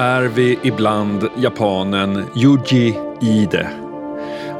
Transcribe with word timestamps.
Är 0.00 0.22
vi 0.22 0.58
ibland 0.62 1.28
japanen 1.36 2.24
Yuji 2.36 2.98
Ide. 3.20 3.70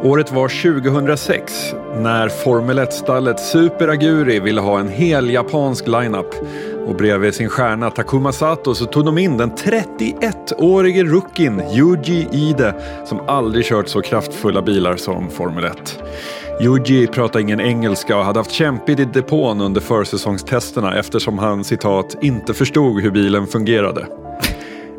Året 0.03 0.33
var 0.33 0.49
2006 0.83 1.75
när 1.97 2.29
Formel 2.29 2.79
1-stallet 2.79 3.41
Super 3.41 3.89
Aguri 3.89 4.41
ville 4.41 4.61
ha 4.61 4.81
en 4.81 4.89
hel 4.89 5.31
japansk 5.31 5.87
lineup. 5.87 6.35
Och 6.87 6.95
bredvid 6.95 7.35
sin 7.35 7.49
stjärna 7.49 7.91
Takuma 7.91 8.33
Sato 8.33 8.75
så 8.75 8.85
tog 8.85 9.05
de 9.05 9.19
in 9.19 9.37
den 9.37 9.51
31-årige 9.51 11.05
rookien 11.05 11.63
Yuji 11.75 12.29
Ide 12.33 12.75
som 13.07 13.21
aldrig 13.29 13.65
kört 13.65 13.89
så 13.89 14.01
kraftfulla 14.01 14.63
bilar 14.63 14.97
som 14.97 15.31
Formel 15.31 15.65
1. 15.65 16.03
Yuji 16.61 17.07
pratade 17.07 17.43
ingen 17.43 17.61
engelska 17.61 18.17
och 18.17 18.25
hade 18.25 18.39
haft 18.39 18.53
kämpigt 18.53 19.01
i 19.01 19.05
depån 19.05 19.61
under 19.61 19.81
försäsongstesterna 19.81 20.99
eftersom 20.99 21.39
han 21.39 21.65
citat 21.65 22.17
inte 22.21 22.55
förstod 22.55 23.03
hur 23.03 23.11
bilen 23.11 23.47
fungerade. 23.47 24.07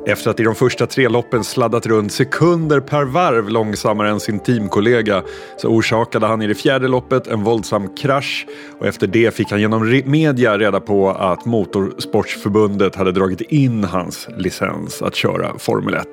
Efter 0.05 0.29
att 0.31 0.39
i 0.39 0.43
de 0.43 0.55
första 0.55 0.87
tre 0.87 1.07
loppen 1.07 1.43
sladdat 1.43 1.85
runt 1.85 2.11
sekunder 2.11 2.79
per 2.79 3.03
varv 3.03 3.49
långsammare 3.49 4.09
än 4.09 4.19
sin 4.19 4.39
teamkollega 4.39 5.23
så 5.57 5.67
orsakade 5.67 6.27
han 6.27 6.41
i 6.41 6.47
det 6.47 6.55
fjärde 6.55 6.87
loppet 6.87 7.27
en 7.27 7.43
våldsam 7.43 7.95
krasch 7.95 8.47
och 8.79 8.87
efter 8.87 9.07
det 9.07 9.35
fick 9.35 9.51
han 9.51 9.61
genom 9.61 10.01
media 10.05 10.57
reda 10.57 10.79
på 10.79 11.09
att 11.09 11.45
Motorsportsförbundet 11.45 12.95
hade 12.95 13.11
dragit 13.11 13.41
in 13.41 13.83
hans 13.83 14.27
licens 14.37 15.01
att 15.01 15.15
köra 15.15 15.57
Formel 15.57 15.93
1. 15.93 16.07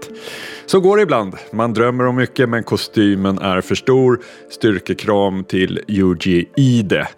Så 0.66 0.80
går 0.80 0.96
det 0.96 1.02
ibland. 1.02 1.34
Man 1.52 1.74
drömmer 1.74 2.06
om 2.06 2.16
mycket 2.16 2.48
men 2.48 2.64
kostymen 2.64 3.38
är 3.38 3.60
för 3.60 3.74
stor. 3.74 4.20
Styrkekram 4.50 5.44
till 5.44 5.80
Yuji 5.88 6.48
Ide. 6.56 7.08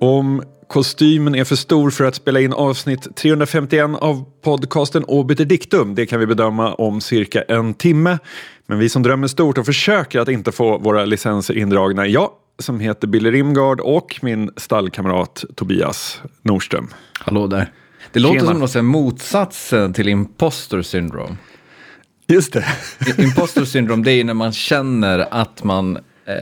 Om 0.00 0.42
Kostymen 0.72 1.34
är 1.34 1.44
för 1.44 1.56
stor 1.56 1.90
för 1.90 2.04
att 2.04 2.14
spela 2.14 2.40
in 2.40 2.52
avsnitt 2.52 3.16
351 3.16 3.90
av 4.00 4.24
podcasten 4.42 5.04
Obiter 5.04 5.44
Dictum. 5.44 5.94
Det 5.94 6.06
kan 6.06 6.20
vi 6.20 6.26
bedöma 6.26 6.74
om 6.74 7.00
cirka 7.00 7.42
en 7.42 7.74
timme. 7.74 8.18
Men 8.66 8.78
vi 8.78 8.88
som 8.88 9.02
drömmer 9.02 9.26
stort 9.26 9.58
och 9.58 9.66
försöker 9.66 10.20
att 10.20 10.28
inte 10.28 10.52
få 10.52 10.78
våra 10.78 11.04
licenser 11.04 11.58
indragna, 11.58 12.06
jag 12.06 12.30
som 12.58 12.80
heter 12.80 13.06
Billy 13.06 13.30
Rimgard 13.30 13.80
och 13.80 14.18
min 14.22 14.50
stallkamrat 14.56 15.44
Tobias 15.54 16.20
Norström. 16.42 16.88
Hallå 17.20 17.46
där. 17.46 17.72
Det 18.12 18.20
låter 18.20 18.34
Tjena. 18.34 18.50
som 18.50 18.60
något 18.60 18.84
motsatsen 18.84 19.92
till 19.92 20.08
imposter 20.08 20.82
syndrome. 20.82 21.36
Just 22.26 22.52
det. 22.52 22.64
imposter 23.18 23.64
syndrome, 23.64 24.04
det 24.04 24.12
är 24.12 24.24
när 24.24 24.34
man 24.34 24.52
känner 24.52 25.18
att 25.30 25.64
man 25.64 25.96
eh, 25.96 26.32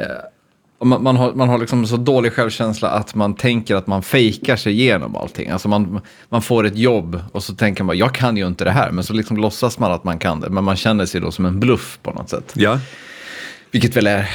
man, 0.84 1.02
man, 1.02 1.16
har, 1.16 1.32
man 1.32 1.48
har 1.48 1.58
liksom 1.58 1.86
så 1.86 1.96
dålig 1.96 2.32
självkänsla 2.32 2.90
att 2.90 3.14
man 3.14 3.34
tänker 3.34 3.76
att 3.76 3.86
man 3.86 4.02
fejkar 4.02 4.56
sig 4.56 4.72
igenom 4.72 5.16
allting. 5.16 5.50
Alltså 5.50 5.68
man, 5.68 6.00
man 6.28 6.42
får 6.42 6.66
ett 6.66 6.76
jobb 6.76 7.22
och 7.32 7.42
så 7.42 7.54
tänker 7.54 7.84
man, 7.84 7.98
jag 7.98 8.14
kan 8.14 8.36
ju 8.36 8.46
inte 8.46 8.64
det 8.64 8.70
här. 8.70 8.90
Men 8.90 9.04
så 9.04 9.12
liksom 9.12 9.36
låtsas 9.36 9.78
man 9.78 9.92
att 9.92 10.04
man 10.04 10.18
kan 10.18 10.40
det. 10.40 10.50
Men 10.50 10.64
man 10.64 10.76
känner 10.76 11.06
sig 11.06 11.20
då 11.20 11.30
som 11.30 11.46
en 11.46 11.60
bluff 11.60 11.98
på 12.02 12.10
något 12.10 12.30
sätt. 12.30 12.52
Ja. 12.56 12.78
Vilket 13.70 13.96
väl 13.96 14.06
är 14.06 14.30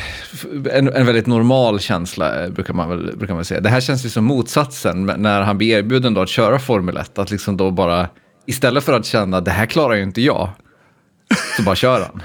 en, 0.72 0.88
en 0.88 1.06
väldigt 1.06 1.28
normal 1.28 1.80
känsla, 1.80 2.44
eh, 2.44 2.50
brukar 2.50 2.74
man, 2.74 2.90
väl, 2.90 3.18
brukar 3.18 3.34
man 3.34 3.46
säga. 3.46 3.62
Det 3.62 3.70
här 3.70 3.82
känns 3.82 4.06
ju 4.06 4.10
som 4.10 4.26
motsatsen 4.26 5.06
när 5.18 5.42
han 5.42 5.58
blir 5.58 5.78
erbjuden 5.78 6.14
då 6.14 6.22
att 6.22 6.30
köra 6.30 6.60
Formel 6.60 6.98
1. 6.98 7.20
Att 7.20 7.32
liksom 7.32 7.58
då 7.58 7.72
bara, 7.72 8.10
istället 8.46 8.84
för 8.84 8.94
att 8.94 9.06
känna, 9.06 9.42
det 9.42 9.52
här 9.52 9.66
klarar 9.66 9.96
ju 9.96 10.04
inte 10.04 10.22
jag, 10.22 10.50
så 11.58 11.64
bara 11.64 11.76
kör 11.76 12.02
han. 12.02 12.22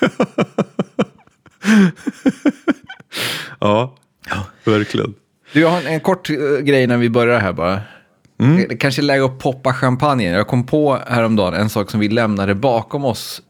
ja, 3.58 3.94
verkligen. 4.64 5.14
Du, 5.52 5.60
jag 5.60 5.68
har 5.68 5.82
en, 5.82 6.00
kort 6.00 6.30
uh, 6.30 6.58
grej 6.58 6.86
när 6.86 6.96
vi 6.96 7.10
börjar 7.10 7.40
här 7.40 7.52
bara. 7.52 7.80
Mm. 8.40 8.68
Det 8.68 8.76
kanske 8.76 9.00
är 9.00 9.04
läge 9.04 9.24
att 9.24 9.38
poppa 9.38 9.72
champagnen. 9.72 10.32
Jag 10.32 10.46
kom 10.46 10.66
på 10.66 10.98
häromdagen 11.06 11.54
en 11.54 11.70
sak 11.70 11.90
som 11.90 12.00
vi 12.00 12.08
lämnade 12.08 12.54
bakom 12.54 13.04
oss 13.04 13.42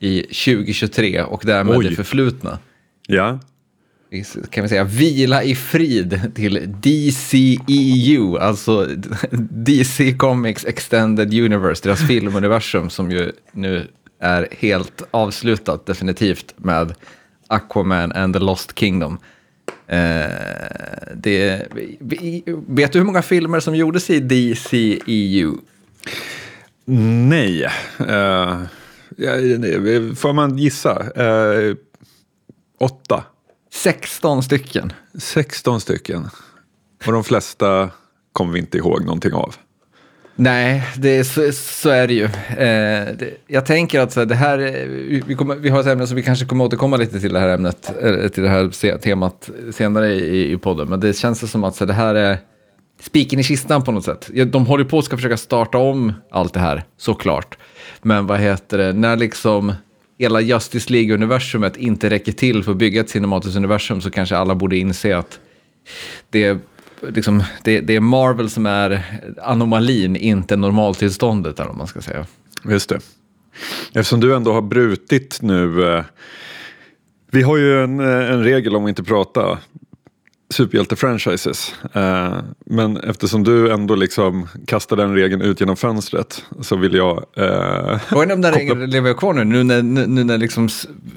i 0.00 0.22
2023 0.22 1.22
och 1.22 1.42
därmed 1.46 1.76
Oj. 1.76 1.88
det 1.88 1.96
förflutna. 1.96 2.58
Ja. 3.06 3.38
Kan 4.50 4.62
vi 4.62 4.68
säga 4.68 4.84
vila 4.84 5.42
i 5.42 5.54
frid 5.54 6.30
till 6.34 6.74
DCEU, 6.82 8.38
alltså 8.38 8.88
DC 9.40 10.12
Comics 10.12 10.64
Extended 10.64 11.34
Universe, 11.34 11.82
deras 11.84 12.06
filmuniversum 12.06 12.90
som 12.90 13.10
ju 13.10 13.32
nu 13.52 13.86
är 14.20 14.48
helt 14.58 15.02
avslutat 15.10 15.86
definitivt 15.86 16.54
med 16.56 16.94
Aquaman 17.48 18.12
and 18.12 18.34
the 18.34 18.40
Lost 18.40 18.78
Kingdom. 18.78 19.18
Eh, 19.86 20.30
det, 21.14 21.66
vet 22.66 22.92
du 22.92 22.98
hur 22.98 23.04
många 23.04 23.22
filmer 23.22 23.60
som 23.60 23.76
gjordes 23.76 24.10
i 24.10 24.20
DCEU? 24.20 25.56
Nej. 26.84 27.64
Uh, 28.00 28.64
får 30.14 30.32
man 30.32 30.58
gissa? 30.58 31.22
Uh, 31.22 31.76
åtta. 32.78 33.24
16 33.72 34.42
stycken. 34.42 34.92
16 35.18 35.80
stycken. 35.80 36.28
Och 37.06 37.12
de 37.12 37.24
flesta 37.24 37.90
kommer 38.32 38.52
vi 38.52 38.58
inte 38.58 38.78
ihåg 38.78 39.04
någonting 39.04 39.32
av. 39.32 39.54
Nej, 40.40 40.82
det, 40.96 41.24
så, 41.24 41.52
så 41.52 41.90
är 41.90 42.06
det 42.06 42.14
ju. 42.14 42.24
Eh, 42.24 43.16
det, 43.18 43.30
jag 43.46 43.66
tänker 43.66 44.00
att 44.00 44.12
så 44.12 44.20
här, 44.20 44.26
det 44.26 44.34
här, 44.34 44.58
eh, 44.58 45.22
vi, 45.26 45.34
kommer, 45.34 45.56
vi 45.56 45.68
har 45.68 45.80
ett 45.80 45.86
ämne 45.86 46.06
som 46.06 46.16
vi 46.16 46.22
kanske 46.22 46.46
kommer 46.46 46.64
återkomma 46.64 46.96
lite 46.96 47.20
till 47.20 47.32
det 47.32 47.40
här 47.40 47.48
ämnet, 47.48 47.92
eh, 48.02 48.28
till 48.28 48.42
det 48.42 48.48
här 48.48 48.98
temat 48.98 49.50
senare 49.72 50.14
i, 50.14 50.52
i 50.52 50.56
podden. 50.56 50.88
Men 50.88 51.00
det 51.00 51.16
känns 51.16 51.50
som 51.50 51.64
att 51.64 51.76
så 51.76 51.84
här, 51.84 51.86
det 51.86 51.92
här 51.92 52.14
är 52.14 52.38
spiken 53.00 53.38
i 53.38 53.42
kistan 53.42 53.84
på 53.84 53.92
något 53.92 54.04
sätt. 54.04 54.30
De 54.46 54.66
håller 54.66 54.84
på 54.84 54.98
att 54.98 55.04
ska 55.04 55.16
försöka 55.16 55.36
starta 55.36 55.78
om 55.78 56.12
allt 56.30 56.54
det 56.54 56.60
här, 56.60 56.84
såklart. 56.96 57.58
Men 58.02 58.26
vad 58.26 58.40
heter 58.40 58.78
det, 58.78 58.92
när 58.92 59.16
liksom 59.16 59.72
hela 60.18 60.40
Justice 60.40 60.92
League-universumet 60.92 61.76
inte 61.76 62.10
räcker 62.10 62.32
till 62.32 62.64
för 62.64 62.72
att 62.72 62.78
bygga 62.78 63.00
ett 63.00 63.10
cinematiskt 63.10 63.56
universum 63.56 64.00
så 64.00 64.10
kanske 64.10 64.36
alla 64.36 64.54
borde 64.54 64.76
inse 64.76 65.16
att 65.16 65.38
det 66.30 66.58
liksom, 67.02 67.42
det, 67.62 67.80
det, 67.80 67.96
är 67.96 68.00
Marvel 68.00 68.50
som 68.50 68.66
är 68.66 69.04
anomalin, 69.42 70.16
inte 70.16 70.56
normaltillståndet, 70.56 71.60
eller 71.60 71.68
vad 71.68 71.76
man 71.76 71.86
ska 71.86 72.00
säga. 72.00 72.26
Just 72.64 72.88
det. 72.88 73.00
Eftersom 73.94 74.20
du 74.20 74.36
ändå 74.36 74.52
har 74.52 74.62
brutit 74.62 75.38
nu. 75.42 75.94
Eh, 75.94 76.04
vi 77.30 77.42
har 77.42 77.56
ju 77.56 77.84
en, 77.84 78.00
eh, 78.00 78.30
en 78.30 78.44
regel 78.44 78.76
om 78.76 78.84
att 78.84 78.88
inte 78.88 79.02
prata 79.02 79.58
superhjälte-franchises. 80.54 81.74
Eh, 81.92 82.38
men 82.66 82.96
eftersom 82.96 83.44
du 83.44 83.72
ändå 83.72 83.94
liksom 83.94 84.48
kastar 84.66 84.96
den 84.96 85.14
regeln 85.14 85.42
ut 85.42 85.60
genom 85.60 85.76
fönstret 85.76 86.44
så 86.60 86.76
vill 86.76 86.94
jag... 86.94 87.24
Eh, 87.36 87.98
och 88.12 88.26
den 88.26 88.40
där 88.40 88.52
regeln 88.52 88.90
lever 88.90 89.14
kvar 89.14 89.32
nu, 89.32 89.44
nu 89.44 89.64
när, 89.64 89.82
nu 89.82 90.24
när 90.24 90.38
liksom 90.38 90.68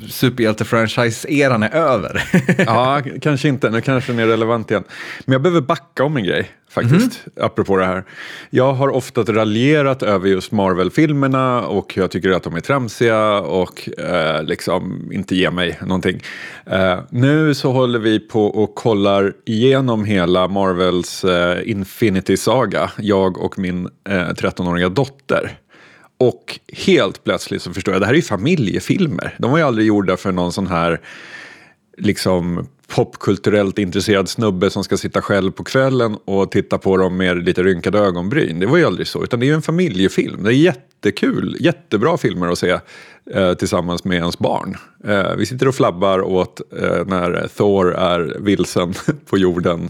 superhjälte-franchise-eran 0.10 1.64
är 1.64 1.76
över. 1.76 2.24
ja, 2.66 3.02
kanske 3.22 3.48
inte. 3.48 3.70
Nu 3.70 3.82
kanske 3.82 4.12
den 4.12 4.20
är 4.20 4.28
relevant 4.28 4.72
igen. 4.72 4.84
Men 5.26 5.34
jag 5.34 5.42
behöver 5.42 5.62
backa 5.62 6.04
om 6.04 6.18
en 6.18 6.24
grej 6.24 6.52
faktiskt, 6.72 7.22
mm. 7.26 7.46
apropå 7.46 7.78
det 7.78 7.86
här. 7.86 8.04
Jag 8.50 8.74
har 8.74 8.90
ofta 8.90 9.22
raljerat 9.22 10.04
över 10.04 10.30
just 10.30 10.52
Marvel-filmerna 10.52 11.62
och 11.62 11.98
jag 11.98 12.12
tycker 12.12 12.32
att 12.32 12.44
de 12.44 12.56
är 12.56 12.60
tramsiga 12.60 13.40
och 13.40 13.90
eh, 14.00 14.44
liksom 14.44 15.10
inte 15.14 15.36
ger 15.36 15.52
mig 15.52 15.80
någonting. 15.82 16.22
Eh, 16.66 17.00
nu 17.10 17.54
så 17.54 17.72
håller 17.72 18.00
vi 18.00 18.20
på 18.20 18.46
och 18.46 18.76
kollar 18.76 19.21
igenom 19.46 20.06
hela 20.06 20.48
Marvels 20.48 21.24
eh, 21.24 21.70
Infinity-saga, 21.70 22.92
jag 22.98 23.38
och 23.38 23.60
min 23.60 23.86
eh, 24.10 24.14
13-åriga 24.14 24.90
dotter. 24.90 25.58
Och 26.18 26.60
helt 26.68 27.24
plötsligt 27.24 27.62
så 27.62 27.74
förstår 27.74 27.94
jag, 27.94 28.02
det 28.02 28.06
här 28.06 28.14
är 28.14 28.18
ju 28.18 28.22
familjefilmer. 28.22 29.36
De 29.40 29.52
var 29.52 29.58
ju 29.58 29.64
aldrig 29.64 29.88
gjorda 29.88 30.18
för 30.18 30.32
någon 30.32 30.52
sån 30.52 30.68
här 30.68 31.02
liksom 31.98 32.68
popkulturellt 32.96 33.80
intresserad 33.80 34.30
snubbe 34.30 34.70
som 34.70 34.84
ska 34.84 34.98
sitta 34.98 35.22
själv 35.22 35.52
på 35.52 35.64
kvällen 35.64 36.18
och 36.26 36.52
titta 36.52 36.78
på 36.78 36.98
dem 36.98 37.18
med 37.18 37.46
lite 37.46 37.64
rynkade 37.64 38.00
ögonbryn. 38.00 38.60
Det 38.60 38.66
var 38.66 38.78
ju 38.78 38.86
aldrig 38.86 39.08
så, 39.08 39.24
utan 39.24 39.40
det 39.40 39.46
är 39.46 39.48
ju 39.48 39.54
en 39.54 39.62
familjefilm. 39.62 40.44
Det 40.44 40.50
är 40.50 40.54
jättekul, 40.54 41.58
jättebra 41.60 42.18
filmer 42.18 42.48
att 42.48 42.58
se 42.58 42.80
eh, 43.34 43.54
tillsammans 43.54 44.04
med 44.04 44.18
ens 44.18 44.40
barn. 44.40 44.78
Eh, 45.04 45.36
vi 45.36 45.46
sitter 45.46 45.68
och 45.68 45.76
flabbar 45.76 46.22
åt 46.22 46.62
eh, 46.80 47.06
när 47.06 47.48
Thor 47.48 47.96
är 47.96 48.38
vilsen 48.40 48.94
på 49.30 49.38
jorden 49.38 49.90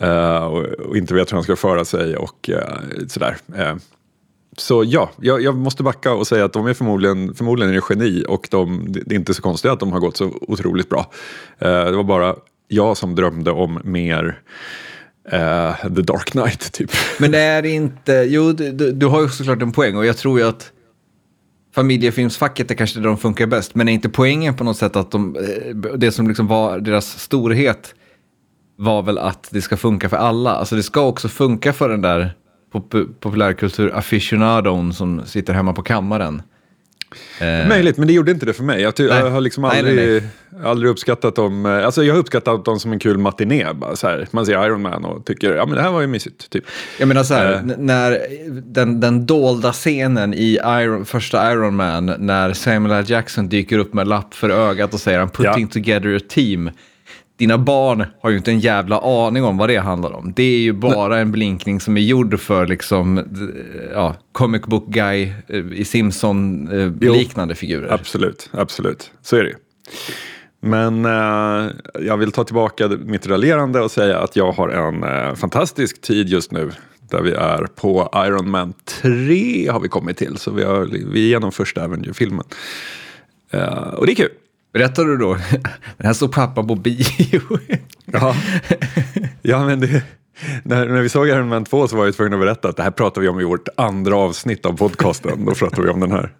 eh, 0.00 0.44
och, 0.44 0.64
och, 0.64 0.96
inte 0.96 1.14
vet 1.14 1.32
hur 1.32 1.36
han 1.36 1.44
ska 1.44 1.56
föra 1.56 1.84
sig 1.84 2.16
och 2.16 2.50
eh, 2.50 2.78
sådär. 3.08 3.36
Eh, 3.56 3.74
så 4.56 4.84
ja, 4.86 5.10
jag, 5.20 5.42
jag, 5.42 5.56
måste 5.56 5.82
backa 5.82 6.12
och 6.12 6.26
säga 6.26 6.44
att 6.44 6.52
de 6.52 6.66
är 6.66 6.74
förmodligen, 6.74 7.34
förmodligen 7.34 7.74
är 7.74 7.82
geni 7.90 8.24
och 8.28 8.48
de, 8.50 8.86
det 8.88 9.14
är 9.14 9.18
inte 9.18 9.34
så 9.34 9.42
konstigt 9.42 9.70
att 9.70 9.80
de 9.80 9.92
har 9.92 10.00
gått 10.00 10.16
så 10.16 10.32
otroligt 10.40 10.88
bra. 10.88 11.00
Uh, 11.62 11.68
det 11.68 11.96
var 11.96 12.04
bara 12.04 12.36
jag 12.68 12.96
som 12.96 13.14
drömde 13.14 13.50
om 13.50 13.80
mer 13.84 14.40
uh, 15.32 15.94
The 15.94 16.02
Dark 16.02 16.30
Knight 16.30 16.72
typ. 16.72 16.90
Men 17.18 17.30
det 17.30 17.38
är 17.38 17.66
inte, 17.66 18.12
jo 18.12 18.52
du, 18.52 18.92
du, 18.92 19.06
har 19.06 19.22
ju 19.22 19.28
såklart 19.28 19.62
en 19.62 19.72
poäng 19.72 19.96
och 19.96 20.06
jag 20.06 20.16
tror 20.16 20.38
ju 20.38 20.46
att 20.46 20.72
familjefilmsfacket 21.74 22.70
är 22.70 22.74
kanske 22.74 23.00
där 23.00 23.06
de 23.06 23.18
funkar 23.18 23.46
bäst. 23.46 23.74
Men 23.74 23.88
är 23.88 23.92
inte 23.92 24.08
poängen 24.08 24.54
på 24.54 24.64
något 24.64 24.76
sätt 24.76 24.96
att 24.96 25.10
de, 25.10 25.36
eh, 25.36 25.74
det 25.74 26.12
som 26.12 26.28
liksom 26.28 26.46
var 26.46 26.78
deras 26.78 27.18
storhet 27.18 27.94
var 28.76 29.02
väl 29.02 29.18
att 29.18 29.48
det 29.50 29.62
ska 29.62 29.76
funka 29.76 30.08
för 30.08 30.16
alla. 30.16 30.50
Alltså 30.54 30.76
det 30.76 30.82
ska 30.82 31.00
också 31.00 31.28
funka 31.28 31.72
för 31.72 31.88
den 31.88 32.00
där 32.00 32.34
pop 32.74 33.20
populärkultur 33.20 33.94
aficionadon 33.94 34.92
som 34.94 35.26
sitter 35.26 35.52
hemma 35.52 35.72
på 35.72 35.82
kammaren. 35.82 36.42
Eh. 37.40 37.68
Möjligt, 37.68 37.96
men 37.96 38.06
det 38.06 38.12
gjorde 38.12 38.30
inte 38.30 38.46
det 38.46 38.52
för 38.52 38.64
mig. 38.64 38.82
Jag, 38.82 38.94
jag 38.98 39.30
har 39.30 39.40
liksom 39.40 39.64
aldrig, 39.64 39.96
nej, 39.96 40.06
nej, 40.06 40.30
nej. 40.50 40.66
aldrig 40.66 40.90
uppskattat 40.90 41.36
dem. 41.36 41.66
Eh, 41.66 41.84
alltså 41.84 42.04
jag 42.04 42.14
har 42.14 42.18
uppskattat 42.18 42.64
dem 42.64 42.80
som 42.80 42.92
en 42.92 42.98
kul 42.98 43.18
matiné. 43.18 43.72
Bara 43.72 43.96
så 43.96 44.08
här. 44.08 44.28
Man 44.30 44.46
ser 44.46 44.66
Iron 44.66 44.82
Man 44.82 45.04
och 45.04 45.24
tycker 45.24 45.54
ja 45.54 45.66
men 45.66 45.74
det 45.74 45.82
här 45.82 45.90
var 45.90 46.00
ju 46.00 46.06
mysigt. 46.06 46.50
Typ. 46.50 46.64
Jag 46.98 47.08
menar 47.08 47.22
så 47.22 47.34
här, 47.34 47.52
eh. 47.52 47.60
när 47.78 48.18
den, 48.62 49.00
den 49.00 49.26
dolda 49.26 49.72
scenen 49.72 50.34
i 50.34 50.58
Iron, 50.64 51.04
första 51.04 51.52
Iron 51.52 51.76
Man, 51.76 52.14
när 52.18 52.52
Samuel 52.52 52.92
L. 52.98 53.04
Jackson 53.08 53.48
dyker 53.48 53.78
upp 53.78 53.94
med 53.94 54.08
lapp 54.08 54.34
för 54.34 54.50
ögat 54.50 54.94
och 54.94 55.00
säger 55.00 55.20
I'm 55.20 55.28
putting 55.28 55.64
ja. 55.64 55.72
together 55.72 56.16
a 56.16 56.20
team 56.28 56.70
dina 57.36 57.58
barn 57.58 58.06
har 58.20 58.30
ju 58.30 58.36
inte 58.36 58.50
en 58.50 58.60
jävla 58.60 58.98
aning 58.98 59.44
om 59.44 59.56
vad 59.56 59.68
det 59.68 59.76
handlar 59.76 60.12
om. 60.12 60.32
Det 60.36 60.42
är 60.42 60.58
ju 60.58 60.72
bara 60.72 61.18
en 61.18 61.32
blinkning 61.32 61.80
som 61.80 61.96
är 61.96 62.00
gjord 62.00 62.40
för 62.40 62.66
liksom, 62.66 63.24
ja, 63.92 64.14
comic 64.32 64.62
book 64.62 64.86
guy 64.86 65.32
eh, 65.46 65.72
i 65.72 65.84
Simpson-liknande 65.84 67.54
eh, 67.54 67.56
figurer. 67.56 67.92
Absolut, 67.92 68.50
absolut. 68.52 69.10
Så 69.22 69.36
är 69.36 69.42
det 69.42 69.48
ju. 69.48 69.56
Men 70.60 71.04
eh, 71.04 71.70
jag 72.00 72.16
vill 72.16 72.32
ta 72.32 72.44
tillbaka 72.44 72.88
mitt 72.88 73.26
raljerande 73.26 73.80
och 73.80 73.90
säga 73.90 74.18
att 74.18 74.36
jag 74.36 74.52
har 74.52 74.68
en 74.68 75.04
eh, 75.04 75.34
fantastisk 75.34 76.00
tid 76.00 76.28
just 76.28 76.52
nu. 76.52 76.70
Där 77.10 77.22
vi 77.22 77.32
är 77.32 77.66
på 77.74 78.10
Iron 78.26 78.50
Man 78.50 78.72
3 79.02 79.68
har 79.68 79.80
vi 79.80 79.88
kommit 79.88 80.16
till. 80.16 80.36
Så 80.36 80.50
vi, 80.50 80.64
har, 80.64 80.84
vi 80.84 81.20
är 81.20 81.26
igenom 81.26 81.52
första 81.52 81.84
Avenger-filmen. 81.84 82.44
Eh, 83.50 83.68
och 83.68 84.06
det 84.06 84.12
är 84.12 84.16
kul. 84.16 84.30
Berättar 84.74 85.04
du 85.04 85.16
då? 85.16 85.34
Den 85.96 86.06
här 86.06 86.12
såg 86.12 86.32
pappa 86.32 86.62
på 86.62 86.74
bio. 86.74 87.40
ja. 88.06 88.36
ja, 89.42 89.64
men 89.66 89.80
det, 89.80 90.02
när, 90.62 90.86
när 90.86 91.02
vi 91.02 91.08
såg 91.08 91.28
Iron 91.28 91.48
Man 91.48 91.64
2 91.64 91.88
så 91.88 91.96
var 91.96 92.04
jag 92.04 92.14
tvungen 92.14 92.34
att 92.34 92.40
berätta 92.40 92.68
att 92.68 92.76
det 92.76 92.82
här 92.82 92.90
pratar 92.90 93.20
vi 93.20 93.28
om 93.28 93.40
i 93.40 93.44
vårt 93.44 93.68
andra 93.76 94.16
avsnitt 94.16 94.66
av 94.66 94.76
podcasten. 94.76 95.44
Då 95.44 95.54
pratar 95.54 95.82
vi 95.82 95.88
om 95.88 96.00
den 96.00 96.12
här. 96.12 96.32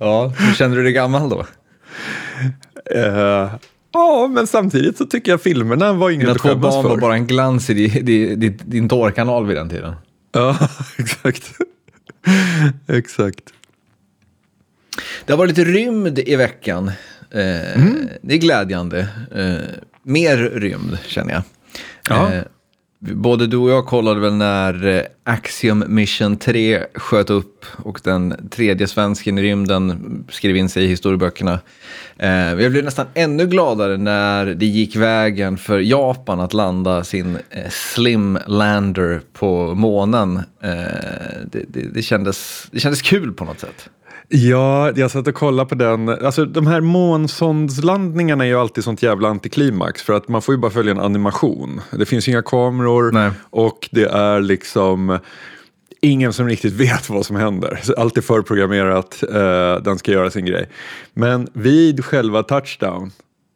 ja, 0.00 0.32
hur 0.38 0.54
känner 0.54 0.76
du 0.76 0.82
dig 0.82 0.92
gammal 0.92 1.28
då? 1.28 1.46
Uh, 2.96 3.54
ja, 3.92 4.30
men 4.30 4.46
samtidigt 4.46 4.96
så 4.98 5.06
tycker 5.06 5.30
jag 5.30 5.42
filmerna 5.42 5.92
var 5.92 6.10
inget 6.10 6.28
att 6.28 6.40
skämmas 6.40 6.60
för. 6.60 6.70
Dina 6.70 6.82
två 6.82 6.82
barn 6.82 6.90
var 6.90 7.00
bara 7.00 7.14
en 7.14 7.26
glans 7.26 7.70
i 7.70 7.74
din, 7.74 8.40
din, 8.40 8.60
din 8.64 8.88
tårkanal 8.88 9.46
vid 9.46 9.56
den 9.56 9.68
tiden. 9.68 9.94
Ja, 10.32 10.58
exakt. 10.98 11.52
exakt. 12.86 13.42
Det 15.26 15.32
har 15.32 15.38
varit 15.38 15.58
lite 15.58 15.70
rymd 15.70 16.18
i 16.18 16.36
veckan. 16.36 16.92
Eh, 17.30 17.76
mm. 17.76 18.08
Det 18.22 18.34
är 18.34 18.38
glädjande. 18.38 19.08
Eh, 19.34 19.80
mer 20.02 20.36
rymd 20.36 20.98
känner 21.06 21.32
jag. 21.32 21.42
Ja. 22.08 22.32
Eh, 22.32 22.42
både 23.12 23.46
du 23.46 23.56
och 23.56 23.70
jag 23.70 23.86
kollade 23.86 24.20
väl 24.20 24.34
när 24.34 24.86
eh, 24.86 25.02
Axiom 25.24 25.84
Mission 25.88 26.36
3 26.36 26.84
sköt 26.94 27.30
upp 27.30 27.66
och 27.76 28.00
den 28.04 28.48
tredje 28.50 28.86
svensken 28.86 29.38
i 29.38 29.42
rymden 29.42 30.24
skrev 30.28 30.56
in 30.56 30.68
sig 30.68 30.84
i 30.84 30.86
historieböckerna. 30.86 31.60
Eh, 32.18 32.54
vi 32.54 32.70
blev 32.70 32.84
nästan 32.84 33.06
ännu 33.14 33.46
gladare 33.46 33.96
när 33.96 34.46
det 34.46 34.66
gick 34.66 34.96
vägen 34.96 35.58
för 35.58 35.78
Japan 35.78 36.40
att 36.40 36.54
landa 36.54 37.04
sin 37.04 37.38
eh, 37.50 37.70
Slim 37.70 38.38
Lander 38.46 39.20
på 39.32 39.74
månen. 39.74 40.36
Eh, 40.62 40.72
det, 41.52 41.64
det, 41.68 41.80
det, 41.94 42.02
kändes, 42.02 42.68
det 42.70 42.80
kändes 42.80 43.02
kul 43.02 43.32
på 43.32 43.44
något 43.44 43.60
sätt. 43.60 43.88
Ja, 44.28 44.92
jag 44.96 45.10
satt 45.10 45.28
och 45.28 45.34
kollade 45.34 45.68
på 45.68 45.74
den. 45.74 46.08
Alltså, 46.08 46.44
de 46.44 46.66
här 46.66 46.80
månsondslandningarna 46.80 48.44
är 48.44 48.48
ju 48.48 48.58
alltid 48.58 48.84
sånt 48.84 49.02
jävla 49.02 49.28
antiklimax 49.28 50.02
för 50.02 50.12
att 50.12 50.28
man 50.28 50.42
får 50.42 50.54
ju 50.54 50.60
bara 50.60 50.70
följa 50.70 50.92
en 50.92 51.00
animation. 51.00 51.80
Det 51.90 52.06
finns 52.06 52.28
inga 52.28 52.42
kameror 52.42 53.12
Nej. 53.12 53.30
och 53.50 53.88
det 53.92 54.04
är 54.04 54.40
liksom 54.40 55.18
ingen 56.00 56.32
som 56.32 56.48
riktigt 56.48 56.72
vet 56.80 57.10
vad 57.10 57.26
som 57.26 57.36
händer. 57.36 57.80
Allt 57.96 58.16
är 58.16 58.20
förprogrammerat, 58.20 59.24
uh, 59.28 59.82
den 59.82 59.98
ska 59.98 60.12
göra 60.12 60.30
sin 60.30 60.44
grej. 60.44 60.68
Men 61.14 61.48
vid 61.52 62.04
själva 62.04 62.42
touchdown, 62.42 63.12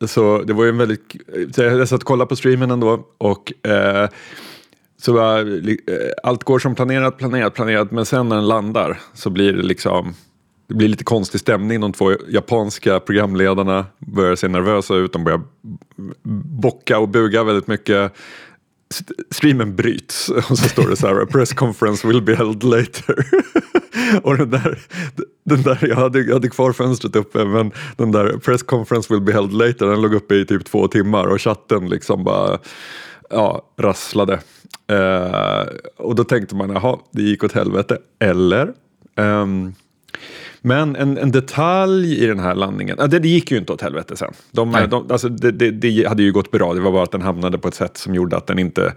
så 0.07 0.43
det 0.43 0.53
var 0.53 0.65
ju 0.65 0.71
en 0.71 0.79
väldigt... 0.79 1.17
Jag 1.57 1.89
satt 1.89 2.01
och 2.01 2.07
kollade 2.07 2.29
på 2.29 2.37
streamen 2.37 2.71
ändå 2.71 3.07
och 3.19 3.53
uh, 3.69 4.09
så 5.01 5.39
uh, 5.39 5.63
allt 6.23 6.45
går 6.45 6.59
som 6.59 6.75
planerat, 6.75 7.19
planerat, 7.19 7.55
planerat 7.55 7.91
men 7.91 8.07
sen 8.07 8.29
när 8.29 8.37
den 8.37 8.49
landar 8.49 9.01
så 9.15 9.31
blir 9.31 9.53
det 9.53 9.63
liksom 9.63 10.15
det 10.69 10.75
blir 10.75 10.89
lite 10.89 11.05
konstig 11.05 11.41
stämning. 11.41 11.81
De 11.81 11.93
två 11.93 12.13
japanska 12.29 13.01
programledarna 13.01 13.87
börjar 13.99 14.37
se 14.37 14.49
nervösa 14.49 14.95
ut. 14.95 15.13
De 15.13 15.25
börjar 15.25 15.41
bocka 16.61 16.99
och 16.99 17.09
buga 17.09 17.45
väldigt 17.45 17.67
mycket. 17.67 18.13
Streamen 19.31 19.77
bryts 19.77 20.29
och 20.51 20.59
så 20.59 20.69
står 20.69 20.89
det 20.89 20.97
så 20.97 21.07
här, 21.07 21.27
press 21.27 21.53
conference 21.53 22.09
will 22.09 22.23
be 22.23 22.37
held 22.37 22.65
later. 22.65 23.27
och 24.23 24.37
den 24.37 24.51
där, 24.51 24.79
den 25.45 25.63
där 25.63 25.79
jag, 25.89 25.97
hade, 25.97 26.21
jag 26.21 26.35
hade 26.35 26.49
kvar 26.49 26.73
fönstret 26.73 27.17
uppe 27.17 27.45
men 27.45 27.73
den 27.97 28.13
där 28.13 28.39
press 28.39 28.63
conference 28.63 29.15
will 29.15 29.23
be 29.23 29.33
held 29.33 29.53
later 29.53 29.87
den 29.87 30.03
låg 30.03 30.15
uppe 30.15 30.35
i 30.35 30.45
typ 30.45 30.65
två 30.65 30.89
timmar 30.89 31.27
och 31.27 31.41
chatten 31.41 31.89
liksom 31.89 32.25
bara 32.25 32.59
ja, 33.31 33.63
rasslade. 33.77 34.41
Uh, 34.93 35.69
och 35.97 36.15
då 36.15 36.25
tänkte 36.25 36.57
man, 36.57 36.71
jaha, 36.71 36.99
det 37.11 37.23
gick 37.23 37.45
åt 37.45 37.53
helvete. 37.53 37.99
Eller? 38.19 38.73
Um, 39.17 39.75
men 40.61 40.97
en, 40.97 41.19
en 41.19 41.31
detalj 41.31 42.25
i 42.25 42.27
den 42.27 42.39
här 42.39 42.55
landningen, 42.55 42.97
det, 42.97 43.19
det 43.19 43.29
gick 43.29 43.51
ju 43.51 43.59
inte 43.59 43.73
åt 43.73 43.83
helvete 43.83 44.17
sen. 44.17 44.33
De, 44.51 44.87
de, 44.91 45.11
alltså, 45.11 45.29
det, 45.29 45.51
det, 45.51 45.71
det, 45.71 46.09
hade 46.09 46.23
ju 46.23 46.33
gått 46.33 46.51
bra, 46.51 46.75
det 46.75 46.81
var 46.81 46.93
bara 46.93 47.03
att 47.03 47.13
den 47.13 47.23
hamnade 47.23 47.59
på 47.59 47.69
ett 47.69 47.75
sätt 47.75 47.97
som 47.97 48.15
gjorde 48.15 48.37
att 48.37 48.47
den 48.47 48.59
inte 48.59 48.95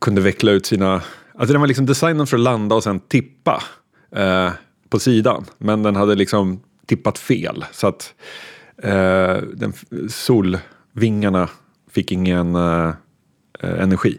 kunde 0.00 0.20
veckla 0.20 0.52
ut 0.52 0.66
sina... 0.66 1.02
Alltså 1.34 1.52
den 1.52 1.60
var 1.60 1.68
liksom 1.68 1.86
designad 1.86 2.28
för 2.28 2.36
att 2.36 2.42
landa 2.42 2.74
och 2.76 2.82
sen 2.82 3.00
tippa 3.00 3.62
eh, 4.16 4.50
på 4.88 4.98
sidan. 4.98 5.44
Men 5.58 5.82
den 5.82 5.96
hade 5.96 6.14
liksom 6.14 6.60
tippat 6.86 7.18
fel. 7.18 7.64
Så 7.72 7.86
att 7.86 8.14
eh, 8.82 9.36
den, 9.54 9.72
solvingarna 10.08 11.48
fick 11.90 12.12
ingen 12.12 12.54
eh, 12.54 12.92
energi. 13.60 14.18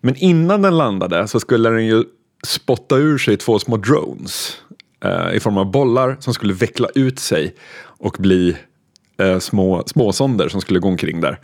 Men 0.00 0.16
innan 0.16 0.62
den 0.62 0.76
landade 0.76 1.28
så 1.28 1.40
skulle 1.40 1.70
den 1.70 1.86
ju 1.86 2.04
spotta 2.46 2.96
ur 2.96 3.18
sig 3.18 3.36
två 3.36 3.58
små 3.58 3.76
drones 3.76 4.56
eh, 5.04 5.34
i 5.34 5.40
form 5.40 5.58
av 5.58 5.70
bollar 5.70 6.16
som 6.20 6.34
skulle 6.34 6.52
veckla 6.52 6.88
ut 6.94 7.18
sig 7.18 7.54
och 7.82 8.16
bli 8.18 8.56
eh, 9.18 9.38
små 9.38 9.82
småsonder 9.86 10.48
som 10.48 10.60
skulle 10.60 10.78
gå 10.78 10.88
omkring 10.88 11.20
där. 11.20 11.38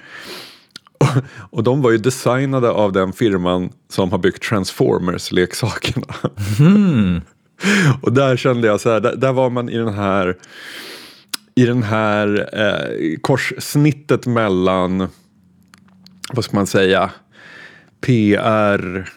Och, 0.98 1.06
och 1.58 1.62
de 1.62 1.82
var 1.82 1.90
ju 1.90 1.98
designade 1.98 2.70
av 2.70 2.92
den 2.92 3.12
firman 3.12 3.72
som 3.88 4.10
har 4.10 4.18
byggt 4.18 4.44
Transformers-leksakerna. 4.44 6.14
Mm. 6.58 7.20
och 8.02 8.12
där 8.12 8.36
kände 8.36 8.66
jag 8.66 8.80
så 8.80 8.90
här, 8.90 9.00
där, 9.00 9.16
där, 9.16 9.32
var 9.32 9.50
man 9.50 9.68
i 9.68 9.76
den 9.76 9.94
här 9.94 10.36
i 11.54 11.66
den 11.66 11.82
här 11.82 12.48
eh, 12.52 13.18
korssnittet 13.20 14.26
mellan, 14.26 15.08
vad 16.32 16.44
ska 16.44 16.56
man 16.56 16.66
säga, 16.66 17.10
PR, 18.00 19.10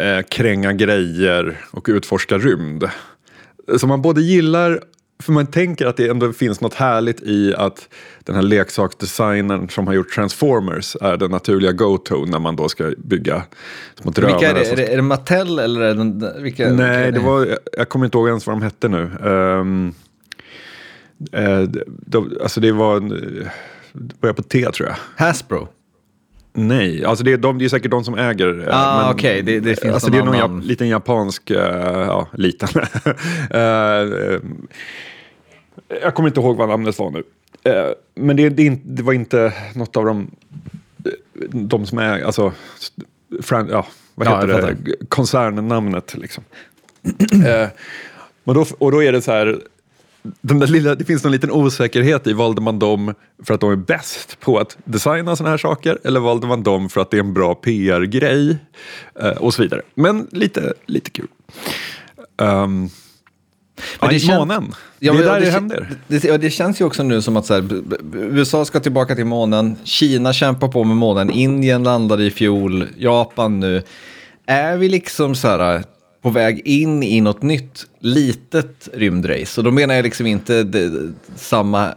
eh, 0.00 0.22
kränga 0.30 0.72
grejer 0.72 1.60
och 1.70 1.86
utforska 1.88 2.38
rymd 2.38 2.90
som 3.78 3.88
man 3.88 4.02
både 4.02 4.22
gillar, 4.22 4.80
för 5.22 5.32
man 5.32 5.46
tänker 5.46 5.86
att 5.86 5.96
det 5.96 6.08
ändå 6.08 6.32
finns 6.32 6.60
något 6.60 6.74
härligt 6.74 7.22
i 7.22 7.54
att 7.54 7.88
den 8.24 8.34
här 8.34 8.42
leksaksdesignern 8.42 9.68
som 9.68 9.86
har 9.86 9.94
gjort 9.94 10.14
Transformers 10.14 10.96
är 11.00 11.16
den 11.16 11.30
naturliga 11.30 11.72
go-to 11.72 12.24
när 12.24 12.38
man 12.38 12.56
då 12.56 12.68
ska 12.68 12.92
bygga 12.98 13.42
små 14.02 14.10
drönare. 14.10 14.32
Vilka 14.32 14.50
är 14.50 14.54
det? 14.54 14.70
Är 14.70 14.76
det, 14.76 14.86
är 14.86 14.96
det 14.96 15.02
Mattel 15.02 15.58
eller 15.58 15.80
är 15.80 15.94
det, 15.94 16.42
vilka, 16.42 16.72
Nej, 16.72 17.04
vilka 17.04 17.20
det 17.20 17.26
var, 17.26 17.58
jag 17.76 17.88
kommer 17.88 18.04
inte 18.04 18.18
ihåg 18.18 18.28
ens 18.28 18.46
vad 18.46 18.56
de 18.56 18.62
hette 18.62 18.88
nu. 18.88 19.10
Um, 19.20 19.94
uh, 21.36 21.68
de, 21.86 22.38
alltså 22.42 22.60
det 22.60 22.72
var, 22.72 23.00
börjar 24.20 24.34
på 24.34 24.42
T 24.42 24.70
tror 24.72 24.88
jag. 24.88 24.96
Hasbro? 25.26 25.68
Nej, 26.54 27.04
alltså 27.04 27.24
det 27.24 27.32
är, 27.32 27.36
de, 27.36 27.58
det 27.58 27.64
är 27.64 27.68
säkert 27.68 27.90
de 27.90 28.04
som 28.04 28.18
äger. 28.18 28.68
Eh, 28.68 28.76
ah, 28.76 29.10
okej, 29.12 29.42
okay. 29.42 29.42
det, 29.42 29.60
det, 29.60 29.80
finns 29.80 29.94
alltså 29.94 30.10
det 30.10 30.18
är 30.18 30.22
någon 30.22 30.34
annan... 30.34 30.60
liten 30.60 30.88
japansk, 30.88 31.50
uh, 31.50 31.56
ja, 31.56 32.28
liten. 32.32 32.68
uh, 32.76 34.40
jag 36.02 36.14
kommer 36.14 36.28
inte 36.28 36.40
ihåg 36.40 36.56
vad 36.56 36.68
namnet 36.68 36.98
var 36.98 37.10
nu. 37.10 37.18
Uh, 37.18 37.92
men 38.14 38.36
det, 38.36 38.48
det, 38.48 38.78
det, 38.84 39.02
var 39.02 39.12
inte 39.12 39.52
något 39.74 39.96
av 39.96 40.04
de, 40.04 40.30
de 41.50 41.86
som 41.86 41.98
är, 41.98 42.22
alltså, 42.22 42.52
fran, 43.42 43.68
ja, 43.70 43.86
vad 44.14 44.28
heter 44.28 44.48
ja, 44.48 44.66
det, 44.66 45.06
koncernnamnet 45.08 46.14
liksom. 46.14 46.44
men 48.44 48.54
då, 48.54 48.66
och 48.78 48.92
då 48.92 49.02
är 49.02 49.12
det 49.12 49.22
så 49.22 49.32
här, 49.32 49.60
den 50.22 50.58
där 50.58 50.66
lilla, 50.66 50.94
det 50.94 51.04
finns 51.04 51.24
någon 51.24 51.32
liten 51.32 51.50
osäkerhet 51.50 52.26
i, 52.26 52.32
valde 52.32 52.60
man 52.60 52.78
dem 52.78 53.14
för 53.44 53.54
att 53.54 53.60
de 53.60 53.72
är 53.72 53.76
bäst 53.76 54.40
på 54.40 54.58
att 54.58 54.76
designa 54.84 55.36
sådana 55.36 55.50
här 55.50 55.58
saker 55.58 55.98
eller 56.04 56.20
valde 56.20 56.46
man 56.46 56.62
dem 56.62 56.88
för 56.88 57.00
att 57.00 57.10
det 57.10 57.16
är 57.16 57.20
en 57.20 57.34
bra 57.34 57.54
PR-grej 57.54 58.56
eh, 59.20 59.28
och 59.28 59.54
så 59.54 59.62
vidare. 59.62 59.82
Men 59.94 60.28
lite, 60.30 60.72
lite 60.86 61.10
kul. 61.10 61.28
Um, 62.36 62.90
men 64.00 64.10
det 64.10 64.16
ja, 64.16 64.38
månen. 64.38 64.74
Ja, 64.98 65.12
det 65.12 65.18
är 65.18 65.22
där 65.22 65.40
det, 65.40 65.46
det 65.46 65.50
händer. 65.50 65.90
Det, 66.08 66.36
det, 66.36 66.50
känns 66.50 66.80
ju 66.80 66.84
också 66.84 67.02
nu 67.02 67.22
som 67.22 67.36
att 67.36 67.46
så 67.46 67.54
här, 67.54 67.82
USA 68.14 68.64
ska 68.64 68.80
tillbaka 68.80 69.14
till 69.14 69.24
månen, 69.24 69.76
Kina 69.84 70.32
kämpar 70.32 70.68
på 70.68 70.84
med 70.84 70.96
månen, 70.96 71.30
Indien 71.30 71.82
landade 71.82 72.24
i 72.24 72.30
fjol, 72.30 72.88
Japan 72.96 73.60
nu. 73.60 73.82
Är 74.46 74.76
vi 74.76 74.88
liksom 74.88 75.34
så 75.34 75.48
här 75.48 75.84
på 76.22 76.30
väg 76.30 76.62
in 76.64 77.02
i 77.02 77.20
något 77.20 77.42
nytt 77.42 77.86
litet 77.98 78.88
rymdrace. 78.92 79.60
Och 79.60 79.64
då 79.64 79.70
menar 79.70 79.94
jag 79.94 80.02
liksom 80.02 80.26
inte 80.26 80.62
det, 80.62 81.12
samma 81.36 81.94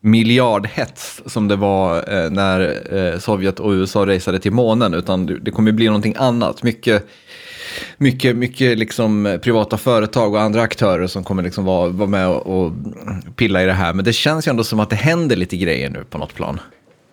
miljardhets 0.00 1.22
som 1.26 1.48
det 1.48 1.56
var 1.56 1.96
eh, 2.14 2.30
när 2.30 2.82
eh, 2.96 3.18
Sovjet 3.18 3.60
och 3.60 3.70
USA 3.70 4.06
raceade 4.06 4.38
till 4.38 4.52
månen, 4.52 4.94
utan 4.94 5.26
det, 5.26 5.38
det 5.38 5.50
kommer 5.50 5.72
bli 5.72 5.86
någonting 5.86 6.14
annat. 6.18 6.62
Mycket, 6.62 7.06
mycket, 7.96 8.36
mycket 8.36 8.78
liksom 8.78 9.38
privata 9.42 9.76
företag 9.76 10.34
och 10.34 10.40
andra 10.40 10.62
aktörer 10.62 11.06
som 11.06 11.24
kommer 11.24 11.42
liksom 11.42 11.64
vara, 11.64 11.88
vara 11.88 12.08
med 12.08 12.28
och, 12.28 12.46
och 12.46 12.72
pilla 13.36 13.62
i 13.62 13.66
det 13.66 13.72
här. 13.72 13.92
Men 13.92 14.04
det 14.04 14.12
känns 14.12 14.46
ju 14.46 14.50
ändå 14.50 14.64
som 14.64 14.80
att 14.80 14.90
det 14.90 14.96
händer 14.96 15.36
lite 15.36 15.56
grejer 15.56 15.90
nu 15.90 16.04
på 16.10 16.18
något 16.18 16.34
plan. 16.34 16.60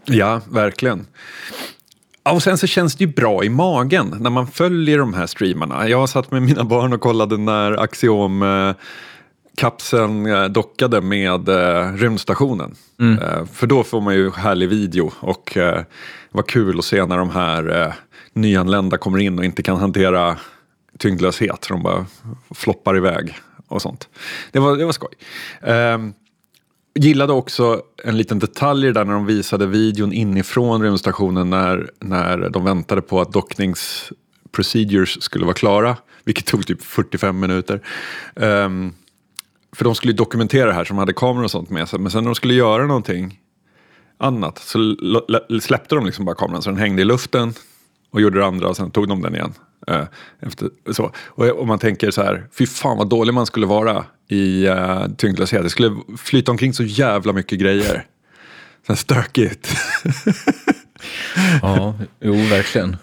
Ja, 0.05 0.41
verkligen 0.51 1.05
och 2.31 2.43
sen 2.43 2.57
så 2.57 2.67
känns 2.67 2.95
det 2.95 3.03
ju 3.03 3.13
bra 3.13 3.43
i 3.43 3.49
magen 3.49 4.15
när 4.19 4.29
man 4.29 4.47
följer 4.47 4.97
de 4.97 5.13
här 5.13 5.27
streamarna. 5.27 5.89
Jag 5.89 6.09
satt 6.09 6.31
med 6.31 6.41
mina 6.41 6.63
barn 6.63 6.93
och 6.93 7.01
kollade 7.01 7.37
när 7.37 7.71
Axiom 7.83 8.43
eh, 8.43 8.75
kapseln 9.57 10.25
eh, 10.25 10.45
dockade 10.45 11.01
med 11.01 11.49
eh, 11.49 11.93
rymdstationen. 11.93 12.75
Mm. 12.99 13.47
För 13.47 13.67
då 13.67 13.83
får 13.83 14.01
man 14.01 14.15
ju 14.15 14.31
härlig 14.31 14.69
video 14.69 15.11
och 15.19 15.57
var 16.31 16.43
kul 16.43 16.79
att 16.79 16.85
se 16.85 17.05
när 17.05 17.17
de 17.17 17.29
här 17.29 17.93
nyanlända 18.33 18.97
kommer 18.97 19.19
in 19.19 19.39
och 19.39 19.45
inte 19.45 19.63
kan 19.63 19.77
hantera 19.77 20.37
tyngdlöshet. 20.99 21.65
De 21.69 21.83
bara 21.83 22.05
floppar 22.55 22.97
iväg 22.97 23.35
och 23.67 23.81
sånt. 23.81 24.09
Det 24.51 24.59
var, 24.59 24.77
det 24.77 24.85
var 24.85 24.91
skoj. 24.91 25.13
Eh, 25.61 25.97
gillade 26.95 27.33
också 27.33 27.81
en 28.03 28.17
liten 28.17 28.39
detalj 28.39 28.93
där 28.93 29.05
när 29.05 29.13
de 29.13 29.25
visade 29.25 29.65
videon 29.65 30.13
inifrån 30.13 30.81
rymdstationen 30.81 31.49
när, 31.49 31.91
när 31.99 32.49
de 32.49 32.63
väntade 32.63 33.01
på 33.01 33.21
att 33.21 33.33
dockningsprocedures 33.33 35.21
skulle 35.21 35.45
vara 35.45 35.55
klara. 35.55 35.97
Vilket 36.23 36.45
tog 36.45 36.67
typ 36.67 36.81
45 36.81 37.39
minuter. 37.39 37.81
Um, 38.35 38.93
för 39.75 39.83
de 39.83 39.95
skulle 39.95 40.13
dokumentera 40.13 40.67
det 40.67 40.73
här 40.73 40.83
så 40.83 40.93
de 40.93 40.97
hade 40.97 41.13
kameror 41.13 41.43
och 41.43 41.51
sånt 41.51 41.69
med 41.69 41.89
sig. 41.89 41.99
Men 41.99 42.11
sen 42.11 42.23
när 42.23 42.29
de 42.29 42.35
skulle 42.35 42.53
göra 42.53 42.85
någonting 42.87 43.39
annat 44.17 44.59
så 44.59 44.95
släppte 45.61 45.95
de 45.95 46.05
liksom 46.05 46.25
bara 46.25 46.35
kameran 46.35 46.61
så 46.61 46.69
den 46.69 46.79
hängde 46.79 47.01
i 47.01 47.05
luften 47.05 47.53
och 48.11 48.21
gjorde 48.21 48.39
det 48.39 48.45
andra 48.45 48.69
och 48.69 48.77
sen 48.77 48.91
tog 48.91 49.07
de 49.07 49.21
den 49.21 49.35
igen. 49.35 49.53
Uh, 49.91 50.03
efter, 50.39 50.69
så. 50.91 51.11
Och, 51.27 51.45
och, 51.45 51.67
man 51.67 51.79
tänker 51.79 52.11
så 52.11 52.23
här, 52.23 52.47
fy 52.57 52.65
fan 52.67 52.97
vad 52.97 53.09
dålig 53.09 53.33
man 53.33 53.45
skulle 53.45 53.65
vara 53.65 54.05
i 54.33 54.69
uh, 54.69 55.07
tyngdlöshet. 55.17 55.63
Det 55.63 55.69
skulle 55.69 55.95
flyta 56.17 56.51
omkring 56.51 56.73
så 56.73 56.83
jävla 56.83 57.33
mycket 57.33 57.59
grejer. 57.59 58.05
Så 58.87 58.95
stökigt. 58.95 59.77
ja, 61.61 61.95
jo 62.19 62.33
verkligen. 62.33 62.89
Men, 62.89 62.97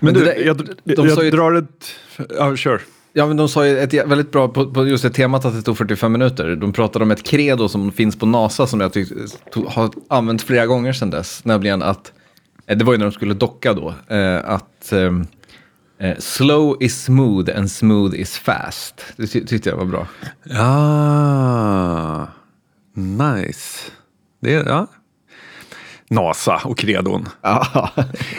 Men 0.00 0.14
du, 0.14 0.24
där, 0.24 0.34
jag, 0.34 0.68
jag, 0.84 1.06
jag 1.06 1.24
ju... 1.24 1.30
drar 1.30 1.52
ett... 1.54 1.94
Ja, 2.38 2.56
kör. 2.56 2.80
Ja, 3.12 3.26
men 3.26 3.36
de 3.36 3.48
sa 3.48 3.66
ju 3.66 3.78
ett, 3.78 3.94
väldigt 3.94 4.30
bra 4.30 4.48
på, 4.48 4.70
på 4.70 4.86
just 4.86 5.02
det 5.02 5.10
temat 5.10 5.44
att 5.44 5.54
det 5.54 5.62
tog 5.62 5.78
45 5.78 6.12
minuter. 6.12 6.56
De 6.56 6.72
pratade 6.72 7.02
om 7.02 7.10
ett 7.10 7.22
credo 7.22 7.68
som 7.68 7.92
finns 7.92 8.18
på 8.18 8.26
NASA 8.26 8.66
som 8.66 8.80
jag 8.80 8.92
tyck, 8.92 9.08
har 9.66 9.90
använt 10.08 10.42
flera 10.42 10.66
gånger 10.66 10.92
sedan 10.92 11.10
dess. 11.10 11.44
Nämligen 11.44 11.82
att, 11.82 12.12
eh, 12.66 12.78
det 12.78 12.84
var 12.84 12.92
ju 12.92 12.98
när 12.98 13.06
de 13.06 13.12
skulle 13.12 13.34
docka 13.34 13.74
då, 13.74 13.94
eh, 14.08 14.36
att 14.44 14.92
ehm, 14.92 15.26
eh, 16.00 16.16
slow 16.18 16.76
is 16.80 17.04
smooth 17.04 17.58
and 17.58 17.70
smooth 17.70 18.14
is 18.14 18.38
fast. 18.38 19.04
Det 19.16 19.26
ty 19.26 19.46
tyckte 19.46 19.70
jag 19.70 19.76
var 19.76 19.84
bra. 19.84 20.06
Ja, 20.42 22.26
nice. 22.94 23.90
Det, 24.40 24.50
ja. 24.50 24.86
NASA 26.08 26.60
och 26.64 26.78
Credon. 26.78 27.28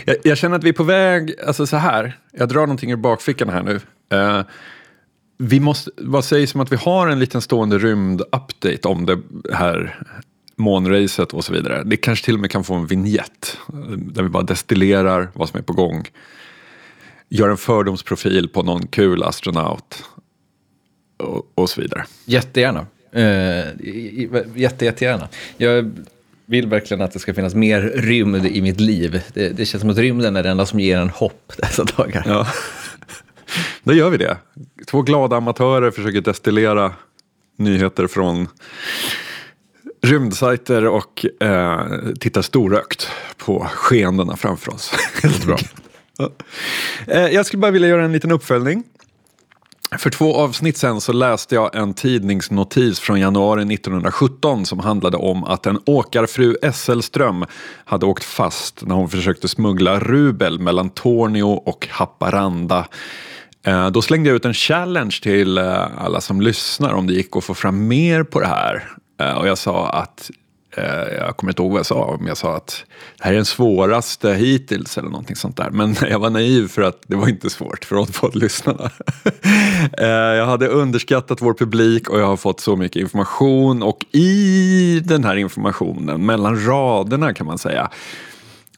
jag, 0.06 0.16
jag, 0.24 0.38
känner 0.38 0.56
att 0.56 0.64
vi 0.64 0.70
är 0.70 0.74
på 0.74 0.84
väg, 0.84 1.34
alltså 1.48 1.68
så 1.68 1.78
här, 1.78 2.18
jag 2.32 2.50
drar 2.50 2.62
någonting 2.62 2.92
ur 2.92 2.98
bakfickan 2.98 3.50
här 3.50 3.64
nu. 3.64 3.80
Uh, 4.18 4.44
vi 5.38 5.60
måste, 5.60 5.92
vad 5.98 6.26
sägs 6.26 6.56
om 6.56 6.62
att 6.62 6.72
vi 6.72 6.76
har 6.76 7.08
en 7.08 7.20
liten 7.20 7.42
stående 7.42 7.78
rymd-update 7.78 8.88
om 8.88 9.06
det 9.06 9.20
här 9.54 10.00
månracet 10.56 11.34
och 11.34 11.46
så 11.46 11.54
vidare. 11.54 11.84
Det 11.86 11.98
kanske 11.98 12.26
till 12.26 12.34
och 12.34 12.40
med 12.40 12.52
kan 12.52 12.64
få 12.64 12.74
en 12.74 12.88
vignett 12.88 13.58
där 13.98 14.24
vi 14.24 14.30
bara 14.30 14.44
destillerar 14.44 15.30
vad 15.34 15.50
som 15.50 15.60
är 15.60 15.64
på 15.64 15.74
gång. 15.74 16.08
Gör 17.34 17.50
en 17.50 17.58
fördomsprofil 17.58 18.50
på 18.50 18.64
någon 18.64 18.88
kul 18.88 19.24
astronaut 19.24 20.04
och, 21.18 21.52
och 21.56 21.70
så 21.70 21.82
vidare. 21.82 22.06
Jättegärna. 22.26 22.86
Uh, 23.16 23.26
jätte, 24.56 24.86
jättegärna. 24.86 25.30
Jag 25.58 25.92
vill 26.46 26.68
verkligen 26.68 27.04
att 27.04 27.12
det 27.12 27.20
ska 27.20 27.34
finnas 27.34 27.56
mer 27.56 27.82
rymd 27.82 28.46
i 28.46 28.62
mitt 28.62 28.80
liv. 28.80 29.22
Det, 29.34 29.50
det 29.50 29.66
känns 29.66 29.82
som 29.82 29.90
att 29.90 29.98
rymden 29.98 30.36
är 30.36 30.44
det 30.44 30.50
enda 30.50 30.66
som 30.66 30.80
ger 30.80 30.98
en 30.98 31.10
hopp 31.10 31.54
dessa 31.58 31.84
dagar. 31.84 32.24
Ja. 32.28 32.48
Då 33.84 33.94
gör 33.94 34.10
vi 34.10 34.18
det. 34.18 34.38
Två 34.88 35.02
glada 35.02 35.36
amatörer 35.36 35.92
försöker 35.92 36.22
destillera 36.22 36.94
nyheter 37.58 38.08
från 38.08 38.48
rymdsajter 40.02 40.88
och 40.88 41.26
eh, 41.40 41.82
tittar 42.20 42.42
storökt 42.42 43.10
på 43.38 43.68
skeendena 43.74 44.36
framför 44.36 44.74
oss. 44.74 44.94
Bra. 45.46 45.58
Eh, 47.08 47.28
jag 47.28 47.46
skulle 47.46 47.62
bara 47.62 47.72
vilja 47.72 47.88
göra 47.88 48.06
en 48.06 48.12
liten 48.12 48.32
uppföljning. 48.32 48.84
För 49.98 50.10
två 50.10 50.36
avsnitt 50.36 50.78
sen 50.78 51.02
så 51.02 51.14
läste 51.14 51.56
jag 51.56 51.76
en 51.76 51.94
tidningsnotis 51.94 53.00
från 53.00 53.20
januari 53.20 53.74
1917 53.74 54.66
som 54.66 54.80
handlade 54.80 55.18
om 55.18 55.44
att 55.44 55.66
en 55.66 55.80
åkarfru 55.86 56.56
Esselström 56.62 57.46
hade 57.86 58.06
åkt 58.06 58.24
fast 58.24 58.86
när 58.86 58.96
hon 58.96 59.10
försökte 59.10 59.48
smuggla 59.48 60.00
rubel 60.00 60.60
mellan 60.60 60.90
Tornio 60.90 61.44
och 61.44 61.88
Haparanda 61.92 62.88
eh, 63.66 63.90
då 63.90 64.02
slängde 64.02 64.30
jag 64.30 64.36
ut 64.36 64.46
en 64.46 64.54
challenge 64.54 65.20
till 65.22 65.58
eh, 65.58 66.04
alla 66.06 66.22
som 66.22 66.42
lyssnar 66.42 66.94
om 66.94 67.08
det 67.08 67.14
gick 67.14 67.36
att 67.36 67.44
få 67.44 67.54
fram 67.54 67.88
mer 67.88 68.24
på 68.24 68.40
det 68.40 68.48
här. 68.48 68.90
Och 69.38 69.48
jag 69.48 69.58
sa 69.58 69.90
att, 69.90 70.32
Eh, 70.78 71.14
jag 71.20 71.38
kommer 71.38 71.52
inte 71.52 71.62
ihåg 71.62 71.72
vad 71.72 71.80
jag 71.80 71.86
sa, 71.86 72.04
om 72.04 72.28
jag 72.28 72.38
sa 72.38 72.56
att 72.56 72.86
det 73.18 73.24
här 73.24 73.32
är 73.32 73.36
den 73.36 73.46
svåraste 73.46 74.34
hittills 74.34 74.98
eller 74.98 75.10
någonting 75.10 75.36
sånt 75.36 75.58
där. 75.58 75.70
Men 75.70 75.96
jag 76.10 76.20
var 76.20 76.30
naiv 76.30 76.68
för 76.68 76.82
att 76.82 77.02
det 77.08 77.16
var 77.16 77.28
inte 77.28 77.50
svårt 77.50 77.86
för 77.86 78.20
poddlyssnarna. 78.20 78.92
Eh, 79.98 80.08
jag 80.08 80.46
hade 80.46 80.68
underskattat 80.68 81.42
vår 81.42 81.54
publik 81.54 82.10
och 82.10 82.20
jag 82.20 82.28
har 82.28 82.38
fått 82.38 82.60
så 82.60 82.76
mycket 82.76 83.02
information 83.02 83.84
och 83.84 84.06
i 84.12 85.02
den 85.06 85.24
här 85.24 85.36
informationen, 85.36 86.26
mellan 86.26 86.66
raderna 86.66 87.34
kan 87.34 87.46
man 87.46 87.58
säga, 87.58 87.90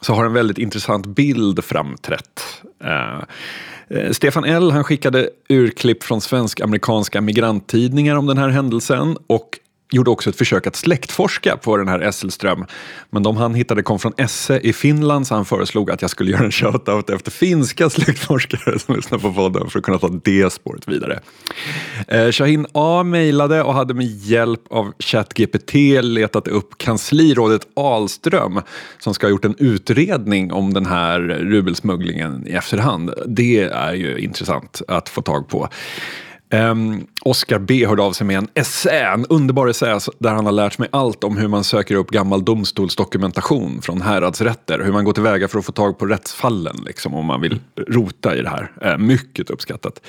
så 0.01 0.13
har 0.13 0.25
en 0.25 0.33
väldigt 0.33 0.57
intressant 0.57 1.05
bild 1.05 1.63
framträtt. 1.63 2.41
Eh, 2.83 4.11
Stefan 4.11 4.43
L 4.43 4.71
han 4.71 4.83
skickade 4.83 5.29
urklipp 5.49 6.03
från 6.03 6.21
svensk-amerikanska 6.21 7.21
migranttidningar 7.21 8.15
om 8.15 8.25
den 8.25 8.37
här 8.37 8.49
händelsen 8.49 9.17
och 9.27 9.59
gjorde 9.91 10.09
också 10.09 10.29
ett 10.29 10.35
försök 10.35 10.67
att 10.67 10.75
släktforska 10.75 11.57
på 11.57 11.77
den 11.77 11.87
här 11.87 11.99
Esselström. 11.99 12.65
Men 13.09 13.23
de 13.23 13.37
han 13.37 13.55
hittade 13.55 13.83
kom 13.83 13.99
från 13.99 14.13
Esse 14.17 14.59
i 14.59 14.73
Finland 14.73 15.27
så 15.27 15.35
han 15.35 15.45
föreslog 15.45 15.91
att 15.91 16.01
jag 16.01 16.11
skulle 16.11 16.31
göra 16.31 16.43
en 16.43 16.51
shoutout 16.51 17.09
efter 17.09 17.31
finska 17.31 17.89
släktforskare 17.89 18.79
som 18.79 18.95
lyssnar 18.95 19.17
på 19.17 19.33
podden 19.33 19.69
för 19.69 19.79
att 19.79 19.85
kunna 19.85 19.99
ta 19.99 20.07
det 20.07 20.53
spåret 20.53 20.87
vidare. 20.87 21.19
Eh, 22.07 22.31
Shahin 22.31 22.67
A 22.71 23.03
mejlade 23.03 23.63
och 23.63 23.73
hade 23.73 23.93
med 23.93 24.05
hjälp 24.05 24.61
av 24.69 24.93
ChatGPT 24.99 25.73
letat 26.01 26.47
upp 26.47 26.77
kanslirådet 26.77 27.67
Alström 27.75 28.61
som 28.99 29.13
ska 29.13 29.27
ha 29.27 29.31
gjort 29.31 29.45
en 29.45 29.55
utredning 29.57 30.51
om 30.51 30.73
den 30.73 30.85
här 30.85 31.19
rubelsmugglingen 31.19 32.47
i 32.47 32.51
efterhand. 32.51 33.13
Det 33.27 33.63
är 33.63 33.93
ju 33.93 34.17
intressant 34.17 34.81
att 34.87 35.09
få 35.09 35.21
tag 35.21 35.47
på. 35.47 35.69
Um, 36.53 37.07
Oscar 37.21 37.59
B 37.59 37.85
hörde 37.85 38.01
av 38.01 38.13
sig 38.13 38.27
med 38.27 38.37
en 38.37 38.47
essä, 38.53 38.89
en 39.13 39.25
underbar 39.25 39.67
essä 39.67 39.99
där 40.19 40.29
han 40.29 40.45
har 40.45 40.51
lärt 40.51 40.77
mig 40.77 40.89
allt 40.91 41.23
om 41.23 41.37
hur 41.37 41.47
man 41.47 41.63
söker 41.63 41.95
upp 41.95 42.09
gammal 42.11 42.45
domstolsdokumentation 42.45 43.81
från 43.81 44.01
häradsrätter. 44.01 44.79
Hur 44.79 44.91
man 44.91 45.05
går 45.05 45.13
tillväga 45.13 45.47
för 45.47 45.59
att 45.59 45.65
få 45.65 45.71
tag 45.71 45.97
på 45.97 46.05
rättsfallen 46.05 46.75
liksom, 46.85 47.13
om 47.13 47.25
man 47.25 47.41
vill 47.41 47.59
rota 47.87 48.35
i 48.35 48.41
det 48.41 48.49
här. 48.49 48.71
Uh, 48.85 48.97
mycket 48.97 49.49
uppskattat. 49.49 50.01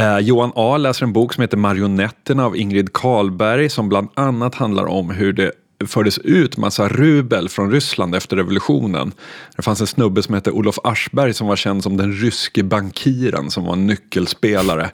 Uh, 0.00 0.18
Johan 0.18 0.52
A 0.54 0.76
läser 0.76 1.06
en 1.06 1.12
bok 1.12 1.34
som 1.34 1.42
heter 1.42 1.56
Marionetterna 1.56 2.46
av 2.46 2.56
Ingrid 2.56 2.92
Karlberg 2.92 3.68
som 3.68 3.88
bland 3.88 4.08
annat 4.14 4.54
handlar 4.54 4.84
om 4.84 5.10
hur 5.10 5.32
det 5.32 5.52
fördes 5.86 6.18
ut 6.18 6.56
massa 6.56 6.88
rubel 6.88 7.48
från 7.48 7.70
Ryssland 7.70 8.14
efter 8.14 8.36
revolutionen. 8.36 9.12
Det 9.56 9.62
fanns 9.62 9.80
en 9.80 9.86
snubbe 9.86 10.22
som 10.22 10.34
hette 10.34 10.50
Olof 10.50 10.78
Aschberg 10.84 11.34
som 11.34 11.46
var 11.46 11.56
känd 11.56 11.82
som 11.82 11.96
den 11.96 12.12
ryske 12.12 12.62
bankiren 12.62 13.50
som 13.50 13.64
var 13.64 13.72
en 13.72 13.86
nyckelspelare. 13.86 14.90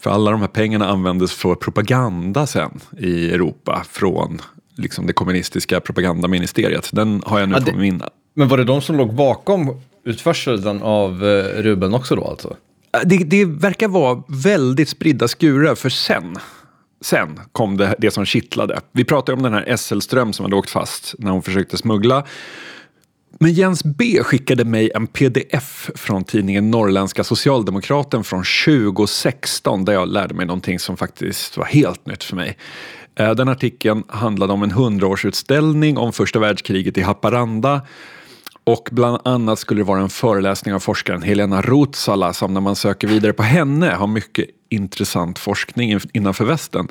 För 0.00 0.10
alla 0.10 0.30
de 0.30 0.40
här 0.40 0.48
pengarna 0.48 0.88
användes 0.88 1.32
för 1.32 1.54
propaganda 1.54 2.46
sen 2.46 2.80
i 2.98 3.30
Europa 3.30 3.84
från 3.90 4.40
liksom 4.76 5.06
det 5.06 5.12
kommunistiska 5.12 5.80
propagandaministeriet. 5.80 6.90
Den 6.92 7.22
har 7.26 7.40
jag 7.40 7.48
nu 7.48 7.56
ja, 7.66 7.72
på 7.72 7.78
min... 7.78 8.02
Men 8.34 8.48
var 8.48 8.56
det 8.56 8.64
de 8.64 8.80
som 8.80 8.96
låg 8.96 9.14
bakom 9.14 9.80
utförseln 10.04 10.82
av 10.82 11.26
eh, 11.26 11.62
rubeln 11.62 11.94
också 11.94 12.16
då 12.16 12.24
alltså? 12.24 12.56
Det, 13.04 13.16
det 13.16 13.44
verkar 13.44 13.88
vara 13.88 14.22
väldigt 14.28 14.88
spridda 14.88 15.28
skurar 15.28 15.74
för 15.74 15.88
sen 15.88 16.36
Sen 17.04 17.40
kom 17.52 17.76
det, 17.76 17.94
det 17.98 18.10
som 18.10 18.24
kittlade. 18.24 18.80
Vi 18.92 19.04
pratade 19.04 19.36
om 19.36 19.42
den 19.42 19.52
här 19.52 19.68
Esselström 19.68 20.32
som 20.32 20.44
hade 20.44 20.56
åkt 20.56 20.70
fast 20.70 21.14
när 21.18 21.30
hon 21.30 21.42
försökte 21.42 21.76
smuggla. 21.76 22.24
Men 23.38 23.52
Jens 23.52 23.84
B 23.84 24.18
skickade 24.22 24.64
mig 24.64 24.90
en 24.94 25.06
pdf 25.06 25.90
från 25.94 26.24
tidningen 26.24 26.70
Norrländska 26.70 27.24
Socialdemokraten 27.24 28.24
från 28.24 28.44
2016 28.66 29.84
där 29.84 29.92
jag 29.92 30.08
lärde 30.08 30.34
mig 30.34 30.46
någonting 30.46 30.78
som 30.78 30.96
faktiskt 30.96 31.56
var 31.56 31.64
helt 31.64 32.06
nytt 32.06 32.24
för 32.24 32.36
mig. 32.36 32.58
Eh, 33.14 33.34
den 33.34 33.48
artikeln 33.48 34.04
handlade 34.08 34.52
om 34.52 34.62
en 34.62 34.70
hundraårsutställning 34.70 35.98
om 35.98 36.12
första 36.12 36.38
världskriget 36.38 36.98
i 36.98 37.00
Haparanda 37.00 37.82
och 38.64 38.88
bland 38.92 39.18
annat 39.24 39.58
skulle 39.58 39.80
det 39.80 39.84
vara 39.84 40.00
en 40.00 40.08
föreläsning 40.08 40.74
av 40.74 40.80
forskaren 40.80 41.22
Helena 41.22 41.62
Ruotsala 41.62 42.32
som 42.32 42.54
när 42.54 42.60
man 42.60 42.76
söker 42.76 43.08
vidare 43.08 43.32
på 43.32 43.42
henne 43.42 43.90
har 43.90 44.06
mycket 44.06 44.46
intressant 44.68 45.38
forskning 45.38 46.00
innanför 46.12 46.44
västen. 46.44 46.88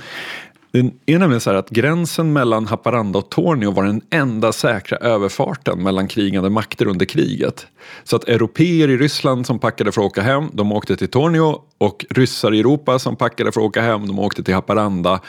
Det 0.72 1.14
är 1.14 1.20
nämligen 1.20 1.42
så 1.42 1.50
här 1.50 1.58
att 1.58 1.70
gränsen 1.70 2.34
mellan 2.34 2.68
Haparanda 2.68 3.20
och 3.20 3.30
Tornio 3.30 3.72
var 3.72 3.84
den 3.84 4.02
enda 4.10 4.52
säkra 4.52 4.98
överfarten 4.98 5.84
mellan 5.84 6.08
krigande 6.08 6.50
makter 6.50 6.88
under 6.88 7.06
kriget. 7.06 7.68
Så 8.04 8.16
att 8.16 8.24
europeer 8.24 8.90
i 8.90 8.98
Ryssland 8.98 9.46
som 9.46 9.60
packade 9.60 9.92
för 9.92 10.02
att 10.02 10.08
åka 10.08 10.22
hem, 10.22 10.50
de 10.54 10.72
åkte 10.72 10.96
till 10.96 11.08
Tornio 11.08 11.62
och 11.78 12.06
ryssar 12.10 12.54
i 12.54 12.60
Europa 12.60 13.00
som 13.00 13.16
packade 13.16 13.52
för 13.52 13.62
att 13.62 13.68
åka 13.68 13.82
hem, 13.82 14.08
de 14.08 14.20
åkte 14.20 14.44
till 14.44 14.54
Haparanda. 14.54 15.20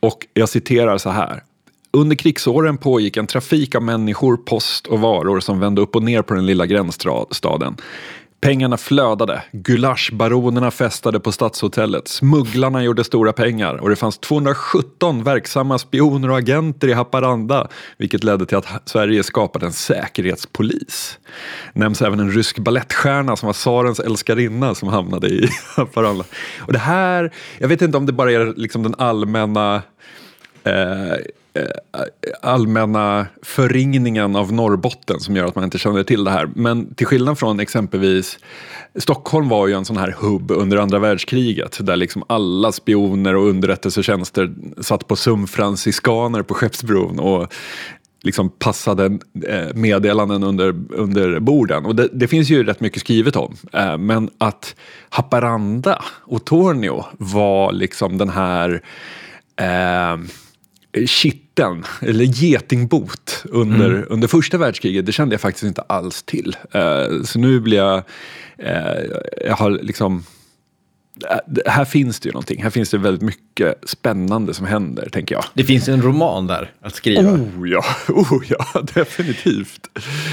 Och 0.00 0.26
jag 0.34 0.48
citerar 0.48 0.98
så 0.98 1.10
här. 1.10 1.42
Under 1.96 2.16
krigsåren 2.16 2.78
pågick 2.78 3.16
en 3.16 3.26
trafik 3.26 3.74
av 3.74 3.82
människor, 3.82 4.36
post 4.36 4.86
och 4.86 5.00
varor 5.00 5.40
som 5.40 5.60
vände 5.60 5.80
upp 5.80 5.96
och 5.96 6.02
ner 6.02 6.22
på 6.22 6.34
den 6.34 6.46
lilla 6.46 6.66
gränsstaden. 6.66 7.76
Pengarna 8.40 8.76
flödade, 8.76 9.42
gulaschbaronerna 9.52 10.70
festade 10.70 11.20
på 11.20 11.32
stadshotellet, 11.32 12.08
smugglarna 12.08 12.84
gjorde 12.84 13.04
stora 13.04 13.32
pengar 13.32 13.74
och 13.74 13.88
det 13.88 13.96
fanns 13.96 14.18
217 14.18 15.24
verksamma 15.24 15.78
spioner 15.78 16.30
och 16.30 16.38
agenter 16.38 16.88
i 16.88 16.92
Haparanda, 16.92 17.68
vilket 17.98 18.24
ledde 18.24 18.46
till 18.46 18.56
att 18.56 18.88
Sverige 18.88 19.22
skapade 19.22 19.66
en 19.66 19.72
säkerhetspolis. 19.72 21.18
Nämns 21.72 22.02
även 22.02 22.20
en 22.20 22.32
rysk 22.32 22.58
ballettstjärna 22.58 23.36
som 23.36 23.46
var 23.46 23.54
tsarens 23.54 24.00
älskarinna 24.00 24.74
som 24.74 24.88
hamnade 24.88 25.28
i 25.28 25.48
Haparanda. 25.76 26.24
Och 26.60 26.72
det 26.72 26.78
här, 26.78 27.32
jag 27.58 27.68
vet 27.68 27.82
inte 27.82 27.96
om 27.96 28.06
det 28.06 28.12
bara 28.12 28.32
är 28.32 28.54
liksom 28.56 28.82
den 28.82 28.94
allmänna 28.98 29.82
eh, 30.64 31.16
Eh, 31.54 31.66
allmänna 32.42 33.26
förringningen 33.42 34.36
av 34.36 34.52
Norrbotten 34.52 35.20
som 35.20 35.36
gör 35.36 35.44
att 35.44 35.54
man 35.54 35.64
inte 35.64 35.78
känner 35.78 36.02
till 36.02 36.24
det 36.24 36.30
här. 36.30 36.50
Men 36.54 36.94
till 36.94 37.06
skillnad 37.06 37.38
från 37.38 37.60
exempelvis 37.60 38.38
Stockholm 38.94 39.48
var 39.48 39.66
ju 39.66 39.74
en 39.74 39.84
sån 39.84 39.96
här 39.96 40.16
hubb 40.18 40.50
under 40.50 40.76
andra 40.76 40.98
världskriget 40.98 41.86
där 41.86 41.96
liksom 41.96 42.24
alla 42.26 42.72
spioner 42.72 43.36
och 43.36 43.48
underrättelsetjänster 43.48 44.54
satt 44.80 45.08
på 45.08 45.16
sumfranciskaner 45.16 46.42
på 46.42 46.54
Skeppsbron 46.54 47.18
och 47.18 47.54
liksom 48.22 48.50
passade 48.50 49.18
eh, 49.48 49.74
meddelanden 49.74 50.42
under, 50.42 50.74
under 50.90 51.40
borden. 51.40 51.86
Och 51.86 51.96
det, 51.96 52.08
det, 52.12 52.28
finns 52.28 52.50
ju 52.50 52.64
rätt 52.64 52.80
mycket 52.80 53.00
skrivet 53.00 53.36
om. 53.36 53.56
Eh, 53.72 53.98
men 53.98 54.30
att 54.38 54.76
Haparanda 55.08 56.02
och 56.08 56.44
Tornio 56.44 57.04
var 57.18 57.72
liksom 57.72 58.18
den 58.18 58.28
här 58.28 58.82
eh, 59.56 60.16
kitteln, 61.56 61.84
eller 62.00 62.24
getingbot, 62.24 63.44
under, 63.44 63.90
mm. 63.90 64.04
under 64.08 64.28
första 64.28 64.58
världskriget, 64.58 65.06
det 65.06 65.12
kände 65.12 65.34
jag 65.34 65.40
faktiskt 65.40 65.64
inte 65.64 65.82
alls 65.82 66.22
till. 66.22 66.56
Uh, 66.74 67.22
så 67.22 67.38
nu 67.38 67.60
blir 67.60 67.76
jag, 67.76 68.02
uh, 68.58 69.02
jag 69.46 69.56
har 69.56 69.70
liksom, 69.70 70.24
uh, 71.24 71.62
här 71.66 71.84
finns 71.84 72.20
det 72.20 72.28
ju 72.28 72.32
någonting, 72.32 72.62
här 72.62 72.70
finns 72.70 72.90
det 72.90 72.98
väldigt 72.98 73.22
mycket 73.22 73.88
spännande 73.88 74.54
som 74.54 74.66
händer, 74.66 75.08
tänker 75.12 75.34
jag. 75.34 75.44
Det 75.54 75.64
finns 75.64 75.88
en 75.88 76.02
roman 76.02 76.46
där 76.46 76.70
att 76.80 76.94
skriva. 76.94 77.32
Oh 77.32 77.68
ja, 77.68 77.84
oh, 78.08 78.42
ja 78.48 78.80
definitivt. 78.94 79.88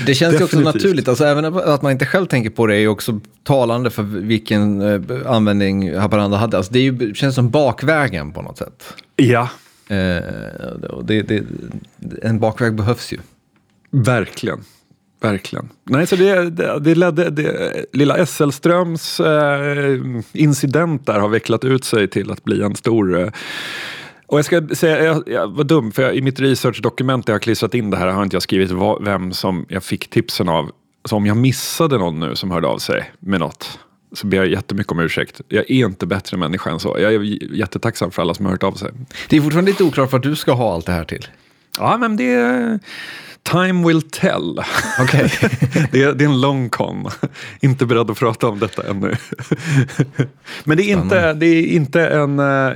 Det 0.06 0.16
känns 0.16 0.34
definitivt. 0.34 0.40
ju 0.42 0.44
också 0.44 0.60
naturligt, 0.60 1.08
alltså, 1.08 1.26
även 1.26 1.46
att 1.46 1.82
man 1.82 1.92
inte 1.92 2.06
själv 2.06 2.26
tänker 2.26 2.50
på 2.50 2.68
det 2.68 2.76
är 2.76 2.80
ju 2.80 2.88
också 2.88 3.20
talande 3.44 3.90
för 3.90 4.04
vilken 4.04 4.82
användning 5.26 5.96
Haparanda 5.96 6.38
hade. 6.38 6.58
Alltså, 6.58 6.74
det, 6.74 6.80
ju, 6.80 7.14
känns 7.14 7.36
som 7.36 7.50
bakvägen 7.50 8.32
på 8.32 8.42
något 8.42 8.58
sätt. 8.58 8.94
Ja, 9.16 9.50
Eh, 9.90 10.22
det, 11.04 11.22
det, 11.22 11.44
en 12.24 12.40
bakväg 12.40 12.76
behövs 12.76 13.14
ju. 13.14 13.18
Verkligen. 13.92 14.60
Verkligen. 15.22 15.70
Nej, 15.84 16.08
så 16.08 16.16
det, 16.16 16.50
det, 16.50 16.80
det 16.80 16.96
ledde, 16.96 17.30
det, 17.30 17.86
lilla 17.94 18.26
SL-Ströms 18.26 19.20
eh, 19.20 20.22
incident 20.34 21.06
där 21.06 21.20
har 21.20 21.30
vecklat 21.30 21.66
ut 21.66 21.84
sig 21.84 22.08
till 22.08 22.32
att 22.32 22.44
bli 22.44 22.62
en 22.62 22.76
stor 22.76 23.20
eh, 23.20 23.30
och 24.30 24.38
jag 24.38 24.46
ska 24.46 24.68
säga, 24.68 25.04
jag, 25.04 25.24
jag 25.28 25.48
var 25.48 25.64
dum, 25.64 25.92
för 25.92 26.04
jag, 26.04 26.16
i 26.16 26.22
mitt 26.22 26.40
researchdokument 26.40 27.26
där 27.26 27.34
jag 27.34 27.36
har 27.36 27.42
klistrat 27.42 27.74
in 27.74 27.90
det 27.90 27.98
här 27.98 28.08
har 28.08 28.24
inte 28.24 28.36
jag 28.36 28.44
skrivit 28.44 28.72
vad, 28.72 29.04
vem 29.04 29.34
som 29.34 29.66
jag 29.70 29.84
fick 29.84 30.10
tipsen 30.10 30.50
av. 30.50 30.72
Så 31.06 31.16
om 31.16 31.26
jag 31.26 31.38
missade 31.38 31.98
någon 31.98 32.20
nu 32.20 32.36
som 32.36 32.52
hörde 32.52 32.68
av 32.68 32.78
sig 32.78 33.12
med 33.20 33.40
något 33.40 33.80
så 34.14 34.28
ber 34.28 34.38
jag 34.38 34.48
jättemycket 34.48 34.92
om 34.92 35.00
ursäkt. 35.00 35.42
Jag 35.48 35.72
är 35.72 35.86
inte 35.86 36.06
bättre 36.06 36.38
människa 36.38 36.70
än 36.70 36.80
så. 36.80 36.98
Jag 37.00 37.14
är 37.14 37.20
jättetacksam 37.56 38.12
för 38.12 38.22
alla 38.22 38.34
som 38.34 38.46
har 38.46 38.54
hört 38.54 38.64
av 38.64 38.72
sig. 38.72 38.92
Det 39.30 39.38
är 39.38 39.42
fortfarande 39.42 39.72
lite 39.72 39.84
oklart 39.84 40.12
vad 40.12 40.22
du 40.22 40.36
ska 40.36 40.52
ha 40.52 40.74
allt 40.74 40.86
det 40.86 40.92
här 40.92 41.04
till. 41.04 41.28
Ja, 41.78 41.98
men 41.98 42.18
det 42.18 42.34
är... 42.34 42.80
Time 43.44 43.88
will 43.88 44.02
tell. 44.02 44.60
Okay. 45.04 45.30
det, 45.92 46.04
är, 46.04 46.14
det 46.14 46.24
är 46.24 46.30
en 46.30 46.42
long 46.42 46.70
con. 46.70 47.08
Inte 47.62 47.86
beredd 47.86 48.12
att 48.12 48.20
prata 48.20 48.48
om 48.48 48.60
detta 48.60 48.90
ännu. 48.90 49.16
men 50.64 50.78
det 50.78 50.84
är 50.84 50.98
inte, 50.98 51.34
det 51.34 51.46
är 51.46 51.66
inte 51.66 52.08
en, 52.08 52.40
eh, 52.40 52.74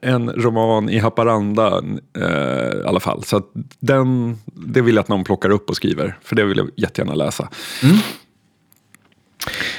en 0.00 0.30
roman 0.30 0.88
i 0.88 0.98
Haparanda 0.98 1.82
eh, 2.18 2.80
i 2.80 2.86
alla 2.86 3.00
fall. 3.00 3.24
Så 3.24 3.42
den, 3.78 4.38
det 4.44 4.80
vill 4.80 4.94
jag 4.94 5.02
att 5.02 5.08
någon 5.08 5.24
plockar 5.24 5.50
upp 5.50 5.70
och 5.70 5.76
skriver. 5.76 6.18
För 6.22 6.36
det 6.36 6.44
vill 6.44 6.58
jag 6.58 6.70
jättegärna 6.76 7.14
läsa. 7.14 7.48
Mm. 7.82 7.96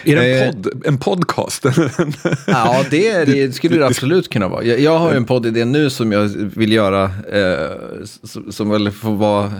Är 0.04 0.16
det 0.16 0.40
en, 0.40 0.48
eh, 0.48 0.54
podd, 0.54 0.82
en 0.86 0.98
podcast? 0.98 1.66
ja, 2.48 2.86
det, 2.90 3.26
det 3.26 3.56
skulle 3.56 3.78
det 3.78 3.86
absolut 3.86 4.30
kunna 4.30 4.48
vara. 4.48 4.64
Jag, 4.64 4.80
jag 4.80 5.00
har 5.00 5.12
en 5.14 5.26
poddidé 5.26 5.66
nu 5.66 5.90
som 5.90 6.12
jag 6.12 6.28
vill 6.56 6.72
göra, 6.72 7.04
eh, 7.32 8.06
som, 8.24 8.52
som 8.52 8.70
väl 8.70 8.92
får 8.92 9.16
vara 9.16 9.54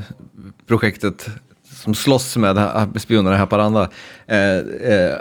projektet 0.68 1.30
som 1.84 1.96
slåss 1.96 2.38
med 2.38 2.88
spionerna 2.98 3.36
i 3.36 3.40
Haparanda. 3.40 3.90
Eh, 4.28 4.58
eh, 4.94 5.18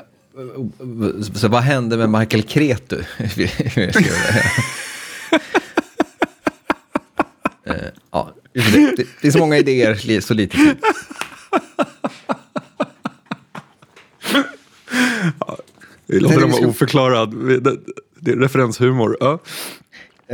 så 1.34 1.48
vad 1.48 1.62
hände 1.62 1.96
med 1.96 2.10
Michael 2.10 2.42
Kretu? 2.42 3.02
eh, 7.64 7.74
ja, 8.10 8.34
det, 8.52 8.96
det, 9.20 9.28
är 9.28 9.30
så 9.30 9.38
många 9.38 9.58
idéer, 9.58 10.20
så 10.20 10.34
lite 10.34 10.56
tid. 10.56 10.76
Vi 16.06 16.20
låter 16.20 16.40
dem 16.40 16.50
vara 16.50 16.66
oförklarad. 16.66 17.30
Det 18.20 18.30
är 18.30 18.36
referenshumor. 18.36 19.16
Ja. 19.20 19.38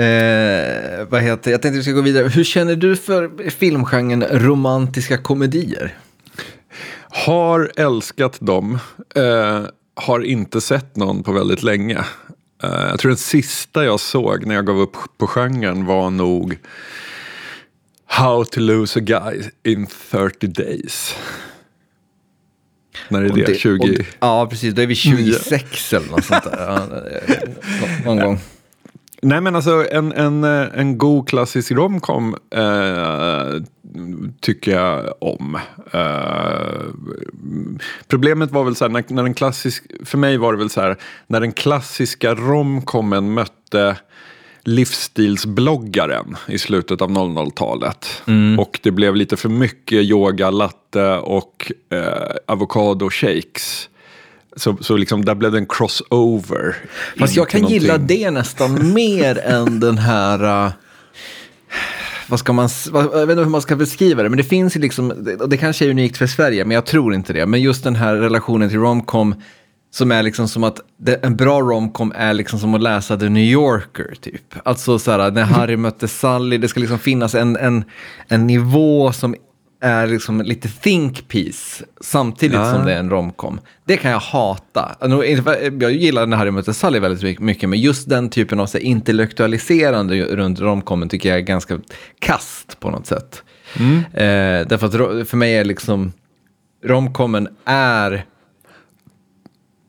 Eh, 0.02 1.06
vad 1.08 1.22
heter, 1.22 1.50
jag 1.50 1.62
tänkte 1.62 1.76
vi 1.76 1.82
ska 1.82 1.92
gå 1.92 2.00
vidare. 2.00 2.28
Hur 2.28 2.44
känner 2.44 2.76
du 2.76 2.96
för 2.96 3.50
filmgenren 3.50 4.24
romantiska 4.30 5.18
komedier? 5.18 5.94
Har 7.08 7.72
älskat 7.76 8.36
dem. 8.40 8.78
Eh, 9.14 9.62
har 9.94 10.20
inte 10.20 10.60
sett 10.60 10.96
någon 10.96 11.22
på 11.22 11.32
väldigt 11.32 11.62
länge. 11.62 12.04
Eh, 12.62 12.86
jag 12.90 12.98
tror 12.98 13.08
den 13.10 13.18
sista 13.18 13.84
jag 13.84 14.00
såg 14.00 14.46
när 14.46 14.54
jag 14.54 14.66
gav 14.66 14.80
upp 14.80 14.96
på 15.18 15.26
genren 15.26 15.84
var 15.84 16.10
nog 16.10 16.58
How 18.06 18.44
to 18.44 18.60
lose 18.60 18.98
a 18.98 19.02
guy 19.02 19.42
in 19.64 19.86
30 20.10 20.46
days. 20.46 21.14
När 23.08 23.22
är 23.22 23.28
det? 23.28 23.44
det 23.46 23.54
20? 23.54 23.82
Och, 23.82 24.06
ja, 24.20 24.46
precis. 24.50 24.74
Då 24.74 24.82
är 24.82 24.86
vi 24.86 24.94
26 24.94 25.92
eller 25.92 26.10
något 26.10 26.24
sånt 26.24 26.44
där. 26.44 26.58
Ja, 26.58 26.86
någon 28.04 28.20
gång. 28.20 28.38
Nej 29.22 29.40
men 29.40 29.56
alltså 29.56 29.86
en, 29.92 30.12
en, 30.12 30.44
en 30.44 30.98
god 30.98 31.28
klassisk 31.28 31.72
romcom 31.72 32.36
eh, 32.50 33.62
tycker 34.40 34.72
jag 34.72 35.14
om. 35.18 35.58
Eh, 35.92 36.80
problemet 38.08 38.50
var 38.50 38.64
väl 38.64 38.76
så 38.76 38.84
här, 38.84 38.90
när, 38.90 39.04
när 39.08 39.22
den 39.22 39.34
klassisk, 39.34 39.84
för 40.04 40.18
mig 40.18 40.36
var 40.36 40.52
det 40.52 40.58
väl 40.58 40.70
så 40.70 40.80
här, 40.80 40.96
när 41.26 41.40
den 41.40 41.52
klassiska 41.52 42.34
romcomen 42.34 43.34
mötte 43.34 43.96
livsstilsbloggaren 44.66 46.36
i 46.48 46.58
slutet 46.58 47.02
av 47.02 47.10
00-talet. 47.10 48.22
Mm. 48.26 48.58
Och 48.58 48.80
det 48.82 48.90
blev 48.90 49.16
lite 49.16 49.36
för 49.36 49.48
mycket 49.48 50.04
yoga, 50.04 50.50
latte 50.50 51.12
och 51.12 51.72
eh, 51.90 52.36
avokado 52.46 53.10
shakes. 53.10 53.88
Så, 54.56 54.76
så 54.80 54.96
liksom 54.96 55.24
där 55.24 55.34
blev 55.34 55.52
det 55.52 55.58
en 55.58 55.66
crossover. 55.66 56.76
Fast 57.18 57.36
jag 57.36 57.48
kan 57.48 57.60
någonting. 57.60 57.80
gilla 57.80 57.98
det 57.98 58.30
nästan 58.30 58.94
mer 58.94 59.38
än 59.44 59.80
den 59.80 59.98
här... 59.98 60.66
Uh, 60.66 60.72
vad 62.28 62.38
ska 62.38 62.52
man, 62.52 62.68
jag 62.92 63.10
vet 63.10 63.30
inte 63.30 63.42
hur 63.42 63.50
man 63.50 63.62
ska 63.62 63.76
beskriva 63.76 64.22
det, 64.22 64.28
men 64.28 64.36
det 64.36 64.44
finns 64.44 64.76
ju 64.76 64.80
liksom, 64.80 65.10
och 65.40 65.48
det 65.48 65.56
kanske 65.56 65.86
är 65.86 65.90
unikt 65.90 66.16
för 66.16 66.26
Sverige, 66.26 66.64
men 66.64 66.74
jag 66.74 66.86
tror 66.86 67.14
inte 67.14 67.32
det. 67.32 67.46
Men 67.46 67.60
just 67.60 67.84
den 67.84 67.96
här 67.96 68.14
relationen 68.14 68.68
till 68.68 68.78
romcom 68.78 69.34
som 69.96 70.12
är 70.12 70.22
liksom 70.22 70.48
som 70.48 70.64
att 70.64 70.80
det, 70.98 71.24
en 71.24 71.36
bra 71.36 71.60
romcom 71.60 72.12
är 72.16 72.34
liksom 72.34 72.58
som 72.58 72.74
att 72.74 72.82
läsa 72.82 73.16
The 73.16 73.28
New 73.28 73.44
Yorker 73.44 74.14
typ. 74.20 74.42
Alltså 74.64 74.98
så 74.98 75.10
här, 75.10 75.30
när 75.30 75.42
Harry 75.44 75.76
mötte 75.76 76.08
Sally, 76.08 76.58
det 76.58 76.68
ska 76.68 76.80
liksom 76.80 76.98
finnas 76.98 77.34
en, 77.34 77.56
en, 77.56 77.84
en 78.28 78.46
nivå 78.46 79.12
som 79.12 79.34
är 79.80 80.06
liksom 80.06 80.40
lite 80.42 80.68
think 80.68 81.28
piece 81.28 81.84
samtidigt 82.00 82.56
Ja. 82.56 82.72
som 82.72 82.84
det 82.84 82.92
är 82.94 82.98
en 82.98 83.10
romcom. 83.10 83.60
Det 83.84 83.96
kan 83.96 84.10
jag 84.10 84.18
hata. 84.18 84.96
Alltså, 85.00 85.24
Jag 85.80 85.92
gillar 85.92 86.26
när 86.26 86.36
Harry 86.36 86.50
möter 86.50 86.72
Sally 86.72 86.98
väldigt 86.98 87.40
mycket, 87.40 87.68
men 87.68 87.80
just 87.80 88.08
den 88.08 88.28
typen 88.30 88.60
av 88.60 88.66
så 88.66 88.78
intellektualiserande 88.78 90.22
runt 90.22 90.60
romcomen 90.60 91.08
tycker 91.08 91.28
jag 91.28 91.38
är 91.38 91.42
ganska 91.42 91.78
kast 92.18 92.80
på 92.80 92.90
något 92.90 93.06
sätt. 93.06 93.42
Eh, 94.12 94.66
därför 94.68 94.86
att 94.86 95.28
för 95.28 95.36
mig 95.36 95.54
är 95.56 95.64
liksom 95.64 96.12
romcomen 96.84 97.48
är 97.64 98.24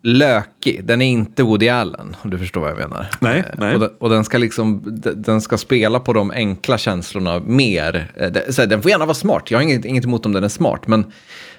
lökig. 0.04 0.86
Den 0.86 1.02
är 1.02 1.06
inte 1.06 1.44
Woody 1.44 1.70
Allen, 1.70 2.16
om 2.22 2.30
du 2.30 2.38
förstår 2.38 2.62
vad 2.62 2.72
jag 2.72 2.78
menar. 2.78 3.08
Nej, 3.20 3.40
Eh, 3.40 3.46
nej. 3.58 3.74
Och, 3.74 3.80
den, 3.80 3.90
och 4.00 4.10
den 4.10 4.24
ska 4.24 4.38
liksom, 4.38 4.82
den 5.16 5.42
ska 5.42 5.58
spela 5.58 6.00
på 6.00 6.14
de 6.14 6.32
enkla 6.32 6.78
känslorna 6.78 7.40
mer. 7.40 8.12
Eh, 8.16 8.32
Så 8.50 8.66
den 8.66 8.82
får 8.82 8.92
gärna 8.92 9.06
vara 9.06 9.16
smart, 9.16 9.52
jag 9.52 9.58
har 9.58 9.64
inget, 9.64 9.86
inget 9.86 10.06
emot 10.06 10.26
om 10.26 10.34
den 10.34 10.44
är 10.44 10.48
smart, 10.50 10.88
men, 10.88 11.06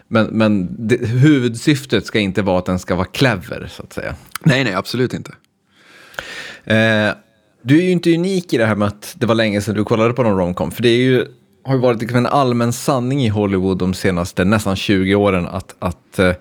men, 0.09 0.27
men 0.27 0.68
det, 0.88 1.07
huvudsyftet 1.07 2.07
ska 2.07 2.18
inte 2.18 2.42
vara 2.42 2.59
att 2.59 2.66
den 2.66 2.79
ska 2.79 2.94
vara 2.94 3.07
clever, 3.07 3.66
så 3.70 3.83
att 3.83 3.92
säga. 3.92 4.14
Nej, 4.40 4.64
nej, 4.64 4.74
absolut 4.74 5.14
inte. 5.14 5.31
Eh, 6.64 7.14
du 7.62 7.79
är 7.79 7.83
ju 7.83 7.90
inte 7.90 8.14
unik 8.14 8.53
i 8.53 8.57
det 8.59 8.66
här 8.66 8.74
med 8.77 8.88
att 8.88 9.14
det 9.18 9.27
var 9.27 9.35
länge 9.35 9.61
sedan 9.61 9.74
du 9.74 9.85
kollade 9.85 10.12
på 10.14 10.22
någon 10.22 10.38
romcom, 10.38 10.70
för 10.70 10.83
det 10.83 10.88
är 10.88 10.96
ju, 11.03 11.27
har 11.64 11.74
ju 11.74 11.81
varit 11.81 12.01
liksom 12.01 12.18
en 12.18 12.27
allmän 12.27 12.72
sanning 12.72 13.24
i 13.24 13.29
Hollywood 13.29 13.79
de 13.79 13.94
senaste 13.94 14.44
nästan 14.44 14.77
20 14.77 15.14
åren 15.14 15.46
att, 15.46 15.74
att 15.79 16.18
eh, 16.18 16.33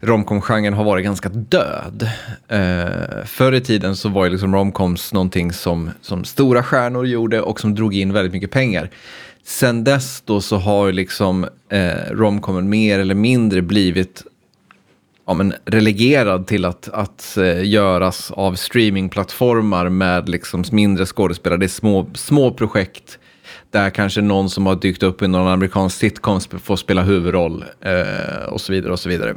romcom-genren 0.00 0.74
har 0.74 0.84
varit 0.84 1.04
ganska 1.04 1.28
död. 1.28 2.08
Eh, 2.48 3.24
förr 3.24 3.52
i 3.52 3.60
tiden 3.60 3.96
så 3.96 4.08
var 4.08 4.24
ju 4.24 4.30
liksom 4.30 4.54
romcoms 4.54 5.12
någonting 5.12 5.52
som, 5.52 5.90
som 6.00 6.24
stora 6.24 6.62
stjärnor 6.62 7.06
gjorde 7.06 7.40
och 7.40 7.60
som 7.60 7.74
drog 7.74 7.94
in 7.94 8.12
väldigt 8.12 8.32
mycket 8.32 8.50
pengar. 8.50 8.90
Sen 9.44 9.84
dess 9.84 10.22
då 10.24 10.40
så 10.40 10.56
har 10.56 10.86
ju 10.86 10.92
liksom 10.92 11.46
eh, 11.68 12.10
romcomen 12.10 12.68
mer 12.68 12.98
eller 12.98 13.14
mindre 13.14 13.62
blivit 13.62 14.24
ja, 15.26 15.34
men 15.34 15.54
relegerad 15.64 16.46
till 16.46 16.64
att, 16.64 16.88
att 16.88 17.36
eh, 17.36 17.64
göras 17.64 18.30
av 18.30 18.54
streamingplattformar 18.54 19.88
med 19.88 20.28
liksom 20.28 20.64
mindre 20.72 21.06
skådespelare. 21.06 21.58
Det 21.58 21.66
är 21.66 21.68
små, 21.68 22.10
små 22.14 22.52
projekt 22.52 23.18
där 23.70 23.90
kanske 23.90 24.20
någon 24.20 24.50
som 24.50 24.66
har 24.66 24.76
dykt 24.76 25.02
upp 25.02 25.22
i 25.22 25.28
någon 25.28 25.48
amerikansk 25.48 25.98
sitcom 25.98 26.40
får 26.40 26.76
spela 26.76 27.02
huvudroll 27.02 27.64
eh, 27.80 28.44
och 28.48 28.60
så 28.60 28.72
vidare 28.72 28.92
och 28.92 29.00
så 29.00 29.08
vidare. 29.08 29.34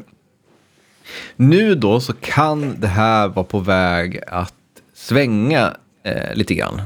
Nu 1.36 1.76
då 1.76 2.00
så 2.00 2.14
kan 2.14 2.76
det 2.80 2.88
här 2.88 3.28
vara 3.28 3.46
på 3.46 3.60
väg 3.60 4.20
att 4.28 4.54
svänga 4.94 5.74
eh, 6.04 6.36
lite 6.36 6.56
grann. 6.56 6.82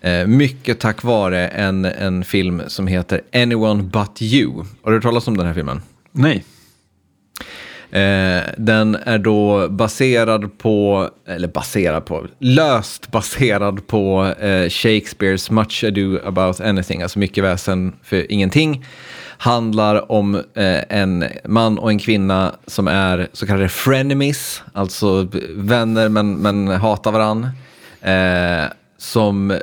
Eh, 0.00 0.26
mycket 0.26 0.80
tack 0.80 1.02
vare 1.02 1.48
en, 1.48 1.84
en 1.84 2.24
film 2.24 2.62
som 2.66 2.86
heter 2.86 3.20
Anyone 3.32 3.82
But 3.82 4.22
You. 4.22 4.64
Har 4.82 4.90
du 4.90 4.96
hört 4.96 5.02
talas 5.02 5.28
om 5.28 5.36
den 5.36 5.46
här 5.46 5.54
filmen? 5.54 5.82
Nej. 6.12 6.44
Eh, 7.94 8.42
den 8.56 8.94
är 8.94 9.18
då 9.18 9.68
baserad 9.68 10.58
på, 10.58 11.08
eller 11.26 11.48
baserad 11.48 12.04
på, 12.04 12.26
löst 12.38 13.10
baserad 13.10 13.86
på 13.86 14.34
eh, 14.40 14.68
Shakespeares 14.68 15.50
Much 15.50 15.84
Ado 15.84 16.18
About 16.24 16.60
Anything, 16.60 17.02
alltså 17.02 17.18
mycket 17.18 17.44
väsen 17.44 17.92
för 18.02 18.32
ingenting. 18.32 18.84
Handlar 19.38 20.12
om 20.12 20.34
eh, 20.34 20.42
en 20.88 21.24
man 21.44 21.78
och 21.78 21.90
en 21.90 21.98
kvinna 21.98 22.52
som 22.66 22.88
är 22.88 23.28
så 23.32 23.46
kallade 23.46 23.68
frenemies, 23.68 24.62
alltså 24.72 25.28
vänner 25.50 26.08
men, 26.08 26.34
men 26.34 26.68
hatar 26.68 27.12
varann. 27.12 27.48
Eh, 28.00 28.72
som, 29.04 29.50
eh, 29.50 29.58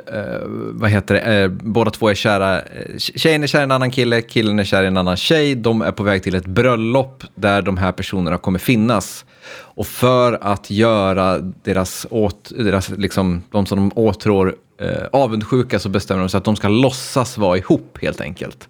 vad 0.72 0.90
heter 0.90 1.14
det, 1.14 1.20
eh, 1.20 1.48
båda 1.48 1.90
två 1.90 2.08
är 2.08 2.14
kära, 2.14 2.60
eh, 2.60 2.98
tjejen 2.98 3.42
är 3.42 3.46
kär 3.46 3.60
i 3.60 3.62
en 3.62 3.70
annan 3.70 3.90
kille, 3.90 4.22
killen 4.22 4.58
är 4.58 4.64
kär 4.64 4.82
i 4.82 4.86
en 4.86 4.96
annan 4.96 5.16
tjej, 5.16 5.54
de 5.54 5.82
är 5.82 5.92
på 5.92 6.02
väg 6.02 6.22
till 6.22 6.34
ett 6.34 6.46
bröllop 6.46 7.24
där 7.34 7.62
de 7.62 7.76
här 7.76 7.92
personerna 7.92 8.38
kommer 8.38 8.58
finnas. 8.58 9.24
Och 9.54 9.86
för 9.86 10.38
att 10.42 10.70
göra 10.70 11.38
deras, 11.38 12.06
åt, 12.10 12.52
deras 12.56 12.88
liksom, 12.90 13.42
de 13.50 13.66
som 13.66 13.78
de 13.78 13.92
åtrår 13.98 14.54
eh, 14.80 15.06
avundsjuka 15.12 15.78
så 15.78 15.88
bestämmer 15.88 16.20
de 16.20 16.28
sig 16.28 16.38
att 16.38 16.44
de 16.44 16.56
ska 16.56 16.68
låtsas 16.68 17.38
vara 17.38 17.56
ihop 17.58 17.98
helt 18.02 18.20
enkelt. 18.20 18.68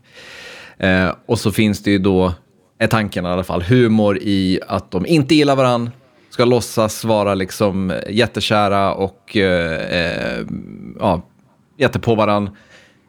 Eh, 0.83 1.14
och 1.27 1.38
så 1.38 1.53
finns 1.53 1.83
det 1.83 1.90
ju 1.90 1.99
då, 1.99 2.35
är 2.79 2.87
tanken 2.87 3.27
i 3.27 3.29
alla 3.29 3.45
fall, 3.45 3.62
humor 3.62 4.18
i 4.18 4.61
att 4.68 4.90
de 4.90 5.07
inte 5.07 5.35
gillar 5.35 5.57
varann, 5.57 5.90
ska 6.31 6.45
låtsas 6.45 7.05
vara 7.05 7.35
liksom 7.35 8.01
jättekära 8.09 8.95
och 8.95 9.37
eh, 9.37 10.01
eh, 10.01 10.47
ja, 11.01 11.23
jättepå 11.79 12.14
varann 12.14 12.51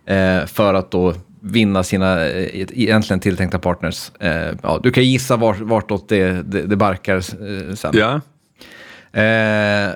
eh, 0.06 0.46
för 0.46 0.74
att 0.74 0.92
då 0.92 1.14
vinna 1.42 1.84
sina 1.84 2.26
eh, 2.26 2.68
egentligen 2.72 3.20
tilltänkta 3.20 3.60
partners. 3.60 4.12
Eh, 4.20 4.56
ja, 4.62 4.80
du 4.84 4.92
kan 4.92 5.04
gissa 5.04 5.38
vart, 5.38 5.60
vartåt 5.60 6.10
det, 6.10 6.32
det, 6.52 6.62
det 6.62 6.76
barkar 6.76 7.16
eh, 7.16 7.76
sen. 7.76 7.94
Ja. 7.94 8.22
Eh, 9.22 9.94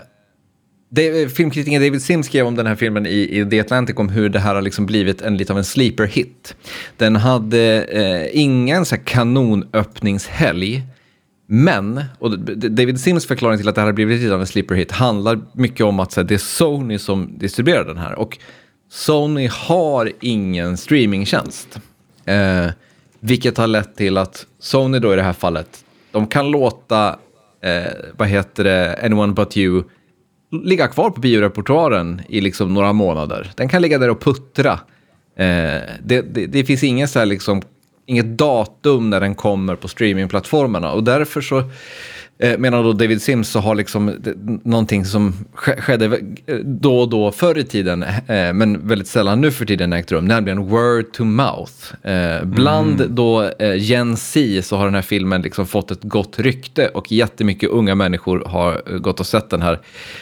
det, 0.89 1.21
eh, 1.21 1.27
filmkritiken 1.27 1.81
David 1.81 2.01
Sims 2.01 2.25
skrev 2.25 2.47
om 2.47 2.55
den 2.55 2.67
här 2.67 2.75
filmen 2.75 3.05
i, 3.05 3.39
i 3.39 3.45
The 3.49 3.59
Atlantic 3.59 3.95
om 3.95 4.09
hur 4.09 4.29
det 4.29 4.39
här 4.39 4.55
har 4.55 4.61
liksom 4.61 4.85
blivit 4.85 5.21
en 5.21 5.37
lite 5.37 5.53
av 5.53 5.57
en 5.57 5.63
sleeper 5.63 6.05
hit. 6.05 6.55
Den 6.97 7.15
hade 7.15 7.83
eh, 7.83 8.41
ingen 8.41 8.85
så 8.85 8.95
här 8.95 9.03
kanonöppningshelg, 9.03 10.83
men, 11.49 12.03
och 12.19 12.39
David 12.39 12.99
Sims 12.99 13.25
förklaring 13.25 13.57
till 13.57 13.69
att 13.69 13.75
det 13.75 13.81
här 13.81 13.85
har 13.85 13.93
blivit 13.93 14.21
lite 14.21 14.33
av 14.33 14.41
en 14.41 14.47
sleeper 14.47 14.75
hit 14.75 14.91
handlar 14.91 15.39
mycket 15.53 15.85
om 15.85 15.99
att 15.99 16.11
så 16.11 16.21
här, 16.21 16.27
det 16.27 16.33
är 16.33 16.37
Sony 16.37 16.99
som 16.99 17.37
distribuerar 17.37 17.85
den 17.85 17.97
här. 17.97 18.15
Och 18.15 18.37
Sony 18.89 19.49
har 19.51 20.11
ingen 20.21 20.77
streamingtjänst. 20.77 21.79
Eh, 22.25 22.67
vilket 23.19 23.57
har 23.57 23.67
lett 23.67 23.95
till 23.95 24.17
att 24.17 24.45
Sony 24.59 24.99
då 24.99 25.13
i 25.13 25.15
det 25.15 25.23
här 25.23 25.33
fallet, 25.33 25.85
de 26.11 26.27
kan 26.27 26.51
låta, 26.51 27.19
eh, 27.61 27.91
vad 28.17 28.27
heter 28.27 28.63
det, 28.63 28.99
Anyone 29.03 29.33
But 29.33 29.57
You 29.57 29.83
ligga 30.51 30.87
kvar 30.87 31.09
på 31.09 31.21
biorepertoaren 31.21 32.21
i 32.29 32.41
liksom 32.41 32.73
några 32.73 32.93
månader. 32.93 33.51
Den 33.55 33.69
kan 33.69 33.81
ligga 33.81 33.97
där 33.97 34.09
och 34.09 34.21
puttra. 34.21 34.71
Eh, 35.35 35.81
det, 36.03 36.21
det, 36.33 36.45
det 36.45 36.65
finns 36.65 36.83
ingen 36.83 37.07
så 37.07 37.19
här 37.19 37.25
liksom, 37.25 37.61
inget 38.05 38.37
datum 38.37 39.09
när 39.09 39.19
den 39.19 39.35
kommer 39.35 39.75
på 39.75 39.87
streamingplattformarna 39.87 40.91
och 40.91 41.03
därför 41.03 41.41
så 41.41 41.63
eh, 42.39 42.57
menar 42.57 42.83
då 42.83 42.93
David 42.93 43.21
Sims 43.21 43.49
så 43.49 43.59
har 43.59 43.75
liksom 43.75 44.11
det, 44.19 44.33
någonting 44.63 45.05
som 45.05 45.33
ske- 45.53 45.81
skedde 45.81 46.19
då 46.63 46.99
och 46.99 47.09
då 47.09 47.31
förr 47.31 47.57
i 47.57 47.63
tiden, 47.63 48.03
eh, 48.03 48.53
men 48.53 48.87
väldigt 48.87 49.07
sällan 49.07 49.41
nu 49.41 49.51
för 49.51 49.65
tiden 49.65 49.93
ägt 49.93 50.11
rum, 50.11 50.25
nämligen 50.25 50.65
word 50.67 51.11
to 51.13 51.23
mouth. 51.23 52.07
Eh, 52.07 52.43
bland 52.45 53.09
då 53.09 53.43
eh, 53.43 53.75
Gen 53.75 54.17
Z 54.17 54.61
så 54.63 54.77
har 54.77 54.85
den 54.85 54.95
här 54.95 55.01
filmen 55.01 55.41
liksom 55.41 55.65
fått 55.67 55.91
ett 55.91 56.03
gott 56.03 56.39
rykte 56.39 56.87
och 56.87 57.11
jättemycket 57.11 57.69
unga 57.69 57.95
människor 57.95 58.43
har 58.45 58.81
eh, 58.91 58.97
gått 58.97 59.19
och 59.19 59.27
sett 59.27 59.49
den 59.49 59.61
här. 59.61 59.79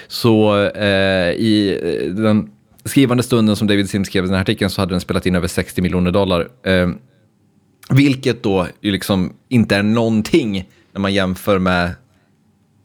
Så 0.07 0.63
eh, 0.65 1.31
i 1.31 1.79
eh, 1.83 2.13
den 2.15 2.49
skrivande 2.85 3.23
stunden 3.23 3.55
som 3.55 3.67
David 3.67 3.89
Sims 3.89 4.07
skrev 4.07 4.23
den 4.23 4.33
här 4.33 4.41
artikeln 4.41 4.69
så 4.69 4.81
hade 4.81 4.93
den 4.93 5.01
spelat 5.01 5.25
in 5.25 5.35
över 5.35 5.47
60 5.47 5.81
miljoner 5.81 6.11
dollar. 6.11 6.47
Eh, 6.65 6.89
vilket 7.89 8.43
då 8.43 8.67
liksom 8.81 9.33
inte 9.49 9.75
är 9.75 9.83
någonting 9.83 10.69
när 10.93 11.01
man 11.01 11.13
jämför 11.13 11.59
med 11.59 11.91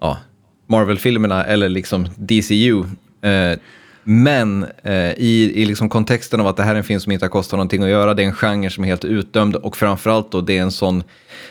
ja, 0.00 0.18
Marvel-filmerna 0.66 1.44
eller 1.44 1.68
liksom 1.68 2.08
DCU. 2.16 2.84
Eh, 3.22 3.58
men 4.04 4.66
eh, 4.82 5.12
i, 5.12 5.52
i 5.54 5.64
liksom 5.64 5.88
kontexten 5.88 6.40
av 6.40 6.46
att 6.46 6.56
det 6.56 6.62
här 6.62 6.74
är 6.74 6.78
en 6.78 6.84
film 6.84 7.00
som 7.00 7.12
inte 7.12 7.24
har 7.24 7.30
kostat 7.30 7.56
någonting 7.56 7.82
att 7.82 7.88
göra, 7.88 8.14
det 8.14 8.22
är 8.22 8.26
en 8.26 8.32
genre 8.32 8.70
som 8.70 8.84
är 8.84 8.88
helt 8.88 9.04
utdömd 9.04 9.56
och 9.56 9.76
framförallt 9.76 10.32
då 10.32 10.40
det 10.40 10.58
är 10.58 10.62
en 10.62 10.72
sån 10.72 11.02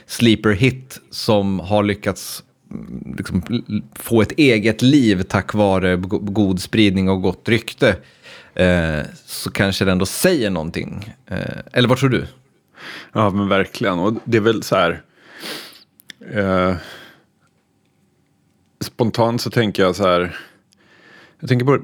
sleeper 0.06 0.52
hit 0.52 1.00
som 1.12 1.60
har 1.60 1.84
lyckats 1.84 2.44
mm, 2.72 3.16
liksom, 3.18 3.64
få 3.96 4.22
ett 4.22 4.32
eget 4.32 4.82
liv 4.82 5.24
tack 5.24 5.54
vare 5.54 5.96
god 5.96 6.62
spridning 6.62 7.10
och 7.10 7.22
gott 7.22 7.50
rykte. 7.50 7.96
Eh, 8.54 9.02
så 9.26 9.52
kanske 9.52 9.86
det 9.86 9.92
ändå 9.92 10.06
säger 10.06 10.50
någonting. 10.50 11.16
Eh, 11.26 11.38
eller 11.74 11.90
vad 11.90 11.98
tror 11.98 12.10
du? 12.10 12.28
Ja, 13.14 13.30
men 13.30 13.48
verkligen. 13.48 14.00
Och 14.00 14.14
det 14.24 14.38
är 14.38 14.42
väl 14.42 14.64
så 14.64 14.76
här. 14.76 15.02
Eh, 16.34 16.76
Spontant 18.94 19.42
så 19.42 19.50
tänker 19.50 19.84
jag 19.84 19.96
så 19.96 20.04
här. 20.04 20.38
Jag 21.40 21.50
tänker 21.50 21.66
på 21.66 21.80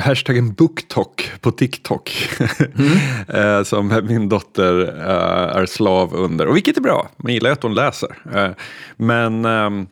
hashtaggen 0.00 0.52
BookTok 0.52 1.30
på 1.40 1.50
TikTok. 1.50 2.28
eh, 3.28 3.62
som 3.62 4.00
min 4.08 4.28
dotter 4.28 4.82
eh, 4.98 5.56
är 5.56 5.66
slav 5.66 6.14
under. 6.14 6.46
Och 6.46 6.56
vilket 6.56 6.76
är 6.76 6.80
bra. 6.80 7.08
Man 7.16 7.32
gillar 7.32 7.50
ju 7.50 7.52
att 7.52 7.62
hon 7.62 7.74
läser. 7.74 8.16
Eh, 8.34 8.50
men 8.96 9.44
ehm, 9.44 9.86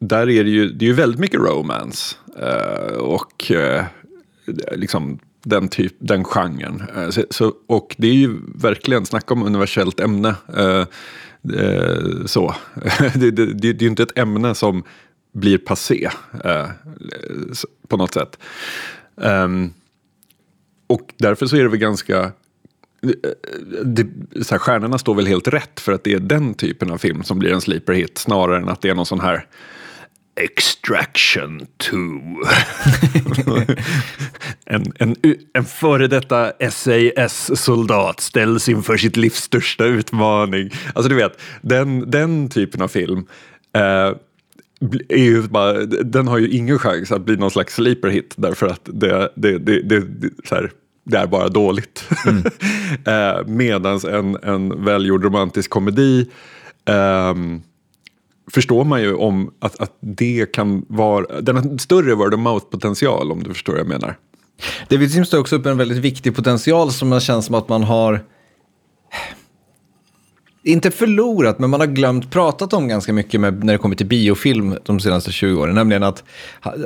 där 0.00 0.30
är 0.30 0.44
det 0.44 0.50
ju, 0.50 0.68
det 0.68 0.84
är 0.84 0.86
ju 0.86 0.94
väldigt 0.94 1.20
mycket 1.20 1.40
romance. 1.40 2.16
Och 2.98 3.52
liksom 4.72 5.18
den, 5.44 5.68
typ, 5.68 5.94
den 5.98 6.24
genren. 6.24 6.82
Så, 7.10 7.24
så, 7.30 7.52
och 7.66 7.94
det 7.98 8.08
är 8.08 8.14
ju 8.14 8.36
verkligen, 8.54 9.06
snacka 9.06 9.34
om 9.34 9.42
universellt 9.42 10.00
ämne. 10.00 10.34
Eh, 10.56 10.86
eh, 11.60 12.24
så. 12.26 12.54
det, 13.14 13.30
det, 13.30 13.30
det, 13.30 13.52
det 13.54 13.68
är 13.68 13.82
ju 13.82 13.88
inte 13.88 14.02
ett 14.02 14.18
ämne 14.18 14.54
som 14.54 14.84
blir 15.38 15.58
passé 15.58 16.10
eh, 16.44 16.68
på 17.88 17.96
något 17.96 18.14
sätt. 18.14 18.38
Um, 19.14 19.72
och 20.86 21.14
därför 21.18 21.46
så 21.46 21.56
är 21.56 21.62
det 21.62 21.68
väl 21.68 21.78
ganska 21.78 22.18
eh, 22.22 22.30
det, 23.84 24.06
så 24.42 24.54
här, 24.54 24.58
stjärnorna 24.58 24.98
står 24.98 25.14
väl 25.14 25.26
helt 25.26 25.48
rätt 25.48 25.80
för 25.80 25.92
att 25.92 26.04
det 26.04 26.12
är 26.12 26.20
den 26.20 26.54
typen 26.54 26.90
av 26.90 26.98
film 26.98 27.22
som 27.22 27.38
blir 27.38 27.52
en 27.52 27.60
sleeper 27.60 27.92
hit 27.92 28.18
snarare 28.18 28.56
än 28.56 28.68
att 28.68 28.80
det 28.80 28.88
är 28.88 28.94
någon 28.94 29.06
sån 29.06 29.20
här 29.20 29.46
Extraction 30.40 31.66
2. 31.76 31.96
en, 34.64 34.92
en, 34.98 35.16
en 35.54 35.64
före 35.64 36.06
detta 36.06 36.52
SAS-soldat 36.70 38.20
ställs 38.20 38.68
inför 38.68 38.96
sitt 38.96 39.16
livs 39.16 39.36
största 39.36 39.84
utmaning. 39.84 40.70
Alltså 40.94 41.08
du 41.08 41.14
vet, 41.14 41.40
den, 41.62 42.10
den 42.10 42.48
typen 42.48 42.82
av 42.82 42.88
film 42.88 43.26
eh, 43.72 44.12
är 45.08 45.18
ju 45.18 45.42
bara, 45.42 45.72
den 45.86 46.28
har 46.28 46.38
ju 46.38 46.48
ingen 46.48 46.78
chans 46.78 47.12
att 47.12 47.24
bli 47.24 47.36
någon 47.36 47.50
slags 47.50 47.74
sleeper 47.74 48.08
hit 48.08 48.34
därför 48.36 48.66
att 48.66 48.80
det, 48.84 49.32
det, 49.34 49.58
det, 49.58 49.82
det, 49.82 50.00
det 50.00 50.30
så 50.44 50.54
här, 50.54 50.70
det 51.04 51.16
är 51.16 51.26
bara 51.26 51.48
dåligt. 51.48 52.04
Mm. 52.26 52.44
eh, 53.38 53.46
Medan 53.46 54.00
en, 54.06 54.36
en 54.42 54.84
välgjord 54.84 55.24
romantisk 55.24 55.70
komedi 55.70 56.30
eh, 56.88 57.34
förstår 58.50 58.84
man 58.84 59.02
ju 59.02 59.14
om 59.14 59.54
att, 59.58 59.80
att 59.80 59.96
det 60.00 60.52
kan 60.52 60.84
vara, 60.88 61.40
den 61.40 61.56
har 61.56 61.78
större 61.78 62.14
word 62.14 62.34
of 62.34 62.40
mouth 62.40 62.66
potential 62.66 63.32
om 63.32 63.42
du 63.42 63.54
förstår 63.54 63.72
vad 63.72 63.80
jag 63.80 63.88
menar. 63.88 64.16
Sims 65.08 65.30
tar 65.30 65.38
också 65.38 65.56
upp 65.56 65.66
en 65.66 65.78
väldigt 65.78 65.98
viktig 65.98 66.36
potential 66.36 66.92
som 66.92 67.08
man 67.08 67.20
känns 67.20 67.46
som 67.46 67.54
att 67.54 67.68
man 67.68 67.82
har 67.84 68.24
inte 70.62 70.90
förlorat, 70.90 71.58
men 71.58 71.70
man 71.70 71.80
har 71.80 71.86
glömt 71.86 72.30
pratat 72.30 72.72
om 72.72 72.88
ganska 72.88 73.12
mycket 73.12 73.40
med, 73.40 73.64
när 73.64 73.72
det 73.72 73.78
kommer 73.78 73.96
till 73.96 74.06
biofilm 74.06 74.76
de 74.84 75.00
senaste 75.00 75.32
20 75.32 75.60
åren. 75.60 75.74
Nämligen 75.74 76.02
att 76.02 76.24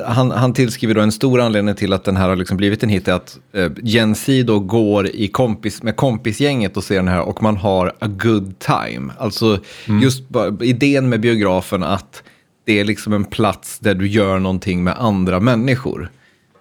han, 0.05 0.31
han 0.31 0.53
tillskriver 0.53 0.95
då 0.95 1.01
en 1.01 1.11
stor 1.11 1.41
anledning 1.41 1.75
till 1.75 1.93
att 1.93 2.03
den 2.03 2.17
här 2.17 2.29
har 2.29 2.35
liksom 2.35 2.57
blivit 2.57 2.83
en 2.83 2.89
hit, 2.89 3.07
är 3.07 3.13
att 3.13 3.39
eh, 3.53 4.13
Z 4.13 4.43
då 4.43 4.59
går 4.59 5.07
i 5.07 5.27
kompis, 5.27 5.83
med 5.83 5.95
kompisgänget 5.95 6.77
och 6.77 6.83
ser 6.83 6.95
den 6.95 7.07
här 7.07 7.21
och 7.21 7.43
man 7.43 7.57
har 7.57 7.93
a 7.99 8.07
good 8.07 8.59
time. 8.59 9.13
Alltså 9.17 9.59
mm. 9.87 10.01
just 10.01 10.23
idén 10.61 11.09
med 11.09 11.19
biografen 11.19 11.83
att 11.83 12.23
det 12.65 12.79
är 12.79 12.85
liksom 12.85 13.13
en 13.13 13.25
plats 13.25 13.79
där 13.79 13.95
du 13.95 14.07
gör 14.07 14.39
någonting 14.39 14.83
med 14.83 14.95
andra 14.99 15.39
människor. 15.39 16.11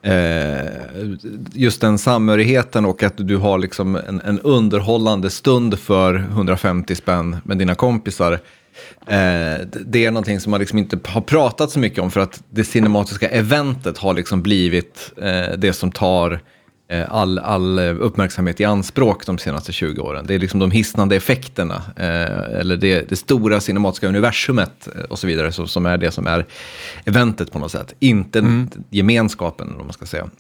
Eh, 0.03 0.61
just 1.53 1.81
den 1.81 1.99
samhörigheten 1.99 2.85
och 2.85 3.03
att 3.03 3.15
du 3.17 3.37
har 3.37 3.59
liksom 3.59 3.97
en, 3.97 4.21
en, 4.21 4.41
underhållande 4.41 5.31
stund 5.31 5.79
för 5.79 6.15
150 6.15 6.95
spänn 6.95 7.37
med 7.45 7.59
dina 7.59 7.75
kompisar. 7.75 8.33
Eh, 9.07 9.67
det 9.87 10.05
är 10.05 10.11
någonting 10.11 10.41
som 10.41 10.51
man 10.51 10.61
liksom 10.61 10.79
inte 10.79 10.99
har 11.05 11.21
pratat 11.21 11.71
så 11.71 11.79
mycket 11.79 11.99
om 11.99 12.11
för 12.11 12.21
att 12.21 12.43
det 12.51 12.65
cinematiska 12.65 13.29
eventet 13.29 13.99
har 13.99 14.15
liksom 14.15 14.43
blivit 14.43 15.12
eh, 15.17 15.59
det 15.59 15.73
som 15.73 15.93
tar 15.93 16.33
Eh, 16.33 16.38
all, 17.09 17.38
all 17.38 17.78
uppmärksamhet 17.78 18.61
i 18.61 18.64
anspråk 18.64 19.26
de 19.26 19.38
senaste 19.38 19.72
20 19.72 20.00
åren. 20.00 20.24
Det 20.26 20.35
är 20.35 20.38
liksom 20.38 20.61
de 20.61 20.70
hisnande 20.70 21.16
effekterna, 21.16 21.83
eh, 21.96 22.61
eller 22.61 22.76
det, 22.76 23.09
det, 23.09 23.16
stora 23.16 23.61
cinematiska 23.61 24.09
universumet 24.09 24.88
eh, 24.96 25.02
och 25.02 25.18
så 25.18 25.26
vidare, 25.26 25.52
så, 25.52 25.66
som 25.66 25.87
är 25.87 25.98
det 25.98 26.11
som 26.11 26.26
är 26.26 26.46
eventet 27.05 27.52
på 27.52 27.59
något 27.59 27.72
sätt. 27.72 27.94
Inte 27.98 28.38
mm. 28.38 28.70
gemenskapen, 28.90 29.76
om 29.81 29.87
man 29.87 29.92
ska 29.92 30.07
säga. 30.07 30.31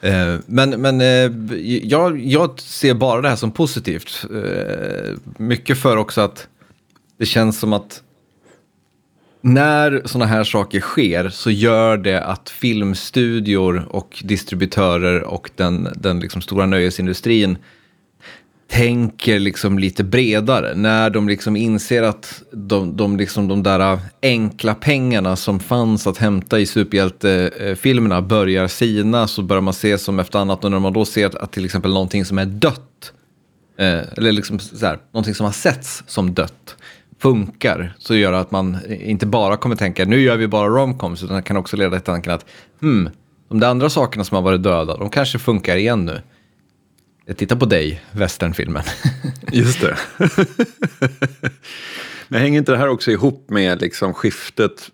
Eh, 0.00 0.36
men 0.46 0.70
men 0.70 1.00
eh, 1.00 1.56
jag, 1.82 2.20
jag 2.20 2.60
ser 2.60 2.94
bara 2.94 3.20
det 3.20 3.28
här 3.28 3.36
som 3.36 3.50
positivt. 3.50 4.26
Eh, 4.34 5.16
mycket 5.38 5.78
för 5.78 5.96
också 5.96 6.20
att 6.20 6.48
det 7.18 7.26
känns 7.26 7.58
som 7.58 7.72
att 7.72 8.02
när 9.40 10.02
sådana 10.04 10.26
här 10.26 10.44
saker 10.44 10.80
sker 10.80 11.28
så 11.28 11.50
gör 11.50 11.96
det 11.96 12.24
att 12.24 12.50
filmstudior 12.50 13.86
och 13.90 14.22
distributörer 14.24 15.22
och 15.22 15.50
den, 15.56 15.88
den 15.96 16.20
liksom 16.20 16.42
stora 16.42 16.66
nöjesindustrin 16.66 17.58
tänker 18.70 19.38
liksom 19.38 19.78
lite 19.78 20.04
bredare. 20.04 20.74
När 20.74 21.10
de 21.10 21.28
liksom 21.28 21.56
inser 21.56 22.02
att 22.02 22.42
de, 22.52 22.96
de, 22.96 23.16
liksom 23.16 23.48
de 23.48 23.62
där 23.62 23.98
enkla 24.22 24.74
pengarna 24.74 25.36
som 25.36 25.60
fanns 25.60 26.06
att 26.06 26.18
hämta 26.18 26.60
i 26.60 26.66
superhjältefilmerna 26.66 28.22
börjar 28.22 28.68
sina 28.68 29.28
så 29.28 29.42
börjar 29.42 29.60
man 29.60 29.74
se 29.74 29.98
som 29.98 30.18
efter 30.18 30.38
annat. 30.38 30.64
Och 30.64 30.70
när 30.70 30.78
man 30.78 30.92
då 30.92 31.04
ser 31.04 31.42
att 31.42 31.52
till 31.52 31.64
exempel 31.64 31.92
någonting 31.92 32.24
som 32.24 32.38
är 32.38 32.46
dött, 32.46 33.12
eh, 33.78 34.00
eller 34.16 34.32
liksom 34.32 34.58
så 34.58 34.86
här, 34.86 34.98
någonting 35.12 35.34
som 35.34 35.44
har 35.46 35.52
setts 35.52 36.02
som 36.06 36.34
dött, 36.34 36.76
funkar 37.20 37.94
så 37.98 38.14
gör 38.14 38.32
det 38.32 38.40
att 38.40 38.50
man 38.50 38.78
inte 38.90 39.26
bara 39.26 39.56
kommer 39.56 39.76
tänka 39.76 40.04
nu 40.04 40.20
gör 40.20 40.36
vi 40.36 40.48
bara 40.48 40.68
romcoms 40.68 41.22
utan 41.22 41.36
det 41.36 41.42
kan 41.42 41.56
också 41.56 41.76
leda 41.76 41.96
till 41.96 42.06
tanken 42.06 42.32
att 42.32 42.46
hmm, 42.80 43.10
de 43.48 43.60
där 43.60 43.68
andra 43.68 43.90
sakerna 43.90 44.24
som 44.24 44.34
har 44.34 44.42
varit 44.42 44.62
döda, 44.62 44.96
de 44.96 45.10
kanske 45.10 45.38
funkar 45.38 45.76
igen 45.76 46.04
nu. 46.04 46.22
Jag 47.26 47.36
tittar 47.36 47.56
på 47.56 47.64
dig, 47.64 48.02
västernfilmen. 48.12 48.82
Just 49.52 49.80
det. 49.80 49.96
Men 52.28 52.40
hänger 52.40 52.58
inte 52.58 52.72
det 52.72 52.78
här 52.78 52.88
också 52.88 53.10
ihop 53.10 53.50
med 53.50 53.80
liksom 53.80 54.14
skiftet 54.14 54.90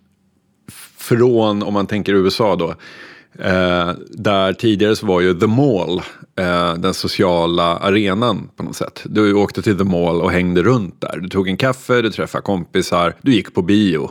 från, 0.98 1.62
om 1.62 1.74
man 1.74 1.86
tänker 1.86 2.14
USA 2.14 2.56
då, 2.56 2.74
Eh, 3.38 3.90
där 4.10 4.52
tidigare 4.52 4.96
så 4.96 5.06
var 5.06 5.20
ju 5.20 5.34
The 5.34 5.46
Mall 5.46 6.02
eh, 6.38 6.74
den 6.74 6.94
sociala 6.94 7.78
arenan 7.78 8.48
på 8.56 8.62
något 8.62 8.76
sätt. 8.76 9.02
Du 9.04 9.34
åkte 9.34 9.62
till 9.62 9.78
The 9.78 9.84
Mall 9.84 10.20
och 10.22 10.30
hängde 10.30 10.62
runt 10.62 11.00
där. 11.00 11.18
Du 11.18 11.28
tog 11.28 11.48
en 11.48 11.56
kaffe, 11.56 12.02
du 12.02 12.10
träffade 12.10 12.42
kompisar, 12.42 13.14
du 13.22 13.34
gick 13.34 13.54
på 13.54 13.62
bio. 13.62 14.10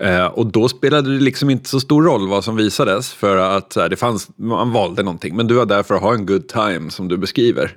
Eh, 0.00 0.26
och 0.26 0.46
då 0.46 0.68
spelade 0.68 1.14
det 1.14 1.24
liksom 1.24 1.50
inte 1.50 1.68
så 1.68 1.80
stor 1.80 2.02
roll 2.02 2.28
vad 2.28 2.44
som 2.44 2.56
visades 2.56 3.12
för 3.12 3.36
att 3.36 3.76
här, 3.76 3.88
det 3.88 3.96
fanns, 3.96 4.28
man 4.36 4.72
valde 4.72 5.02
någonting. 5.02 5.36
Men 5.36 5.46
du 5.46 5.54
var 5.54 5.66
där 5.66 5.82
för 5.82 5.94
att 5.94 6.02
ha 6.02 6.14
en 6.14 6.26
good 6.26 6.48
time 6.48 6.90
som 6.90 7.08
du 7.08 7.16
beskriver. 7.16 7.76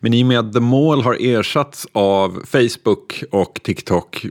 Men 0.00 0.14
i 0.14 0.22
och 0.22 0.26
med 0.26 0.38
att 0.38 0.52
The 0.52 0.60
Mall 0.60 1.02
har 1.02 1.16
ersatts 1.20 1.86
av 1.92 2.42
Facebook 2.46 3.24
och 3.30 3.60
TikTok 3.62 4.26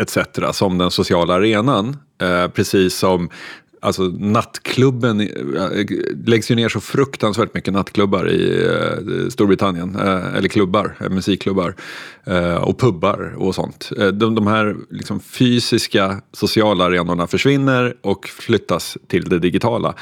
etc. 0.00 0.18
som 0.52 0.78
den 0.78 0.90
sociala 0.90 1.34
arenan, 1.34 1.96
eh, 2.22 2.48
precis 2.48 2.94
som 2.94 3.30
alltså 3.84 4.02
nattklubben 4.02 5.20
eh, 5.20 5.28
läggs 6.26 6.50
ju 6.50 6.54
ner 6.54 6.68
så 6.68 6.80
fruktansvärt 6.80 7.54
mycket 7.54 7.72
nattklubbar 7.72 8.30
i 8.30 8.66
eh, 8.66 9.28
Storbritannien. 9.28 9.96
Eh, 9.96 10.34
eller 10.34 10.48
klubbar, 10.48 10.96
musikklubbar 11.10 11.74
och 12.60 12.78
pubbar 12.78 13.34
och 13.38 13.54
sånt. 13.54 13.90
De, 14.12 14.34
de 14.34 14.46
här 14.46 14.76
liksom, 14.90 15.20
fysiska 15.20 16.20
sociala 16.32 16.84
arenorna 16.84 17.26
försvinner 17.26 17.96
och 18.00 18.26
flyttas 18.26 18.98
till 19.06 19.24
det 19.24 19.38
digitala. 19.38 19.94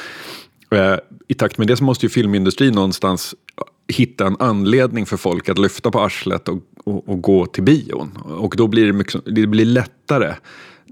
I 1.29 1.35
takt 1.35 1.59
med 1.59 1.67
det 1.67 1.77
så 1.77 1.85
måste 1.85 2.07
ju 2.07 2.11
filmindustrin 2.11 2.75
någonstans 2.75 3.35
hitta 3.89 4.27
en 4.27 4.37
anledning 4.39 5.07
för 5.07 5.17
folk 5.17 5.49
att 5.49 5.59
lyfta 5.59 5.91
på 5.91 6.01
arslet 6.01 6.49
och, 6.49 6.59
och, 6.85 7.09
och 7.09 7.23
gå 7.23 7.47
till 7.47 7.63
bion. 7.63 8.19
Och 8.25 8.55
då 8.57 8.67
blir 8.67 8.87
det, 8.87 8.93
mycket, 8.93 9.23
det 9.27 9.47
blir 9.47 9.65
lättare 9.65 10.35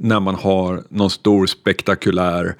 när 0.02 0.20
man 0.20 0.34
har 0.34 0.82
någon 0.88 1.10
stor 1.10 1.46
spektakulär 1.46 2.54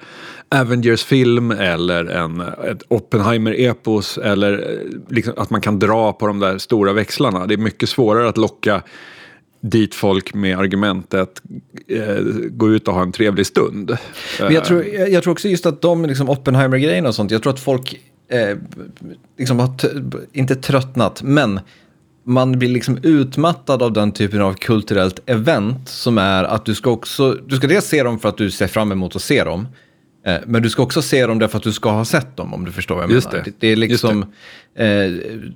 Avengers-film 0.49 1.51
eller 1.51 2.05
en, 2.05 2.41
ett 2.41 2.83
Oppenheimer-epos 2.87 4.17
eller 4.17 4.53
eh, 4.53 5.15
liksom 5.15 5.33
att 5.37 5.49
man 5.49 5.61
kan 5.61 5.79
dra 5.79 6.13
på 6.13 6.27
de 6.27 6.39
där 6.39 6.57
stora 6.57 6.93
växlarna. 6.93 7.47
Det 7.47 7.53
är 7.53 7.57
mycket 7.57 7.89
svårare 7.89 8.29
att 8.29 8.37
locka 8.37 8.81
dit 9.61 9.95
folk 9.95 10.33
med 10.33 10.57
argumentet 10.57 11.41
eh, 11.87 12.23
gå 12.49 12.69
ut 12.69 12.87
och 12.87 12.93
ha 12.93 13.01
en 13.01 13.11
trevlig 13.11 13.45
stund. 13.45 13.97
Men 14.39 14.53
jag, 14.53 14.65
tror, 14.65 14.85
jag 14.85 15.23
tror 15.23 15.31
också 15.31 15.47
just 15.47 15.65
att 15.65 15.81
de 15.81 16.05
liksom 16.05 16.29
Oppenheimer-grejerna 16.29 17.07
och 17.07 17.15
sånt, 17.15 17.31
jag 17.31 17.43
tror 17.43 17.53
att 17.53 17.59
folk 17.59 17.99
eh, 18.27 18.57
liksom 19.37 19.59
har 19.59 19.69
inte 20.33 20.55
tröttnat, 20.55 21.23
men 21.23 21.59
man 22.23 22.59
blir 22.59 22.69
liksom 22.69 22.99
utmattad 23.03 23.83
av 23.83 23.93
den 23.93 24.11
typen 24.11 24.41
av 24.41 24.53
kulturellt 24.53 25.19
event 25.25 25.89
som 25.89 26.17
är 26.17 26.43
att 26.43 26.65
du 26.65 26.75
ska 26.75 26.89
också, 26.89 27.37
du 27.47 27.55
ska 27.55 27.67
dels 27.67 27.85
se 27.85 28.03
dem 28.03 28.19
för 28.19 28.29
att 28.29 28.37
du 28.37 28.51
ser 28.51 28.67
fram 28.67 28.91
emot 28.91 29.15
att 29.15 29.21
se 29.21 29.43
dem. 29.43 29.67
Eh, 30.25 30.35
men 30.45 30.61
du 30.61 30.69
ska 30.69 30.83
också 30.83 31.01
se 31.01 31.27
dem 31.27 31.39
därför 31.39 31.57
att 31.57 31.63
du 31.63 31.73
ska 31.73 31.91
ha 31.91 32.05
sett 32.05 32.37
dem 32.37 32.53
om 32.53 32.65
du 32.65 32.71
förstår 32.71 32.95
vad 32.95 33.03
jag 33.03 33.11
Just 33.11 33.31
menar. 33.31 33.45
Det. 33.45 33.53
det 33.59 33.67
är 33.67 33.75
liksom, 33.75 34.25
det. 34.75 35.05
Eh, 35.05 35.11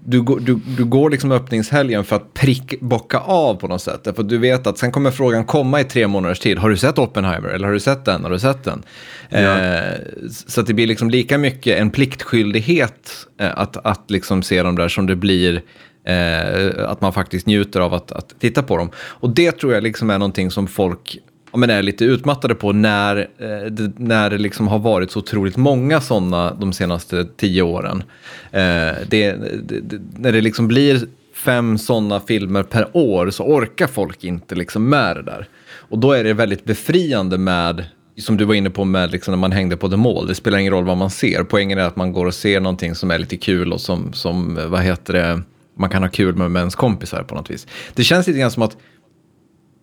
du, 0.05 0.21
du, 0.39 0.59
du 0.77 0.85
går 0.85 1.09
liksom 1.09 1.31
öppningshelgen 1.31 2.03
för 2.03 2.15
att 2.15 2.33
prick, 2.33 2.81
bocka 2.81 3.19
av 3.19 3.55
på 3.55 3.67
något 3.67 3.81
sätt. 3.81 4.03
Därför 4.03 4.21
att 4.21 4.29
du 4.29 4.37
vet 4.37 4.67
att 4.67 4.77
sen 4.77 4.91
kommer 4.91 5.11
frågan 5.11 5.45
komma 5.45 5.81
i 5.81 5.83
tre 5.83 6.07
månaders 6.07 6.39
tid. 6.39 6.57
Har 6.57 6.69
du 6.69 6.77
sett 6.77 6.97
Oppenheimer? 6.97 7.49
Eller 7.49 7.67
har 7.67 7.73
du 7.73 7.79
sett 7.79 8.05
den? 8.05 8.23
Har 8.23 8.31
du 8.31 8.39
sett 8.39 8.63
den? 8.63 8.83
Ja. 9.29 9.37
Eh, 9.37 9.99
så 10.47 10.61
att 10.61 10.67
det 10.67 10.73
blir 10.73 10.87
liksom 10.87 11.09
lika 11.09 11.37
mycket 11.37 11.79
en 11.79 11.89
pliktskyldighet 11.89 13.27
eh, 13.39 13.59
att, 13.59 13.85
att 13.85 14.11
liksom 14.11 14.43
se 14.43 14.63
dem 14.63 14.75
där 14.75 14.87
som 14.87 15.07
det 15.07 15.15
blir 15.15 15.61
Eh, 16.05 16.89
att 16.89 17.01
man 17.01 17.13
faktiskt 17.13 17.47
njuter 17.47 17.79
av 17.79 17.93
att, 17.93 18.11
att, 18.11 18.39
titta 18.39 18.63
på 18.63 18.77
dem. 18.77 18.89
Och 18.97 19.29
det 19.29 19.51
tror 19.51 19.73
jag 19.73 19.83
liksom 19.83 20.09
är 20.09 20.19
någonting 20.19 20.51
som 20.51 20.67
folk 20.67 21.17
ja, 21.51 21.57
men 21.57 21.69
är 21.69 21.83
lite 21.83 22.05
utmattade 22.05 22.55
på 22.55 22.71
när, 22.71 23.17
eh, 23.17 23.71
det, 23.71 23.91
när 23.97 24.29
det 24.29 24.37
liksom 24.37 24.67
har 24.67 24.79
varit 24.79 25.11
så 25.11 25.19
otroligt 25.19 25.57
många 25.57 26.01
sådana 26.01 26.53
de 26.53 26.73
senaste 26.73 27.25
tio 27.37 27.61
åren. 27.61 28.03
Eh, 28.51 28.93
det, 29.07 29.35
det, 29.63 30.01
när 30.17 30.31
det 30.31 30.41
liksom 30.41 30.67
blir 30.67 31.01
fem 31.33 31.77
sådana 31.77 32.19
filmer 32.19 32.63
per 32.63 32.97
år 32.97 33.29
så 33.29 33.43
orkar 33.43 33.87
folk 33.87 34.23
inte 34.23 34.55
liksom 34.55 34.89
med 34.89 35.15
det 35.15 35.23
där. 35.23 35.47
Och 35.89 35.99
då 35.99 36.11
är 36.11 36.23
det 36.23 36.33
väldigt 36.33 36.65
befriande 36.65 37.37
med 37.37 37.85
som 38.17 38.37
du 38.37 38.45
var 38.45 38.53
inne 38.53 38.69
på 38.69 38.85
med 38.85 39.11
liksom 39.11 39.31
när 39.31 39.37
man 39.37 39.51
hängde 39.51 39.77
på 39.77 39.89
The 39.89 39.97
Mall, 39.97 40.27
det 40.27 40.35
spelar 40.35 40.57
ingen 40.57 40.73
roll 40.73 40.85
vad 40.85 40.97
man 40.97 41.09
ser. 41.09 41.43
Poängen 41.43 41.77
är 41.77 41.83
att 41.83 41.95
man 41.95 42.13
går 42.13 42.25
och 42.25 42.33
ser 42.33 42.59
någonting 42.59 42.95
som 42.95 43.11
är 43.11 43.19
lite 43.19 43.37
kul 43.37 43.73
och 43.73 43.81
som, 43.81 44.13
som 44.13 44.59
vad 44.69 44.81
heter 44.81 45.13
det, 45.13 45.41
man 45.77 45.89
kan 45.89 46.03
ha 46.03 46.09
kul 46.09 46.35
med, 46.35 46.51
med 46.51 46.59
ens 46.59 46.75
kompisar 46.75 47.23
på 47.23 47.35
något 47.35 47.49
vis. 47.49 47.67
Det 47.93 48.03
känns 48.03 48.27
lite 48.27 48.39
grann 48.39 48.51
som 48.51 48.63
att 48.63 48.77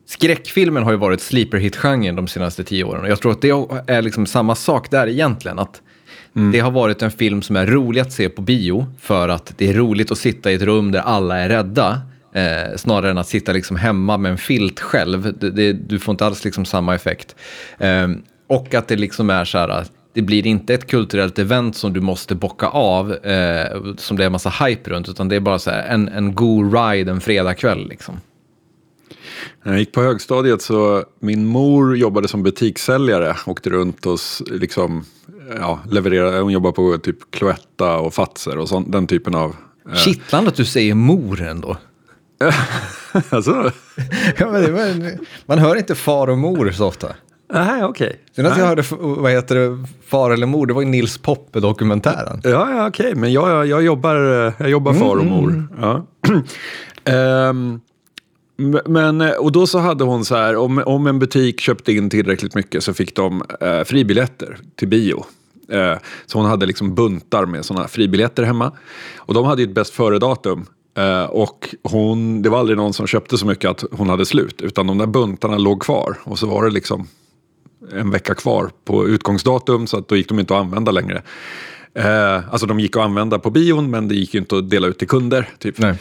skräckfilmen 0.07 0.83
har 0.83 0.93
ju 0.93 0.99
varit 0.99 1.21
sleeper 1.21 1.59
hit-genren 1.59 2.17
de 2.17 2.29
senaste 2.29 2.65
tio 2.65 2.85
åren. 2.85 3.03
Och 3.03 3.11
jag 3.11 3.21
tror 3.21 3.33
att 3.33 3.41
det 3.41 3.51
är 3.87 4.03
liksom 4.03 4.27
samma 4.27 4.55
sak 4.55 4.91
där 4.91 5.07
egentligen. 5.07 5.59
Att 5.59 5.83
mm. 6.37 6.53
Det 6.53 6.61
har 6.61 6.71
varit 6.71 7.03
en 7.03 7.11
film 7.11 7.43
som 7.43 7.57
är 7.57 7.67
rolig 7.67 8.01
att 8.01 8.13
se 8.13 8.29
på 8.29 8.43
bio 8.43 8.87
för 9.01 9.29
att 9.29 9.55
det 9.59 9.69
är 9.69 9.75
roligt 9.75 10.11
att 10.11 10.19
sitta 10.19 10.53
i 10.53 10.55
ett 10.55 10.63
rum 10.63 10.93
där 10.93 11.01
alla 11.01 11.39
är 11.39 11.49
rädda. 11.49 12.01
Eh, 12.35 12.77
snarare 12.77 13.11
än 13.11 13.19
att 13.19 13.29
sitta 13.29 13.53
liksom 13.53 13.77
hemma 13.77 14.17
med 14.19 14.31
en 14.33 14.39
filt 14.39 14.81
själv. 14.81 15.39
Det, 15.39 15.51
det, 15.51 15.73
du 15.73 15.99
får 15.99 16.13
inte 16.13 16.27
alls 16.27 16.45
liksom 16.45 16.65
samma 16.65 16.95
effekt. 16.95 17.37
Eh, 17.79 18.09
och 18.47 18.75
att 18.75 18.89
det 18.89 18.97
liksom 18.97 19.31
är 19.31 19.45
så 19.45 19.59
här, 19.59 19.85
det 20.13 20.23
blir 20.23 20.47
inte 20.47 20.75
ett 20.75 20.87
kulturellt 20.87 21.39
event 21.39 21.77
som 21.77 21.93
du 21.93 22.01
måste 22.01 22.35
bocka 22.35 22.67
av, 22.67 23.13
eh, 23.13 23.95
som 23.97 24.17
det 24.17 24.23
är 24.23 24.27
en 24.27 24.33
massa 24.33 24.65
hype 24.65 24.91
runt, 24.91 25.09
utan 25.09 25.29
det 25.29 25.37
är 25.37 25.41
bara 25.41 25.59
så 25.59 25.71
här, 25.71 25.89
en, 25.89 26.09
en 26.09 26.35
god 26.35 26.75
ride 26.75 27.11
en 27.11 27.21
fredagkväll. 27.21 27.89
Liksom. 27.89 28.21
När 29.63 29.73
jag 29.73 29.79
gick 29.79 29.93
på 29.93 30.03
högstadiet 30.03 30.63
så 30.63 31.05
min 31.21 31.47
mor 31.47 31.97
jobbade 31.97 32.29
som 32.29 32.43
butikssäljare, 32.43 33.37
åkte 33.47 33.71
runt 33.71 34.07
och 34.07 34.19
liksom, 34.51 35.05
ja, 35.59 35.81
levererade, 35.91 36.41
hon 36.41 36.53
jobbade 36.53 36.75
på 36.75 36.99
typ 36.99 37.31
Cloetta 37.31 37.99
och 37.99 38.15
Fatser 38.15 38.59
och 38.59 38.69
sånt, 38.69 38.93
den 38.93 39.07
typen 39.07 39.35
av... 39.35 39.57
Eh... 39.89 39.95
Kittlande 39.95 40.51
att 40.51 40.57
du 40.57 40.65
säger 40.65 40.95
mor 40.95 41.43
ändå. 41.43 41.77
alltså? 43.29 43.73
ja, 44.39 44.51
men, 44.51 45.19
man 45.47 45.59
hör 45.59 45.77
inte 45.77 45.95
far 45.95 46.29
och 46.29 46.39
mor 46.39 46.71
så 46.71 46.87
ofta. 46.87 47.09
Nej, 47.53 47.85
okej. 47.85 48.07
Okay. 48.07 48.19
Senast 48.33 48.59
jag 48.59 48.67
hörde 48.67 48.85
vad 48.99 49.33
heter 49.33 49.55
det, 49.55 49.85
Far 50.07 50.31
eller 50.31 50.47
mor, 50.47 50.67
det 50.67 50.73
var 50.73 50.83
i 50.83 50.85
Nils 50.85 51.19
Poppe-dokumentären. 51.19 52.41
Ja, 52.45 52.51
ja 52.51 52.89
okej, 52.89 53.07
okay. 53.07 53.21
men 53.21 53.33
jag, 53.33 53.67
jag 53.67 53.83
jobbar, 53.83 54.17
jag 54.59 54.71
jobbar 54.71 54.93
far 54.93 55.17
och 55.17 55.25
mor. 55.25 55.51
Mm. 55.51 55.69
Ja. 55.81 56.07
um, 57.51 57.81
men, 58.87 59.21
och 59.21 59.53
då 59.53 59.67
så 59.67 59.79
hade 59.79 60.05
hon 60.05 60.25
så 60.25 60.37
här, 60.37 60.57
om, 60.57 60.83
om 60.87 61.07
en 61.07 61.19
butik 61.19 61.61
köpte 61.61 61.93
in 61.93 62.11
tillräckligt 62.11 62.55
mycket 62.55 62.85
så 62.85 62.95
fick 62.95 63.17
de 63.17 63.43
eh, 63.61 63.85
fribiljetter 63.85 64.59
till 64.77 64.89
bio. 64.89 65.25
Eh, 65.69 65.95
så 66.27 66.39
hon 66.39 66.47
hade 66.47 66.67
liksom 66.67 66.95
buntar 66.95 67.47
med 67.47 67.65
sådana 67.65 67.89
fribiljetter 67.89 68.43
hemma. 68.43 68.73
Och 69.17 69.35
de 69.35 69.45
hade 69.45 69.63
ju 69.63 69.69
ett 69.69 69.75
bäst 69.75 69.95
före-datum. 69.95 70.67
Uh, 70.99 71.25
och 71.25 71.75
hon, 71.83 72.43
det 72.43 72.49
var 72.49 72.59
aldrig 72.59 72.77
någon 72.77 72.93
som 72.93 73.07
köpte 73.07 73.39
så 73.39 73.47
mycket 73.47 73.71
att 73.71 73.85
hon 73.93 74.09
hade 74.09 74.27
slut. 74.27 74.63
Utan 74.63 74.87
de 74.87 74.99
där 74.99 75.07
buntarna 75.07 75.59
låg 75.59 75.83
kvar. 75.83 76.19
Och 76.25 76.39
så 76.39 76.47
var 76.47 76.65
det 76.65 76.71
liksom 76.71 77.09
en 77.93 78.11
vecka 78.11 78.35
kvar 78.35 78.71
på 78.85 79.09
utgångsdatum. 79.09 79.87
Så 79.87 79.99
att 79.99 80.09
då 80.09 80.17
gick 80.17 80.29
de 80.29 80.39
inte 80.39 80.55
att 80.55 80.61
använda 80.61 80.93
längre. 80.93 81.23
Uh, 81.99 82.53
alltså 82.53 82.67
de 82.67 82.81
gick 82.81 82.97
att 82.97 83.03
använda 83.03 83.39
på 83.39 83.51
bion 83.51 83.91
men 83.91 84.09
det 84.09 84.15
gick 84.15 84.35
ju 84.35 84.41
inte 84.41 84.57
att 84.57 84.71
dela 84.71 84.87
ut 84.87 84.99
till 84.99 85.09
kunder. 85.09 85.49
Typ. 85.59 85.81
Uh, 85.81 85.93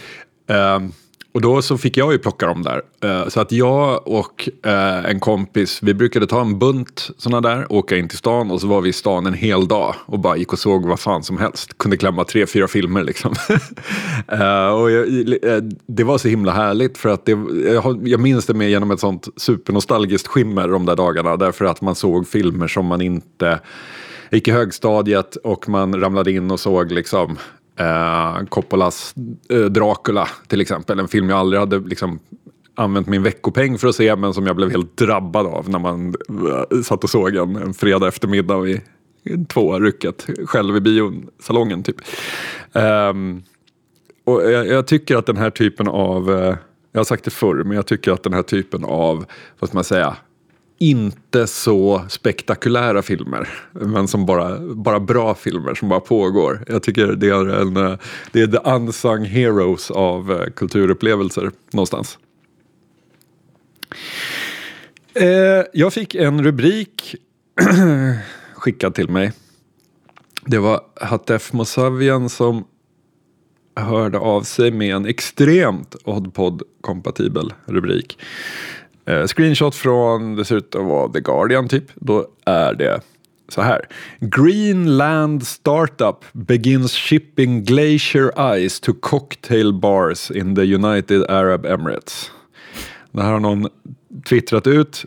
och 1.33 1.41
då 1.41 1.61
så 1.61 1.77
fick 1.77 1.97
jag 1.97 2.11
ju 2.11 2.19
plocka 2.19 2.45
dem 2.45 2.63
där. 2.63 2.81
Eh, 3.03 3.27
så 3.27 3.39
att 3.39 3.51
jag 3.51 4.07
och 4.07 4.49
eh, 4.65 5.05
en 5.05 5.19
kompis, 5.19 5.79
vi 5.81 5.93
brukade 5.93 6.27
ta 6.27 6.41
en 6.41 6.59
bunt 6.59 7.09
sådana 7.17 7.49
där, 7.49 7.71
åka 7.71 7.97
in 7.97 8.07
till 8.07 8.17
stan 8.17 8.51
och 8.51 8.61
så 8.61 8.67
var 8.67 8.81
vi 8.81 8.89
i 8.89 8.93
stan 8.93 9.25
en 9.25 9.33
hel 9.33 9.67
dag 9.67 9.95
och 10.05 10.19
bara 10.19 10.37
gick 10.37 10.53
och 10.53 10.59
såg 10.59 10.85
vad 10.85 10.99
fan 10.99 11.23
som 11.23 11.37
helst. 11.37 11.77
Kunde 11.77 11.97
klämma 11.97 12.23
tre, 12.23 12.47
fyra 12.47 12.67
filmer 12.67 13.03
liksom. 13.03 13.33
Eh, 14.27 14.67
och 14.67 14.91
jag, 14.91 15.05
det 15.85 16.03
var 16.03 16.17
så 16.17 16.27
himla 16.27 16.51
härligt 16.51 16.97
för 16.97 17.09
att 17.09 17.25
det, 17.25 17.31
jag, 17.65 18.07
jag 18.07 18.19
minns 18.19 18.45
det 18.45 18.53
med 18.53 18.69
genom 18.69 18.91
ett 18.91 18.99
sånt 18.99 19.27
supernostalgiskt 19.37 20.27
skimmer 20.27 20.67
de 20.67 20.85
där 20.85 20.95
dagarna. 20.95 21.37
Därför 21.37 21.65
att 21.65 21.81
man 21.81 21.95
såg 21.95 22.27
filmer 22.27 22.67
som 22.67 22.85
man 22.85 23.01
inte 23.01 23.59
gick 24.31 24.47
i 24.47 24.51
högstadiet 24.51 25.35
och 25.35 25.69
man 25.69 26.01
ramlade 26.01 26.31
in 26.31 26.51
och 26.51 26.59
såg 26.59 26.91
liksom 26.91 27.37
eh, 27.81 28.45
Coppolas 28.49 29.15
eh, 29.49 29.59
Dracula 29.59 30.27
till 30.47 30.61
exempel. 30.61 30.99
En 30.99 31.07
film 31.07 31.29
jag 31.29 31.39
aldrig 31.39 31.59
hade 31.59 31.79
liksom, 31.79 32.19
använt 32.75 33.07
min 33.07 33.23
veckopeng 33.23 33.77
för 33.77 33.87
att 33.87 33.95
se 33.95 34.15
men 34.15 34.33
som 34.33 34.47
jag 34.47 34.55
blev 34.55 34.71
helt 34.71 34.97
drabbad 34.97 35.47
av 35.47 35.69
när 35.69 35.79
man 35.79 36.15
uh, 36.29 36.81
satt 36.81 37.03
och 37.03 37.09
såg 37.09 37.35
en, 37.35 37.55
en 37.55 37.73
fredag 37.73 38.07
eftermiddag 38.07 38.59
vid 38.59 38.81
två 39.49 39.79
rycket 39.79 40.27
själv 40.45 40.75
i 40.75 40.81
biosalongen. 40.81 41.83
Typ. 41.83 41.95
Um, 42.73 43.43
och 44.23 44.51
jag, 44.51 44.67
jag, 44.67 44.87
tycker 44.87 45.15
att 45.15 45.25
den 45.25 45.37
här 45.37 45.49
typen 45.49 45.87
av, 45.87 46.31
eh, 46.31 46.55
jag 46.91 46.99
har 46.99 47.03
sagt 47.03 47.23
det 47.23 47.31
förr, 47.31 47.63
men 47.63 47.75
jag 47.75 47.85
tycker 47.85 48.11
att 48.11 48.23
den 48.23 48.33
här 48.33 48.43
typen 48.43 48.83
av, 48.83 49.25
vad 49.59 49.69
ska 49.69 49.77
man 49.77 49.83
säga, 49.83 50.15
inte 50.81 51.47
så 51.47 52.05
spektakulära 52.09 53.01
filmer. 53.01 53.49
Men 53.71 54.07
som 54.07 54.25
bara, 54.25 54.59
bara 54.59 54.99
bra 54.99 55.35
filmer 55.35 55.75
som 55.75 55.89
bara 55.89 55.99
pågår. 55.99 56.63
Jag 56.67 56.83
tycker 56.83 57.07
det 57.07 57.27
är, 57.27 57.61
en, 57.61 57.73
det 58.31 58.41
är 58.41 58.47
the 58.47 58.69
unsung 58.69 59.25
heroes 59.25 59.91
av 59.91 60.31
eh, 60.31 60.45
kulturupplevelser 60.45 61.51
någonstans. 61.71 62.17
Eh, 65.13 65.65
jag 65.73 65.93
fick 65.93 66.15
en 66.15 66.43
rubrik 66.43 67.15
skickad 68.55 68.95
till 68.95 69.09
mig. 69.09 69.31
Det 70.45 70.57
var 70.57 70.81
Hatef 70.95 71.53
Mosavian 71.53 72.29
som 72.29 72.65
hörde 73.75 74.17
av 74.17 74.41
sig 74.43 74.71
med 74.71 74.95
en 74.95 75.05
extremt 75.05 75.95
Oddpod-kompatibel 76.03 77.53
rubrik. 77.65 78.17
Eh, 79.11 79.27
screenshot 79.27 79.75
från, 79.75 80.35
det 80.35 80.45
ser 80.45 80.55
ut 80.55 80.75
att 80.75 80.85
vara 80.85 81.11
The 81.11 81.19
Guardian 81.19 81.67
typ. 81.67 81.83
Då 81.95 82.27
är 82.45 82.73
det 82.73 83.01
så 83.49 83.61
här. 83.61 83.87
Greenland 84.19 85.47
startup 85.47 86.25
begins 86.31 86.93
shipping 86.93 87.63
glacier 87.63 88.57
ice 88.57 88.79
to 88.79 88.93
cocktail 88.99 89.73
bars 89.73 90.31
in 90.31 90.55
the 90.55 90.75
United 90.75 91.23
Arab 91.29 91.65
Emirates. 91.65 92.31
Det 93.11 93.21
här 93.21 93.31
har 93.31 93.39
någon 93.39 93.67
twittrat 94.29 94.67
ut 94.67 95.05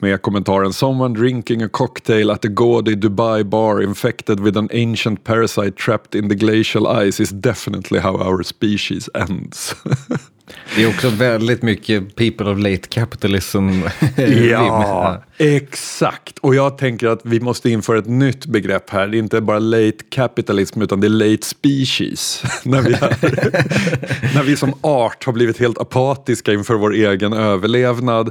med 0.00 0.22
kommentaren 0.22 0.72
“Someone 0.72 1.18
drinking 1.18 1.62
a 1.62 1.68
cocktail 1.72 2.30
at 2.30 2.44
a 2.44 2.48
gaudy 2.48 2.94
Dubai 2.94 3.44
bar 3.44 3.82
infected 3.82 4.40
with 4.40 4.58
an 4.58 4.68
ancient 4.72 5.24
parasite 5.24 5.76
trapped 5.76 6.14
in 6.14 6.28
the 6.28 6.34
glacial 6.34 7.06
ice 7.08 7.22
is 7.22 7.30
definitely 7.30 7.98
how 7.98 8.16
our 8.16 8.42
species 8.42 9.08
ends”. 9.14 9.74
Det 10.76 10.82
är 10.82 10.88
också 10.88 11.08
väldigt 11.08 11.62
mycket 11.62 12.16
people 12.16 12.50
of 12.50 12.58
late 12.58 12.88
capitalism. 12.88 13.70
ja, 14.50 15.22
exakt. 15.38 16.38
Och 16.38 16.54
jag 16.54 16.78
tänker 16.78 17.08
att 17.08 17.20
vi 17.24 17.40
måste 17.40 17.70
införa 17.70 17.98
ett 17.98 18.06
nytt 18.06 18.46
begrepp 18.46 18.90
här. 18.90 19.06
Det 19.06 19.16
är 19.16 19.18
inte 19.18 19.40
bara 19.40 19.58
late 19.58 20.04
capitalism 20.10 20.82
utan 20.82 21.00
det 21.00 21.06
är 21.06 21.30
late 21.30 21.46
species. 21.46 22.42
när, 22.64 22.82
vi 22.82 22.92
är, 22.92 24.34
när 24.34 24.42
vi 24.42 24.56
som 24.56 24.74
art 24.80 25.24
har 25.24 25.32
blivit 25.32 25.58
helt 25.58 25.78
apatiska 25.78 26.52
inför 26.52 26.74
vår 26.74 26.94
egen 26.94 27.32
överlevnad. 27.32 28.30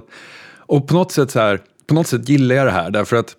Och 0.58 0.88
på 0.88 0.93
något 0.93 1.12
sätt 1.12 1.32
så 1.32 1.39
här, 1.39 1.62
på 1.88 1.93
något 1.93 2.08
sätt 2.08 2.30
gillar 2.30 2.56
jag 2.56 2.67
det 2.67 2.71
här 2.71 2.91
därför 2.91 3.15
att 3.15 3.36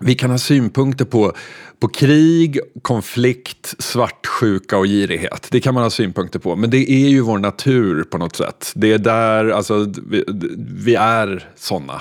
vi 0.00 0.14
kan 0.14 0.30
ha 0.30 0.38
synpunkter 0.38 1.04
på, 1.04 1.32
på 1.80 1.88
krig, 1.88 2.58
konflikt, 2.82 3.74
svartsjuka 3.78 4.78
och 4.78 4.86
girighet. 4.86 5.48
Det 5.50 5.60
kan 5.60 5.74
man 5.74 5.82
ha 5.82 5.90
synpunkter 5.90 6.38
på. 6.38 6.56
Men 6.56 6.70
det 6.70 6.90
är 6.90 7.08
ju 7.08 7.20
vår 7.20 7.38
natur 7.38 8.02
på 8.02 8.18
något 8.18 8.36
sätt. 8.36 8.72
Det 8.74 8.92
är 8.92 8.98
där, 8.98 9.48
alltså, 9.48 9.92
vi, 10.06 10.24
vi 10.84 10.94
är 10.94 11.48
sådana. 11.56 12.00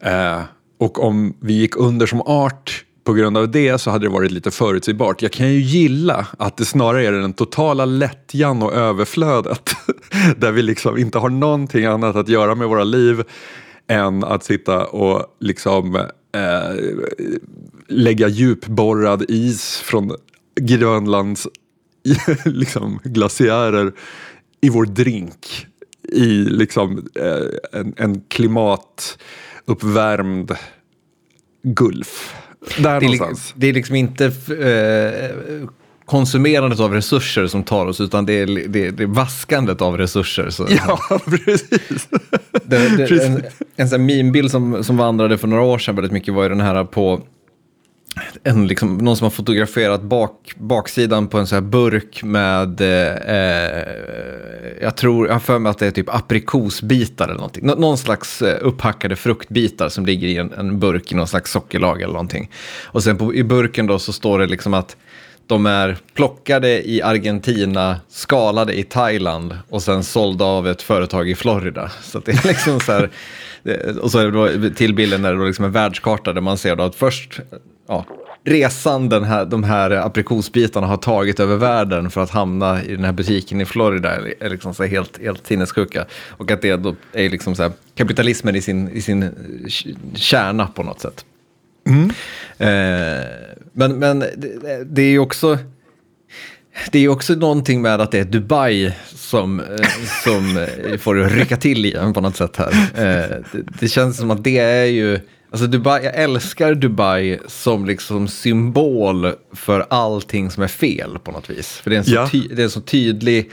Eh, 0.00 0.40
och 0.78 1.04
om 1.04 1.36
vi 1.40 1.52
gick 1.52 1.76
under 1.76 2.06
som 2.06 2.20
art 2.22 2.84
på 3.04 3.12
grund 3.12 3.36
av 3.36 3.50
det 3.50 3.78
så 3.78 3.90
hade 3.90 4.06
det 4.06 4.10
varit 4.10 4.30
lite 4.30 4.50
förutsägbart. 4.50 5.22
Jag 5.22 5.32
kan 5.32 5.52
ju 5.52 5.60
gilla 5.60 6.26
att 6.38 6.56
det 6.56 6.64
snarare 6.64 7.06
är 7.06 7.12
den 7.12 7.32
totala 7.32 7.84
lättjan 7.84 8.62
och 8.62 8.74
överflödet. 8.74 9.70
där 10.36 10.52
vi 10.52 10.62
liksom 10.62 10.98
inte 10.98 11.18
har 11.18 11.28
någonting 11.28 11.84
annat 11.84 12.16
att 12.16 12.28
göra 12.28 12.54
med 12.54 12.68
våra 12.68 12.84
liv 12.84 13.22
än 13.88 14.24
att 14.24 14.44
sitta 14.44 14.86
och 14.86 15.36
liksom 15.40 15.96
eh, 15.96 16.02
eh, 16.32 16.74
lägga 17.88 18.28
djupborrad 18.28 19.24
is 19.28 19.76
från 19.76 20.16
Grönlands 20.60 21.48
liksom, 22.44 23.00
glaciärer 23.04 23.92
i 24.60 24.68
vår 24.68 24.86
drink. 24.86 25.66
I 26.12 26.44
liksom 26.44 27.06
eh, 27.14 27.46
en, 27.80 27.94
en 27.96 28.20
klimatuppvärmd 28.20 30.56
Gulf. 31.62 32.34
Där 32.78 32.82
det, 32.82 32.88
är, 32.88 33.00
någonstans. 33.00 33.54
det 33.56 33.66
är 33.66 33.72
liksom 33.72 33.96
inte 33.96 34.24
eh, 34.24 34.32
konsumerandet 36.12 36.80
av 36.80 36.92
resurser 36.92 37.46
som 37.46 37.62
tar 37.62 37.86
oss, 37.86 38.00
utan 38.00 38.26
det 38.26 38.32
är, 38.32 38.46
det, 38.46 38.90
det 38.90 39.02
är 39.02 39.06
vaskandet 39.06 39.82
av 39.82 39.98
resurser. 39.98 40.50
Så. 40.50 40.66
Ja, 40.70 40.98
precis. 41.24 42.08
Det, 42.64 42.96
det, 42.96 43.06
precis. 43.06 43.26
En, 43.26 43.42
en 43.76 43.88
sån 43.88 44.06
meme-bild 44.06 44.50
som, 44.50 44.84
som 44.84 44.96
vandrade 44.96 45.38
för 45.38 45.48
några 45.48 45.62
år 45.62 45.78
sedan 45.78 45.96
väldigt 45.96 46.12
mycket 46.12 46.34
var 46.34 46.42
ju 46.42 46.48
den 46.48 46.60
här 46.60 46.84
på 46.84 47.20
en, 48.42 48.66
liksom, 48.66 48.98
någon 48.98 49.16
som 49.16 49.24
har 49.24 49.30
fotograferat 49.30 50.02
bak, 50.02 50.54
baksidan 50.56 51.28
på 51.28 51.38
en 51.38 51.46
sån 51.46 51.56
här 51.56 51.70
burk 51.70 52.22
med, 52.22 52.80
eh, 52.80 53.92
jag 54.82 54.96
tror, 54.96 55.26
jag 55.26 55.34
har 55.34 55.40
för 55.40 55.58
mig 55.58 55.70
att 55.70 55.78
det 55.78 55.86
är 55.86 55.90
typ 55.90 56.14
aprikosbitar 56.14 57.24
eller 57.24 57.34
någonting. 57.34 57.66
Nå, 57.66 57.74
någon 57.74 57.98
slags 57.98 58.42
eh, 58.42 58.58
upphackade 58.60 59.16
fruktbitar 59.16 59.88
som 59.88 60.06
ligger 60.06 60.28
i 60.28 60.36
en, 60.36 60.52
en 60.52 60.78
burk 60.78 61.12
i 61.12 61.14
någon 61.14 61.28
slags 61.28 61.50
sockerlag 61.50 62.02
eller 62.02 62.12
någonting. 62.12 62.50
Och 62.84 63.02
sen 63.02 63.18
på, 63.18 63.34
i 63.34 63.44
burken 63.44 63.86
då 63.86 63.98
så 63.98 64.12
står 64.12 64.38
det 64.38 64.46
liksom 64.46 64.74
att 64.74 64.96
de 65.52 65.66
är 65.66 65.96
plockade 66.14 66.88
i 66.88 67.02
Argentina, 67.02 68.00
skalade 68.08 68.78
i 68.78 68.82
Thailand 68.82 69.58
och 69.68 69.82
sen 69.82 70.04
sålda 70.04 70.44
av 70.44 70.68
ett 70.68 70.82
företag 70.82 71.30
i 71.30 71.34
Florida. 71.34 71.90
Så 72.02 72.18
det 72.18 72.32
är 72.32 72.48
liksom 72.48 72.80
så 72.80 72.92
här, 72.92 73.10
och 74.00 74.10
så 74.10 74.18
är 74.18 74.24
det 74.24 74.30
då 74.30 74.74
till 74.74 74.94
bilden 74.94 75.22
när 75.22 75.32
det 75.32 75.38
då 75.38 75.44
liksom 75.44 75.64
är 75.64 75.68
världskarta 75.68 76.32
där 76.32 76.40
man 76.40 76.58
ser 76.58 76.76
då 76.76 76.82
att 76.82 76.94
först, 76.94 77.40
ja, 77.88 78.04
resan 78.44 79.08
den 79.08 79.24
här, 79.24 79.44
de 79.44 79.64
här 79.64 79.90
aprikosbitarna 79.90 80.86
har 80.86 80.96
tagit 80.96 81.40
över 81.40 81.56
världen 81.56 82.10
för 82.10 82.20
att 82.20 82.30
hamna 82.30 82.84
i 82.84 82.96
den 82.96 83.04
här 83.04 83.12
butiken 83.12 83.60
i 83.60 83.64
Florida 83.64 84.16
är 84.40 84.50
liksom 84.50 84.74
så 84.74 84.84
helt, 84.84 85.22
helt 85.22 85.46
sinnessjuka. 85.46 86.06
Och 86.30 86.50
att 86.50 86.62
det 86.62 86.76
då 86.76 86.96
är 87.12 87.30
liksom 87.30 87.54
så 87.54 87.62
här, 87.62 87.72
kapitalismen 87.94 88.56
i 88.56 88.62
sin, 88.62 88.88
i 88.88 89.02
sin 89.02 89.30
kärna 90.14 90.66
på 90.66 90.82
något 90.82 91.00
sätt. 91.00 91.24
Mm. 91.86 92.10
Eh, 92.58 93.26
men 93.72 93.98
men 93.98 94.18
det, 94.18 94.84
det 94.84 95.02
är 95.02 95.10
ju 95.10 95.18
också... 95.18 95.58
Det 96.92 96.98
är 96.98 97.08
också 97.08 97.34
någonting 97.34 97.82
med 97.82 98.00
att 98.00 98.10
det 98.10 98.18
är 98.18 98.24
Dubai 98.24 98.92
som, 99.14 99.60
eh, 99.60 99.66
som 100.24 100.66
får 100.98 101.14
rycka 101.14 101.56
till 101.56 101.84
igen 101.84 102.12
på 102.12 102.20
något 102.20 102.36
sätt 102.36 102.56
här. 102.56 102.72
Eh, 102.94 103.36
det, 103.52 103.64
det 103.80 103.88
känns 103.88 104.16
som 104.16 104.30
att 104.30 104.44
det 104.44 104.58
är 104.58 104.84
ju 104.84 105.20
Alltså 105.52 105.66
Dubai, 105.66 106.04
jag 106.04 106.14
älskar 106.14 106.74
Dubai 106.74 107.38
som 107.46 107.86
liksom 107.86 108.28
symbol 108.28 109.32
för 109.52 109.86
allting 109.90 110.50
som 110.50 110.62
är 110.62 110.68
fel 110.68 111.18
på 111.18 111.32
något 111.32 111.50
vis. 111.50 111.68
För 111.68 111.90
det 111.90 111.96
är 111.96 111.98
en 111.98 112.04
så, 112.04 112.14
ja. 112.14 112.28
ty, 112.28 112.48
det 112.48 112.62
är 112.62 112.64
en 112.64 112.70
så 112.70 112.80
tydlig 112.80 113.50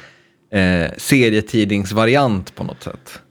eh, 0.51 0.91
serietidningsvariant 0.97 2.55
på 2.55 2.63
något 2.63 2.83
sätt. 2.83 3.21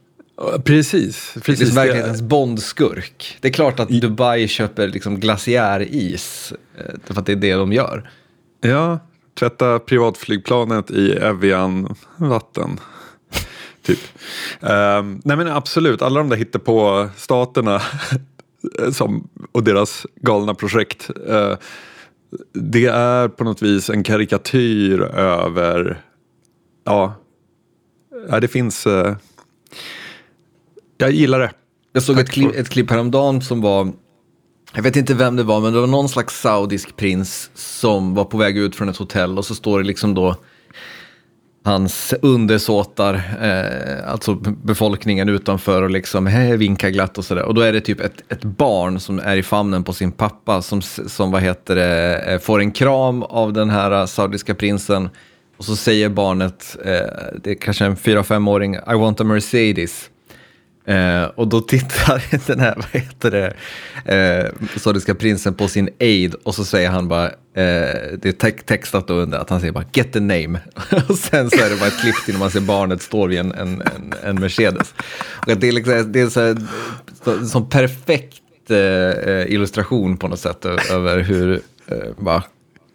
Precis. 0.63 1.33
precis. 1.33 1.45
Det 1.45 1.51
är 1.51 1.57
liksom 1.57 1.75
verklighetens 1.75 2.21
Bondskurk. 2.21 3.37
Det 3.41 3.47
är 3.47 3.51
klart 3.51 3.79
att 3.79 3.89
Dubai 3.89 4.47
köper 4.47 4.87
liksom 4.87 5.19
glaciäris, 5.19 6.53
eh, 6.77 6.95
för 7.05 7.19
att 7.19 7.25
det 7.25 7.31
är 7.31 7.35
det 7.35 7.53
de 7.53 7.73
gör. 7.73 8.09
Ja, 8.61 8.99
tvätta 9.39 9.79
privatflygplanet 9.79 10.91
i 10.91 11.11
Evian-vatten. 11.11 12.79
typ. 13.83 13.99
Um, 14.59 15.21
nej 15.25 15.37
men 15.37 15.47
absolut, 15.47 16.01
alla 16.01 16.19
de 16.19 16.29
där 16.29 16.37
hittar 16.37 16.59
på 16.59 17.09
staterna 17.15 17.81
som, 18.91 19.29
och 19.51 19.63
deras 19.63 20.05
galna 20.15 20.53
projekt. 20.53 21.09
Eh, 21.27 21.53
det 22.53 22.85
är 22.85 23.27
på 23.27 23.43
något 23.43 23.61
vis 23.61 23.89
en 23.89 24.03
karikatyr 24.03 25.01
över, 25.01 26.01
ja, 26.85 27.15
det 28.41 28.47
finns, 28.47 28.87
eh, 28.87 29.15
jag 30.99 31.11
gillar 31.11 31.39
det. 31.39 31.51
Jag 31.93 32.03
såg 32.03 32.19
ett 32.19 32.29
klipp, 32.29 32.55
ett 32.55 32.69
klipp 32.69 32.91
häromdagen 32.91 33.41
som 33.41 33.61
var, 33.61 33.91
jag 34.73 34.83
vet 34.83 34.95
inte 34.95 35.13
vem 35.13 35.35
det 35.35 35.43
var, 35.43 35.61
men 35.61 35.73
det 35.73 35.79
var 35.79 35.87
någon 35.87 36.09
slags 36.09 36.41
saudisk 36.41 36.95
prins 36.95 37.49
som 37.53 38.13
var 38.13 38.25
på 38.25 38.37
väg 38.37 38.57
ut 38.57 38.75
från 38.75 38.89
ett 38.89 38.97
hotell 38.97 39.37
och 39.37 39.45
så 39.45 39.55
står 39.55 39.79
det 39.79 39.85
liksom 39.85 40.13
då 40.13 40.35
hans 41.63 42.13
undersåtar, 42.21 43.13
eh, 43.41 44.11
alltså 44.11 44.33
befolkningen 44.63 45.29
utanför 45.29 45.81
och 45.81 45.89
liksom 45.89 46.27
hej, 46.27 46.57
vinkar 46.57 46.89
glatt 46.89 47.17
och 47.17 47.25
sådär. 47.25 47.43
Och 47.43 47.53
då 47.53 47.61
är 47.61 47.73
det 47.73 47.81
typ 47.81 48.01
ett, 48.01 48.23
ett 48.29 48.43
barn 48.43 48.99
som 48.99 49.19
är 49.19 49.37
i 49.37 49.43
famnen 49.43 49.83
på 49.83 49.93
sin 49.93 50.11
pappa 50.11 50.61
som, 50.61 50.81
som 50.81 51.31
vad 51.31 51.41
heter 51.41 51.75
det, 51.75 52.15
eh, 52.17 52.39
får 52.39 52.59
en 52.59 52.71
kram 52.71 53.23
av 53.23 53.53
den 53.53 53.69
här 53.69 54.05
saudiska 54.05 54.55
prinsen. 54.55 55.09
Och 55.57 55.65
så 55.65 55.75
säger 55.75 56.09
barnet, 56.09 56.77
eh, 56.85 56.91
det 57.43 57.51
är 57.51 57.55
kanske 57.55 57.85
en 57.85 57.95
fyra 57.95 58.23
femåring 58.23 58.75
I 58.75 58.93
want 58.93 59.21
a 59.21 59.23
Mercedes. 59.23 60.09
Eh, 60.89 61.23
och 61.23 61.47
då 61.47 61.61
tittar 61.61 62.47
den 62.47 62.59
här, 62.59 62.75
vad 62.75 63.01
heter 63.01 63.31
det, 63.31 63.53
eh, 64.15 64.69
saudiska 64.79 65.15
prinsen 65.15 65.53
på 65.53 65.67
sin 65.67 65.89
aid 65.99 66.35
och 66.43 66.55
så 66.55 66.65
säger 66.65 66.89
han 66.89 67.07
bara, 67.07 67.25
eh, 67.25 67.31
det 68.21 68.25
är 68.25 68.31
te 68.31 68.51
textat 68.51 69.07
då 69.07 69.13
under 69.13 69.37
att 69.37 69.49
han 69.49 69.59
säger 69.59 69.73
bara 69.73 69.85
get 69.93 70.13
the 70.13 70.19
name. 70.19 70.59
och 71.09 71.17
sen 71.17 71.49
så 71.49 71.65
är 71.65 71.69
det 71.69 71.75
bara 71.75 71.87
ett 71.87 72.01
klipp 72.01 72.25
till 72.25 72.33
när 72.33 72.39
man 72.39 72.51
ser 72.51 72.61
barnet 72.61 73.01
står 73.01 73.27
vid 73.27 73.39
en, 73.39 73.51
en, 73.51 73.81
en, 73.81 74.13
en 74.23 74.39
Mercedes. 74.39 74.93
Och 75.47 75.57
det 75.57 75.67
är, 75.67 75.71
liksom, 75.71 76.11
det 76.11 76.21
är 76.21 76.29
så, 76.29 76.55
så, 77.23 77.47
så 77.47 77.61
perfekt 77.61 78.71
eh, 78.71 78.77
eh, 78.77 79.51
illustration 79.51 80.17
på 80.17 80.27
något 80.27 80.39
sätt 80.39 80.65
över 80.65 81.19
hur 81.19 81.61
eh, 81.87 81.97
bara, 82.17 82.43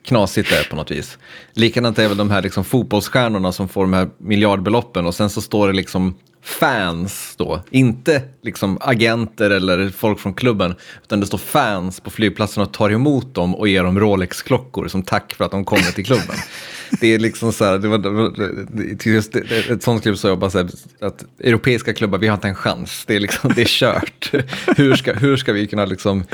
knasigt 0.05 0.51
det 0.51 0.57
är 0.57 0.65
på 0.65 0.77
något 0.77 0.91
vis. 0.91 1.19
Likadant 1.53 1.99
är 1.99 2.09
väl 2.09 2.17
de 2.17 2.31
här 2.31 2.43
liksom 2.43 2.65
fotbollsstjärnorna 2.65 3.53
som 3.53 3.69
får 3.69 3.83
de 3.83 3.93
här 3.93 4.09
miljardbeloppen 4.19 5.07
och 5.07 5.15
sen 5.15 5.31
så 5.31 5.41
står 5.41 5.67
det 5.67 5.73
liksom 5.73 6.15
fans 6.45 7.35
då, 7.37 7.63
inte 7.71 8.23
liksom 8.43 8.79
agenter 8.81 9.51
eller 9.51 9.89
folk 9.89 10.21
från 10.21 10.35
klubben, 10.35 10.75
utan 11.03 11.21
det 11.21 11.27
står 11.27 11.39
fans 11.39 12.01
på 12.01 12.11
flygplatsen 12.11 12.63
och 12.63 12.73
tar 12.73 12.91
emot 12.91 13.35
dem 13.35 13.55
och 13.55 13.69
ger 13.69 13.85
dem 13.85 14.01
Rolex-klockor 14.01 14.89
som 14.89 15.03
tack 15.03 15.35
för 15.35 15.45
att 15.45 15.51
de 15.51 15.65
kommer 15.65 15.93
till 15.93 16.05
klubben. 16.05 16.37
Det 17.01 17.15
är 17.15 17.19
liksom 17.19 17.53
så 17.53 17.65
här, 17.65 17.79
det 17.79 17.89
var, 17.89 19.09
just 19.09 19.37
ett 19.37 19.83
sånt 19.83 20.03
klubb 20.03 20.19
så 20.19 20.29
jag 20.29 20.39
bara 20.39 20.51
så 20.51 20.59
här, 20.59 20.69
att 21.01 21.25
europeiska 21.41 21.93
klubbar, 21.93 22.19
vi 22.19 22.27
har 22.27 22.35
inte 22.35 22.49
en 22.49 22.55
chans, 22.55 23.05
det 23.07 23.17
är, 23.17 23.21
liksom, 23.21 23.53
det 23.57 23.63
är 23.63 23.67
kört. 23.67 24.33
Hur 24.77 24.95
ska, 24.95 25.13
hur 25.13 25.37
ska 25.37 25.53
vi 25.53 25.67
kunna 25.67 25.85
liksom 25.85 26.25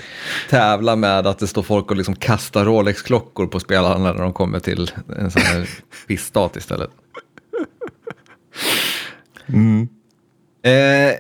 tävla 0.49 0.97
med 0.97 1.27
att 1.27 1.39
det 1.39 1.47
står 1.47 1.63
folk 1.63 1.91
och 1.91 1.97
liksom 1.97 2.17
kastar 2.17 2.65
Rolex-klockor 2.65 3.47
på 3.47 3.61
spelarna 3.61 4.13
när 4.13 4.23
de 4.23 4.33
kommer 4.33 4.61
till 4.61 4.91
en 5.19 5.31
sån 5.31 5.43
här 5.43 5.69
pissstat 6.07 6.57
istället? 6.57 6.91
Mm. 9.47 9.89
Eh, 10.63 11.15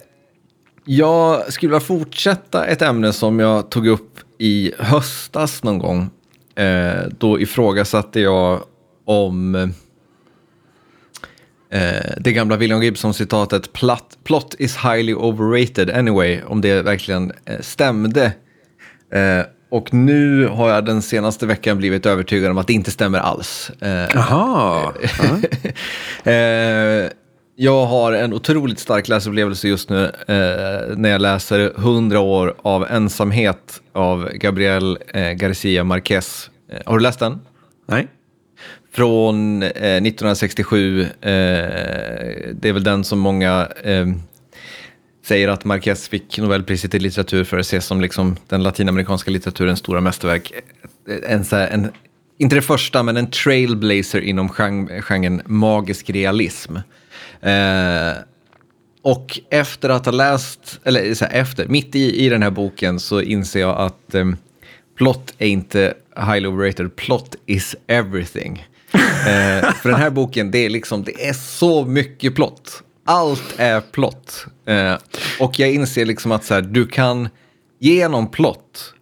jag 0.85 1.53
skulle 1.53 1.71
vilja 1.71 1.81
fortsätta 1.81 2.67
ett 2.67 2.83
ämne 2.83 3.13
som 3.13 3.39
jag 3.39 3.71
tog 3.71 3.87
upp 3.87 4.19
i 4.39 4.73
höstas 4.79 5.63
någon 5.63 5.79
gång. 5.79 6.11
Eh, 6.55 7.03
då 7.19 7.41
ifrågasatte 7.41 8.21
jag 8.21 8.61
om 9.05 9.55
eh, 11.71 12.15
det 12.19 12.33
gamla 12.33 12.57
William 12.57 12.83
Gibson-citatet 12.83 13.73
plot, 13.73 14.19
plot 14.25 14.55
is 14.59 14.77
highly 14.77 15.15
overrated 15.15 15.91
anyway, 15.91 16.41
om 16.47 16.61
det 16.61 16.83
verkligen 16.83 17.33
eh, 17.45 17.61
stämde. 17.61 18.33
Eh, 19.13 19.45
och 19.71 19.95
nu 19.95 20.47
har 20.47 20.71
jag 20.71 20.85
den 20.85 21.03
senaste 21.03 21.47
veckan 21.47 21.79
blivit 21.79 22.07
övertygad 22.07 22.51
om 22.51 22.59
att 22.59 22.67
det 22.67 22.73
inte 22.73 22.91
stämmer 22.91 23.19
alls. 23.19 23.71
Jaha. 24.15 24.93
Eh, 26.25 27.11
jag 27.63 27.87
har 27.87 28.13
en 28.13 28.33
otroligt 28.33 28.79
stark 28.79 29.09
läsupplevelse 29.09 29.69
just 29.69 29.89
nu 29.89 30.05
eh, 30.05 30.97
när 30.97 31.09
jag 31.09 31.21
läser 31.21 31.73
100 31.77 32.21
år 32.21 32.55
av 32.63 32.87
ensamhet 32.91 33.83
av 33.93 34.31
Gabriel 34.35 34.99
eh, 35.09 35.31
Garcia 35.31 35.85
Marquez. 35.85 36.51
Eh, 36.73 36.79
har 36.87 36.99
du 36.99 37.03
läst 37.03 37.19
den? 37.19 37.41
Nej. 37.87 38.09
Från 38.93 39.63
1967. 39.63 41.03
Eh, 41.03 41.31
eh, 41.31 41.35
det 42.53 42.69
är 42.69 42.73
väl 42.73 42.85
den 42.85 43.05
som 43.05 43.19
många 43.19 43.69
säger 45.27 45.49
att 45.49 45.65
Marquez 45.65 46.09
fick 46.09 46.39
Nobelpriset 46.39 46.95
i 46.95 46.99
litteratur 46.99 47.45
för 47.45 47.59
att 47.59 47.67
ses 47.67 47.87
som 47.87 48.01
liksom 48.01 48.37
den 48.49 48.63
latinamerikanska 48.63 49.31
litteraturens 49.31 49.79
stora 49.79 50.01
mästerverk. 50.01 50.53
En, 51.27 51.45
en, 51.53 51.91
inte 52.39 52.57
det 52.57 52.63
första, 52.63 53.03
men 53.03 53.17
en 53.17 53.31
trailblazer 53.31 54.21
inom 54.21 54.49
genren 54.49 55.43
magisk 55.47 56.11
realism. 56.11 56.77
Eh, 57.43 58.13
och 59.03 59.41
efter 59.51 59.89
att 59.89 60.05
ha 60.05 60.13
läst, 60.13 60.81
eller 60.85 61.15
så 61.15 61.25
här, 61.25 61.33
efter, 61.33 61.67
mitt 61.69 61.95
i, 61.95 62.25
i 62.25 62.29
den 62.29 62.43
här 62.43 62.51
boken 62.51 63.01
så 63.01 63.21
inser 63.21 63.61
jag 63.61 63.79
att 63.79 64.15
eh, 64.15 64.27
plot 64.97 65.35
är 65.39 65.47
inte 65.47 65.95
highly 66.17 66.49
overrated, 66.49 66.97
plot 66.97 67.35
is 67.47 67.77
everything. 67.87 68.67
eh, 68.93 69.73
för 69.73 69.89
den 69.89 70.01
här 70.01 70.11
boken, 70.11 70.51
det 70.51 70.59
är 70.59 70.71
liksom, 70.71 71.05
det 71.05 71.29
är 71.29 71.33
så 71.33 71.85
mycket 71.85 72.35
plott. 72.35 72.83
Allt 73.05 73.55
är 73.57 73.81
plott. 73.81 74.47
Eh, 74.67 74.95
och 75.41 75.59
jag 75.59 75.73
inser 75.73 76.05
liksom 76.05 76.33
att 76.33 76.45
så 76.45 76.55
här, 76.55 76.63
du 76.63 76.87
kan 76.87 77.29
genom 77.79 78.31
plott 78.31 78.95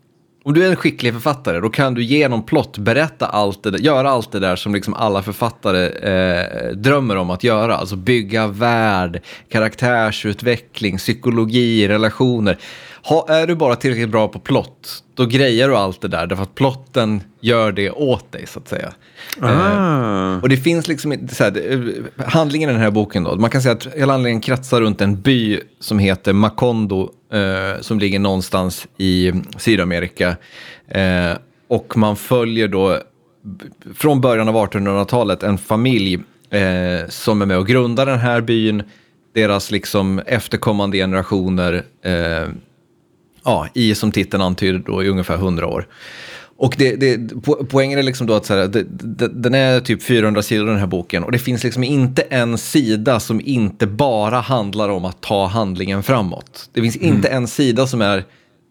om 0.48 0.54
du 0.54 0.66
är 0.66 0.70
en 0.70 0.76
skicklig 0.76 1.12
författare, 1.12 1.60
då 1.60 1.70
kan 1.70 1.94
du 1.94 2.02
genom 2.02 2.42
plott 2.42 2.78
berätta 2.78 3.26
allt 3.26 3.62
det 3.62 3.70
där, 3.70 3.78
göra 3.78 4.10
allt 4.10 4.32
det 4.32 4.38
där 4.38 4.56
som 4.56 4.74
liksom 4.74 4.94
alla 4.94 5.22
författare 5.22 5.86
eh, 5.88 6.70
drömmer 6.72 7.16
om 7.16 7.30
att 7.30 7.44
göra. 7.44 7.76
Alltså 7.76 7.96
bygga 7.96 8.46
värld, 8.46 9.22
karaktärsutveckling, 9.48 10.98
psykologi, 10.98 11.88
relationer. 11.88 12.58
Ha, 13.02 13.26
är 13.28 13.46
du 13.46 13.54
bara 13.54 13.76
tillräckligt 13.76 14.08
bra 14.08 14.28
på 14.28 14.38
plott, 14.38 15.02
då 15.14 15.26
grejer 15.26 15.68
du 15.68 15.76
allt 15.76 16.00
det 16.00 16.08
där, 16.08 16.26
därför 16.26 16.42
att 16.42 16.54
plotten 16.54 17.20
gör 17.40 17.72
det 17.72 17.90
åt 17.90 18.32
dig, 18.32 18.46
så 18.46 18.58
att 18.58 18.68
säga. 18.68 18.92
Ah. 19.40 20.34
Eh, 20.34 20.42
och 20.42 20.48
det 20.48 20.56
finns 20.56 20.88
liksom, 20.88 21.28
så 21.32 21.44
här, 21.44 21.72
eh, 21.72 22.24
handlingen 22.26 22.70
i 22.70 22.72
den 22.72 22.82
här 22.82 22.90
boken 22.90 23.24
då, 23.24 23.36
man 23.36 23.50
kan 23.50 23.62
säga 23.62 23.74
att 23.74 23.86
hela 23.86 24.12
handlingen 24.12 24.40
kretsar 24.40 24.80
runt 24.80 25.00
en 25.00 25.20
by 25.20 25.60
som 25.80 25.98
heter 25.98 26.32
Macondo, 26.32 27.10
eh, 27.32 27.80
som 27.80 27.98
ligger 27.98 28.18
någonstans 28.18 28.86
i 28.96 29.32
Sydamerika. 29.56 30.36
Eh, 30.88 31.32
och 31.68 31.96
man 31.96 32.16
följer 32.16 32.68
då, 32.68 32.98
från 33.94 34.20
början 34.20 34.48
av 34.48 34.54
1800-talet, 34.54 35.42
en 35.42 35.58
familj 35.58 36.14
eh, 36.50 37.08
som 37.08 37.42
är 37.42 37.46
med 37.46 37.58
och 37.58 37.66
grundar 37.66 38.06
den 38.06 38.18
här 38.18 38.40
byn, 38.40 38.82
deras 39.34 39.70
liksom 39.70 40.18
efterkommande 40.26 40.96
generationer, 40.96 41.82
eh, 42.04 42.48
ja, 43.48 43.68
i 43.74 43.94
som 43.94 44.12
titeln 44.12 44.42
antyder 44.42 44.78
då 44.78 45.02
i 45.02 45.08
ungefär 45.08 45.36
hundra 45.36 45.66
år. 45.66 45.86
Och 46.56 46.74
det, 46.78 46.96
det, 46.96 47.16
po- 47.16 47.66
poängen 47.70 47.98
är 47.98 48.02
liksom 48.02 48.26
då 48.26 48.34
att 48.34 48.46
så 48.46 48.54
här, 48.54 48.66
det, 48.66 48.82
det, 48.88 49.28
den 49.28 49.54
är 49.54 49.80
typ 49.80 50.02
400 50.02 50.42
sidor 50.42 50.66
den 50.66 50.78
här 50.78 50.86
boken 50.86 51.24
och 51.24 51.32
det 51.32 51.38
finns 51.38 51.64
liksom 51.64 51.84
inte 51.84 52.22
en 52.22 52.58
sida 52.58 53.20
som 53.20 53.40
inte 53.44 53.86
bara 53.86 54.40
handlar 54.40 54.88
om 54.88 55.04
att 55.04 55.20
ta 55.20 55.46
handlingen 55.46 56.02
framåt. 56.02 56.70
Det 56.72 56.82
finns 56.82 56.96
inte 56.96 57.28
en 57.28 57.48
sida 57.48 57.86
som 57.86 58.02
är 58.02 58.24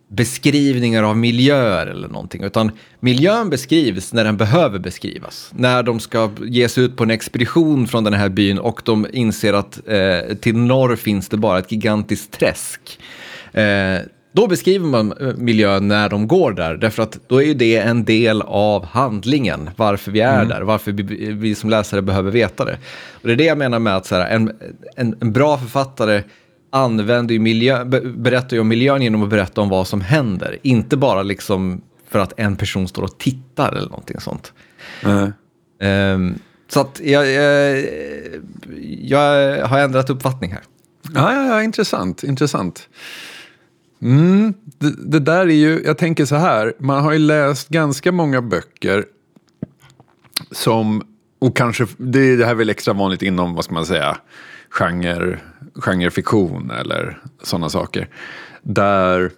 beskrivningar 0.10 1.04
av 1.04 1.18
miljöer 1.18 1.88
eller 1.88 2.08
någonting, 2.08 2.44
utan 2.44 2.72
miljön 3.00 3.50
beskrivs 3.50 4.14
när 4.14 4.24
den 4.24 4.38
behöver 4.38 4.80
beskrivas. 4.80 5.52
När 5.56 5.84
de 5.84 6.00
ska 6.00 6.32
ge 6.42 6.70
sig 6.70 6.84
ut 6.84 6.98
på 6.98 7.04
en 7.04 7.12
expedition 7.12 7.88
från 7.88 8.04
den 8.04 8.14
här 8.14 8.30
byn 8.30 8.60
och 8.60 8.82
de 8.86 9.08
inser 9.14 9.54
att 9.54 9.80
eh, 9.88 10.36
till 10.36 10.58
norr 10.58 10.96
finns 10.96 11.30
det 11.30 11.38
bara 11.38 11.60
ett 11.60 11.72
gigantiskt 11.72 12.32
träsk. 12.32 13.00
Eh, 13.54 14.00
då 14.38 14.48
beskriver 14.48 14.86
man 14.88 15.12
eh, 15.12 15.34
miljön 15.38 15.88
när 15.88 16.10
de 16.10 16.28
går 16.28 16.52
där, 16.52 16.78
därför 16.78 17.04
att 17.04 17.20
då 17.28 17.42
är 17.42 17.46
ju 17.46 17.54
det 17.54 17.78
en 17.78 18.06
del 18.06 18.42
av 18.42 18.86
handlingen, 18.86 19.70
varför 19.76 20.12
vi 20.12 20.20
är 20.22 20.46
där, 20.46 20.62
varför 20.62 20.92
vi, 20.92 21.04
vi 21.32 21.56
som 21.56 21.70
läsare 21.70 22.02
behöver 22.02 22.32
veta 22.32 22.66
det. 22.66 22.78
Och 23.12 23.28
det 23.28 23.32
är 23.34 23.36
det 23.36 23.44
jag 23.46 23.58
menar 23.58 23.80
med 23.80 23.96
att 23.96 24.06
så 24.06 24.16
här, 24.16 24.30
en, 24.30 24.52
en, 24.96 25.16
en 25.22 25.32
bra 25.34 25.58
författare 25.58 26.24
använder 26.70 27.34
ju 27.34 27.40
miljö, 27.40 27.86
be- 27.86 28.02
berättar 28.02 28.56
ju 28.58 28.62
om 28.62 28.68
miljön 28.68 29.02
genom 29.02 29.24
att 29.24 29.30
berätta 29.30 29.62
om 29.62 29.70
vad 29.70 29.88
som 29.88 30.02
händer, 30.02 30.58
inte 30.62 30.98
bara 30.98 31.24
liksom 31.24 31.82
för 32.10 32.20
att 32.20 32.34
en 32.40 32.56
person 32.56 32.88
står 32.88 33.04
och 33.04 33.18
tittar 33.18 33.72
eller 33.72 33.90
någonting 33.90 34.20
sånt. 34.20 34.54
Eh, 35.06 35.28
Ehm, 35.82 36.40
så 36.70 36.80
att 36.82 37.02
jag, 37.04 37.32
jag, 37.32 37.84
jag 39.02 39.68
har 39.68 39.80
ändrat 39.80 40.10
uppfattning 40.10 40.52
här. 40.52 40.62
Ja, 41.16 41.34
ja, 41.34 41.48
ja, 41.48 41.64
intressant, 41.64 42.24
intressant. 42.24 42.90
Mm, 44.02 44.54
det, 44.64 45.12
det 45.12 45.20
där 45.20 45.48
är 45.48 45.52
ju, 45.52 45.82
jag 45.86 45.98
tänker 45.98 46.26
så 46.26 46.36
här, 46.36 46.74
man 46.80 47.04
har 47.04 47.12
ju 47.12 47.20
läst 47.20 47.70
ganska 47.70 48.12
många 48.12 48.42
böcker 48.42 49.06
som, 50.52 51.02
och 51.40 51.56
kanske, 51.56 51.88
det, 51.98 52.36
det 52.36 52.46
här 52.46 52.52
är 52.52 52.56
väl 52.56 52.70
extra 52.70 52.94
vanligt 52.94 53.22
inom, 53.22 53.54
vad 53.54 53.64
ska 53.64 53.74
man 53.74 53.86
säga, 53.86 54.18
genre, 54.70 55.40
genrefiktion 55.76 56.72
eller 56.72 57.22
sådana 57.44 57.70
saker. 57.70 58.10
Där 58.62 59.32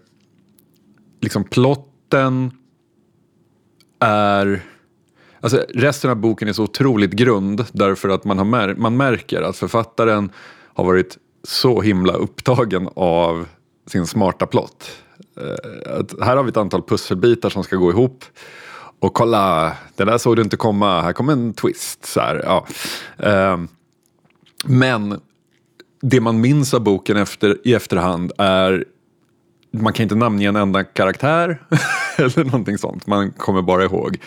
liksom 1.22 1.44
plotten 1.44 2.52
är 4.00 4.64
Alltså, 5.42 5.66
resten 5.70 6.12
av 6.12 6.18
boken 6.18 6.48
är 6.48 6.54
så 6.54 6.64
otroligt 6.64 7.12
grund 7.12 7.66
därför 7.72 8.10
att 8.10 8.26
man, 8.26 8.38
har 8.38 8.46
mär 8.46 8.76
man 8.76 8.98
märker 8.98 9.42
att 9.42 9.58
författaren 9.58 10.32
har 10.74 10.84
varit 10.84 11.18
så 11.44 11.82
himla 11.82 12.14
upptagen 12.14 12.90
av 12.96 13.48
sin 13.90 14.08
smarta 14.08 14.46
plott. 14.46 14.92
Eh, 15.38 16.00
att 16.00 16.22
här 16.22 16.38
har 16.38 16.44
vi 16.44 16.50
ett 16.50 16.58
antal 16.58 16.84
pusselbitar 16.84 17.50
som 17.50 17.64
ska 17.64 17.76
gå 17.76 17.92
ihop. 17.92 18.24
Och 19.00 19.14
kolla, 19.14 19.74
det 19.96 20.04
där 20.04 20.18
såg 20.18 20.36
du 20.36 20.42
inte 20.42 20.58
komma, 20.58 21.02
här 21.02 21.14
kommer 21.14 21.34
en 21.34 21.54
twist. 21.54 22.06
Så 22.06 22.20
här, 22.20 22.42
ja. 22.46 22.66
Ehm, 23.18 23.68
men 24.66 25.22
det 26.02 26.22
man 26.22 26.42
minns 26.42 26.74
av 26.74 26.82
boken 26.82 27.18
efter, 27.18 27.58
i 27.64 27.74
efterhand 27.74 28.32
är 28.38 28.86
man 29.72 29.94
kan 29.94 30.04
inte 30.04 30.16
namnge 30.16 30.48
en 30.48 30.56
enda 30.56 30.84
karaktär 30.84 31.62
eller 32.18 32.44
någonting 32.44 32.78
sånt. 32.78 33.08
Man 33.08 33.32
kommer 33.32 33.62
bara 33.62 33.84
ihåg 33.84 34.18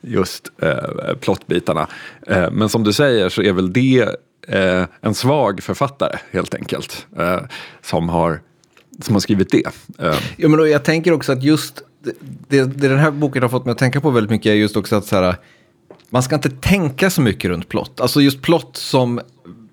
just 0.00 0.52
eh, 0.62 1.14
plottbitarna. 1.20 1.86
Eh, 2.26 2.50
men 2.50 2.68
som 2.68 2.84
du 2.84 2.92
säger 2.92 3.28
så 3.28 3.42
är 3.42 3.52
väl 3.52 3.72
det 3.72 4.16
eh, 4.48 4.84
en 5.00 5.14
svag 5.14 5.62
författare 5.62 6.18
helt 6.30 6.54
enkelt. 6.54 7.06
Eh, 7.18 7.40
som, 7.82 8.08
har, 8.08 8.40
som 9.02 9.14
har 9.14 9.20
skrivit 9.20 9.50
det. 9.50 9.66
Eh, 9.98 10.14
ja, 10.36 10.48
men 10.48 10.58
då, 10.58 10.68
jag 10.68 10.84
tänker 10.84 11.12
också 11.12 11.32
att 11.32 11.42
just 11.42 11.82
det, 12.48 12.64
det, 12.64 12.88
den 12.88 12.98
här 12.98 13.10
boken 13.10 13.42
har 13.42 13.48
fått 13.48 13.64
mig 13.64 13.72
att 13.72 13.78
tänka 13.78 14.00
på 14.00 14.10
väldigt 14.10 14.30
mycket 14.30 14.50
är 14.50 14.54
just 14.54 14.76
också 14.76 14.96
att 14.96 15.06
så 15.06 15.16
här, 15.16 15.36
man 16.10 16.22
ska 16.22 16.34
inte 16.34 16.50
tänka 16.50 17.10
så 17.10 17.22
mycket 17.22 17.50
runt 17.50 17.68
plott. 17.68 18.00
Alltså 18.00 18.20
just 18.20 18.42
plott 18.42 18.76
som, 18.76 19.20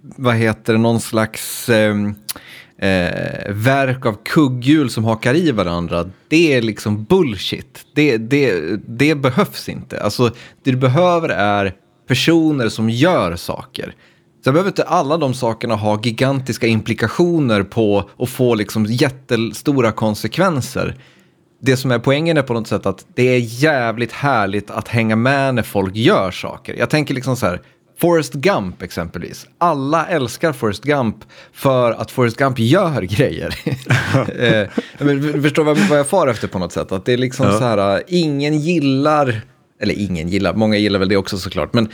vad 0.01 0.36
heter 0.36 0.73
det, 0.73 0.80
någon 0.80 0.99
slags 0.99 1.69
eh, 1.69 1.95
eh, 2.78 3.53
verk 3.53 4.05
av 4.05 4.17
kugghjul 4.26 4.89
som 4.89 5.03
hakar 5.03 5.36
i 5.36 5.51
varandra. 5.51 6.09
Det 6.28 6.53
är 6.53 6.61
liksom 6.61 7.03
bullshit. 7.03 7.86
Det, 7.93 8.17
det, 8.17 8.76
det 8.88 9.15
behövs 9.15 9.69
inte. 9.69 10.01
Alltså 10.01 10.32
det 10.63 10.71
du 10.71 10.78
behöver 10.78 11.30
är 11.30 11.76
personer 12.07 12.69
som 12.69 12.89
gör 12.89 13.36
saker. 13.36 13.95
Sen 14.45 14.53
behöver 14.53 14.69
inte 14.69 14.83
alla 14.83 15.17
de 15.17 15.33
sakerna 15.33 15.75
ha 15.75 15.99
gigantiska 16.03 16.67
implikationer 16.67 17.63
på 17.63 18.09
och 18.11 18.29
få 18.29 18.55
liksom 18.55 18.85
jättestora 18.85 19.91
konsekvenser. 19.91 20.95
Det 21.61 21.77
som 21.77 21.91
är 21.91 21.99
poängen 21.99 22.37
är 22.37 22.41
på 22.41 22.53
något 22.53 22.67
sätt 22.67 22.85
att 22.85 23.05
det 23.15 23.23
är 23.23 23.39
jävligt 23.39 24.11
härligt 24.11 24.71
att 24.71 24.87
hänga 24.87 25.15
med 25.15 25.55
när 25.55 25.63
folk 25.63 25.95
gör 25.95 26.31
saker. 26.31 26.73
Jag 26.73 26.89
tänker 26.89 27.13
liksom 27.13 27.35
så 27.35 27.45
här, 27.45 27.61
Forrest 28.01 28.33
Gump 28.33 28.81
exempelvis. 28.81 29.47
Alla 29.57 30.07
älskar 30.07 30.53
Forrest 30.53 30.83
Gump 30.83 31.17
för 31.53 31.91
att 31.91 32.11
Forrest 32.11 32.37
Gump 32.37 32.59
gör 32.59 33.01
grejer. 33.17 33.55
eh, 34.39 34.69
men 34.99 35.41
förstår 35.41 35.63
vad, 35.63 35.77
vad 35.77 35.99
jag 35.99 36.07
far 36.07 36.27
efter 36.27 36.47
på 36.47 36.59
något 36.59 36.71
sätt? 36.71 36.91
Att 36.91 37.05
det 37.05 37.13
är 37.13 37.17
liksom 37.17 37.45
Ja. 37.45 37.57
så 37.57 37.63
här, 37.63 38.03
ingen 38.07 38.59
gillar, 38.59 39.41
eller 39.81 39.99
ingen 39.99 40.29
gillar, 40.29 40.53
många 40.53 40.77
gillar 40.77 40.99
väl 40.99 41.09
det 41.09 41.17
också 41.17 41.37
såklart, 41.37 41.73
men 41.73 41.89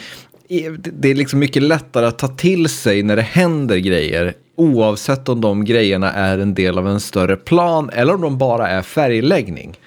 det- 0.80 1.10
är 1.12 1.16
liksom 1.16 1.40
mycket 1.40 1.64
lättare 1.64 2.06
att 2.06 2.20
ta 2.20 2.28
till 2.28 2.70
sig 2.70 3.04
när 3.04 3.16
det 3.16 3.22
händer 3.22 3.78
grejer 3.78 4.34
oavsett 4.56 5.30
om 5.30 5.42
de 5.42 5.66
grejerna 5.66 6.12
är 6.12 6.38
en 6.40 6.54
del 6.54 6.78
av 6.78 6.88
en 6.88 7.00
större 7.00 7.36
plan 7.36 7.90
eller 7.94 8.16
om 8.16 8.22
de 8.22 8.38
bara 8.38 8.70
är 8.70 8.82
färgläggning. 8.82 9.78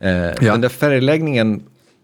Eh, 0.00 0.10
Den 0.40 0.60
där 0.60 0.68
färgläggningen 0.68 1.62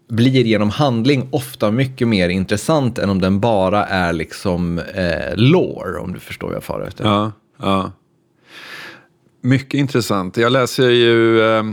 blir 0.09 0.45
genom 0.45 0.69
handling 0.69 1.27
ofta 1.31 1.71
mycket 1.71 2.07
mer 2.07 2.29
intressant 2.29 2.97
än 2.97 3.09
om 3.09 3.21
den 3.21 3.39
bara 3.39 3.85
är 3.85 4.13
liksom 4.13 4.79
eh, 4.79 5.35
lore, 5.35 5.99
om 5.99 6.13
du 6.13 6.19
förstår 6.19 6.47
vad 6.47 6.55
jag 6.55 6.63
far 6.63 6.81
efter. 6.81 7.03
Ja, 7.03 7.31
ja. 7.59 7.91
Mycket 9.41 9.73
intressant. 9.73 10.37
Jag 10.37 10.51
läser 10.51 10.89
ju 10.89 11.41
eh, 11.41 11.63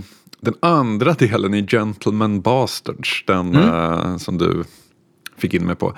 den 0.41 0.55
andra 0.61 1.13
delen 1.13 1.55
i 1.55 1.67
Gentleman 1.67 2.41
Bastards. 2.41 3.25
Den 3.27 3.55
eh, 3.57 4.17
som 4.17 4.39
du 4.39 4.65
fick 5.39 5.55
in 5.55 5.67
mig 5.67 5.77
på. 5.77 5.95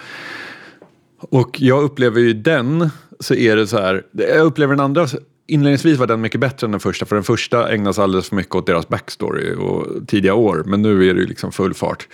Och 1.20 1.60
jag 1.60 1.82
upplever 1.82 2.20
ju 2.20 2.32
den, 2.32 2.90
så 3.20 3.34
är 3.34 3.56
det 3.56 3.66
så 3.66 3.78
här. 3.78 4.06
Jag 4.12 4.46
upplever 4.46 4.74
den 4.74 4.84
andra, 4.84 5.06
inledningsvis 5.46 5.98
var 5.98 6.06
den 6.06 6.20
mycket 6.20 6.40
bättre 6.40 6.64
än 6.64 6.70
den 6.70 6.80
första. 6.80 7.06
För 7.06 7.16
den 7.16 7.24
första 7.24 7.72
ägnas 7.72 7.98
alldeles 7.98 8.28
för 8.28 8.36
mycket 8.36 8.54
åt 8.54 8.66
deras 8.66 8.88
backstory 8.88 9.54
och 9.54 10.08
tidiga 10.08 10.34
år. 10.34 10.64
Men 10.66 10.82
nu 10.82 11.08
är 11.08 11.14
det 11.14 11.20
ju 11.20 11.26
liksom 11.26 11.52
full 11.52 11.74
fart. 11.74 12.08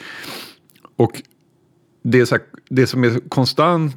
Och 0.97 1.22
det, 2.03 2.20
är 2.20 2.24
så 2.24 2.35
här, 2.35 2.45
det 2.68 2.87
som 2.87 3.05
är 3.05 3.29
konstant, 3.29 3.97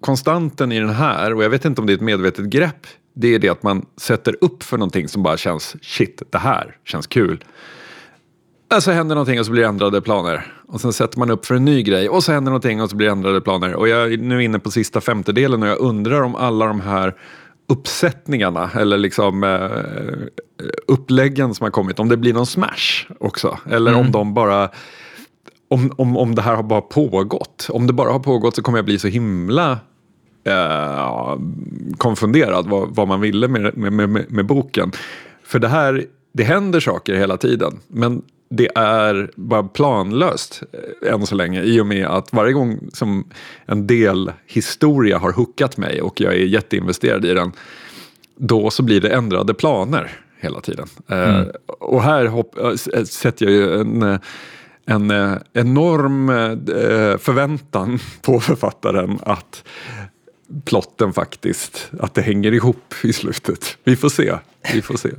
konstanten 0.00 0.72
i 0.72 0.80
den 0.80 0.90
här, 0.90 1.34
och 1.34 1.44
jag 1.44 1.50
vet 1.50 1.64
inte 1.64 1.80
om 1.80 1.86
det 1.86 1.92
är 1.92 1.94
ett 1.94 2.00
medvetet 2.00 2.44
grepp, 2.44 2.86
det 3.14 3.34
är 3.34 3.38
det 3.38 3.48
att 3.48 3.62
man 3.62 3.86
sätter 3.96 4.36
upp 4.40 4.62
för 4.62 4.78
någonting 4.78 5.08
som 5.08 5.22
bara 5.22 5.36
känns 5.36 5.76
shit, 5.82 6.22
det 6.30 6.38
här 6.38 6.76
känns 6.84 7.06
kul. 7.06 7.44
Och 8.76 8.82
så 8.82 8.90
händer 8.90 9.14
någonting 9.14 9.40
och 9.40 9.46
så 9.46 9.52
blir 9.52 9.62
det 9.62 9.68
ändrade 9.68 10.00
planer. 10.00 10.52
Och 10.66 10.80
sen 10.80 10.92
sätter 10.92 11.18
man 11.18 11.30
upp 11.30 11.46
för 11.46 11.54
en 11.54 11.64
ny 11.64 11.82
grej 11.82 12.08
och 12.08 12.24
så 12.24 12.32
händer 12.32 12.50
någonting 12.50 12.82
och 12.82 12.90
så 12.90 12.96
blir 12.96 13.06
det 13.06 13.12
ändrade 13.12 13.40
planer. 13.40 13.74
Och 13.74 13.88
jag 13.88 14.12
är 14.12 14.18
nu 14.18 14.44
inne 14.44 14.58
på 14.58 14.70
sista 14.70 15.00
femtedelen 15.00 15.62
och 15.62 15.68
jag 15.68 15.78
undrar 15.78 16.22
om 16.22 16.34
alla 16.34 16.66
de 16.66 16.80
här 16.80 17.14
uppsättningarna 17.68 18.70
eller 18.74 18.98
liksom 18.98 19.44
eh, 19.44 20.66
uppläggen 20.86 21.54
som 21.54 21.64
har 21.64 21.70
kommit, 21.70 21.98
om 21.98 22.08
det 22.08 22.16
blir 22.16 22.32
någon 22.32 22.46
smash 22.46 23.06
också. 23.20 23.58
Eller 23.70 23.94
om 23.94 24.12
de 24.12 24.34
bara 24.34 24.70
om, 25.68 25.92
om, 25.96 26.16
om 26.16 26.34
det 26.34 26.42
här 26.42 26.54
har 26.54 26.62
bara 26.62 26.80
pågått. 26.80 27.66
Om 27.70 27.86
det 27.86 27.92
bara 27.92 28.12
har 28.12 28.18
pågått 28.18 28.56
så 28.56 28.62
kommer 28.62 28.78
jag 28.78 28.84
bli 28.84 28.98
så 28.98 29.08
himla 29.08 29.78
eh, 30.44 31.38
konfunderad 31.96 32.66
vad, 32.68 32.94
vad 32.94 33.08
man 33.08 33.20
ville 33.20 33.48
med, 33.48 33.76
med, 33.76 33.92
med, 33.92 34.32
med 34.32 34.46
boken. 34.46 34.92
För 35.44 35.58
det 35.58 35.68
här, 35.68 36.06
det 36.32 36.44
händer 36.44 36.80
saker 36.80 37.14
hela 37.14 37.36
tiden. 37.36 37.80
Men 37.88 38.22
det 38.50 38.68
är 38.74 39.30
bara 39.36 39.62
planlöst 39.62 40.62
eh, 41.02 41.12
än 41.12 41.26
så 41.26 41.34
länge 41.34 41.62
i 41.62 41.80
och 41.80 41.86
med 41.86 42.06
att 42.06 42.32
varje 42.32 42.52
gång 42.52 42.88
som 42.92 43.30
en 43.66 43.86
del 43.86 44.32
historia 44.46 45.18
har 45.18 45.32
hookat 45.32 45.76
mig 45.76 46.02
och 46.02 46.20
jag 46.20 46.32
är 46.32 46.38
jätteinvesterad 46.38 47.24
i 47.24 47.34
den 47.34 47.52
då 48.36 48.70
så 48.70 48.82
blir 48.82 49.00
det 49.00 49.08
ändrade 49.08 49.54
planer 49.54 50.10
hela 50.40 50.60
tiden. 50.60 50.88
Eh, 51.08 51.42
och 51.66 52.02
här 52.02 52.26
hopp, 52.26 52.58
äh, 52.58 53.04
sätter 53.04 53.46
jag 53.46 53.54
ju 53.54 53.80
en, 53.80 54.18
en 54.86 55.10
eh, 55.10 55.36
enorm 55.52 56.28
eh, 56.28 57.18
förväntan 57.18 57.98
på 58.22 58.40
författaren 58.40 59.18
att 59.22 59.64
plotten 60.64 61.12
faktiskt, 61.12 61.90
att 62.00 62.14
det 62.14 62.22
hänger 62.22 62.52
ihop 62.52 62.94
i 63.02 63.12
slutet. 63.12 63.76
Vi 63.84 63.96
får 63.96 64.08
se. 64.08 64.34
Vi 64.72 64.82
får 64.82 64.96
se. 64.96 65.10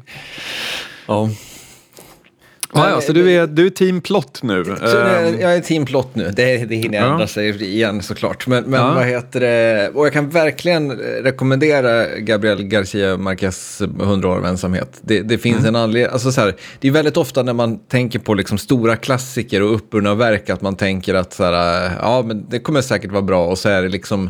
Ja. 1.08 1.30
Ah, 2.74 2.90
ja, 2.90 3.02
så 3.02 3.14
du 3.14 3.32
är, 3.32 3.48
du 3.48 3.66
är 3.66 3.70
team 3.70 4.02
plott 4.02 4.40
nu? 4.44 4.64
Så 4.66 4.72
jag, 4.98 5.42
jag 5.42 5.56
är 5.56 5.60
team 5.62 5.86
plott 5.86 6.16
nu, 6.16 6.32
det, 6.36 6.58
det 6.66 6.76
hinner 6.76 6.98
Ja. 6.98 7.12
ändra 7.12 7.28
sig 7.28 7.64
igen 7.64 8.02
såklart. 8.02 8.48
Men, 8.48 8.64
men 8.64 8.80
Ja. 8.82 8.94
vad 8.94 9.06
heter 9.06 9.40
det, 9.40 9.90
och 9.94 10.06
jag 10.06 10.14
kan 10.14 10.30
verkligen 10.30 10.92
rekommendera 11.24 12.08
Gabriel 12.20 12.64
Garcia 12.64 13.18
Marquez 13.18 13.82
100 13.82 14.30
år 14.30 14.36
av 14.38 14.46
ensamhet. 14.46 15.00
Det, 15.02 15.22
det 15.22 15.38
finns 15.38 15.66
en 15.66 15.76
anledning, 15.76 16.12
alltså 16.14 16.32
så 16.32 16.42
här, 16.42 16.56
det 16.80 16.88
är 16.88 16.92
väldigt 16.92 17.18
ofta 17.18 17.44
när 17.44 17.54
man 17.54 17.80
tänker 17.80 18.20
på 18.20 18.34
liksom 18.34 18.58
stora 18.58 18.96
klassiker 18.96 19.62
och 19.64 19.76
uppburna 19.76 20.16
verk 20.16 20.50
att 20.50 20.62
man 20.62 20.76
tänker 20.76 21.14
att 21.14 21.34
så 21.34 21.44
här, 21.44 21.92
ja 22.02 22.24
men 22.28 22.46
det 22.50 22.60
kommer 22.60 22.82
säkert 22.82 23.12
vara 23.12 23.22
bra 23.22 23.46
och 23.48 23.58
så 23.58 23.70
är 23.70 23.82
det 23.82 23.90
liksom, 23.90 24.30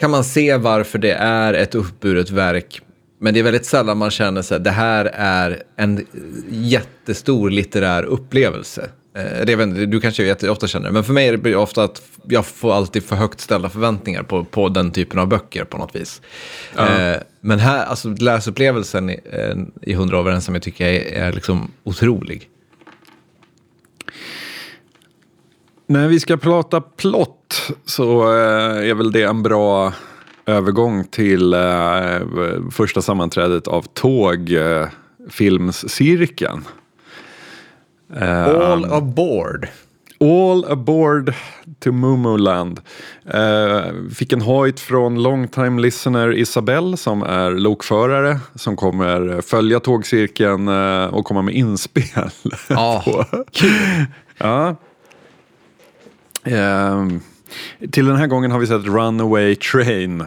kan 0.00 0.10
man 0.10 0.24
se 0.24 0.56
varför 0.56 0.98
det 0.98 1.12
är 1.12 1.54
ett 1.54 1.74
uppburet 1.74 2.30
verk 2.30 2.80
men 3.20 3.34
det 3.34 3.40
är 3.40 3.44
väldigt 3.44 3.66
sällan 3.66 3.98
man 3.98 4.10
känner 4.10 4.42
sig 4.42 4.60
det 4.60 4.70
här 4.70 5.04
är 5.14 5.62
en 5.76 6.06
jättestor 6.50 7.50
litterär 7.50 8.02
upplevelse. 8.02 8.90
Eh, 9.16 9.44
inte- 9.62 9.86
du 9.86 10.00
kanske 10.00 10.24
jätteofta 10.24 10.66
känner 10.66 10.86
det, 10.86 10.92
men 10.92 11.04
för 11.04 11.12
mig 11.12 11.28
är 11.28 11.32
det 11.36 11.38
ofta 11.56 11.84
att 11.84 12.02
jag 12.28 12.46
får 12.46 12.72
alltid 12.74 13.04
för 13.04 13.16
högt 13.16 13.40
ställda 13.40 13.68
förväntningar 13.68 14.22
på, 14.22 14.44
på 14.44 14.68
den 14.68 14.90
typen 14.92 15.18
av 15.18 15.26
böcker 15.28 15.64
på 15.64 15.78
något 15.78 15.96
vis. 15.96 16.22
Eh, 16.78 17.16
Men 17.40 17.58
här, 17.58 17.84
alltså 17.84 18.08
läsupplevelsen 18.08 19.10
i, 19.10 19.20
eh, 19.32 19.56
i 19.82 19.94
Hundra 19.94 20.18
av 20.18 20.26
tycker 20.60 20.86
jag 20.86 20.94
är, 20.94 21.22
är 21.28 21.32
liksom 21.32 21.70
otrolig. 21.84 22.48
När 25.86 26.08
vi 26.08 26.20
ska 26.20 26.36
prata 26.36 26.80
plott 26.80 27.70
så 27.84 28.22
eh, 28.22 28.90
är 28.90 28.94
väl 28.94 29.12
det 29.12 29.22
en 29.22 29.42
bra 29.42 29.92
övergång 30.50 31.04
till 31.04 31.54
eh, 31.54 31.60
första 32.70 33.02
sammanträdet 33.02 33.68
av 33.68 33.82
tågfilmscirkeln. 33.82 36.64
All 38.62 38.84
aboard. 38.84 39.68
All 40.20 40.64
aboard 40.72 41.34
to 41.78 41.92
Mumuland. 41.92 42.80
Eh, 43.26 43.82
fick 44.14 44.32
en 44.32 44.40
hojt 44.40 44.80
från 44.80 45.22
long 45.22 45.48
time 45.48 45.82
listener 45.82 46.32
Isabelle 46.32 46.96
som 46.96 47.22
är 47.22 47.50
lokförare 47.50 48.38
som 48.54 48.76
kommer 48.76 49.40
följa 49.40 49.80
tågcirkeln 49.80 50.68
eh, 50.68 51.04
och 51.04 51.24
komma 51.24 51.42
med 51.42 51.54
inspel. 51.54 52.30
Ja, 52.68 53.02
på- 53.04 53.44
ja. 54.38 54.76
Ehm, 56.44 57.20
till 57.90 58.06
den 58.06 58.16
här 58.16 58.26
gången 58.26 58.50
har 58.50 58.58
vi 58.58 58.66
sett 58.66 58.84
Runaway 58.84 59.54
Train 59.56 60.24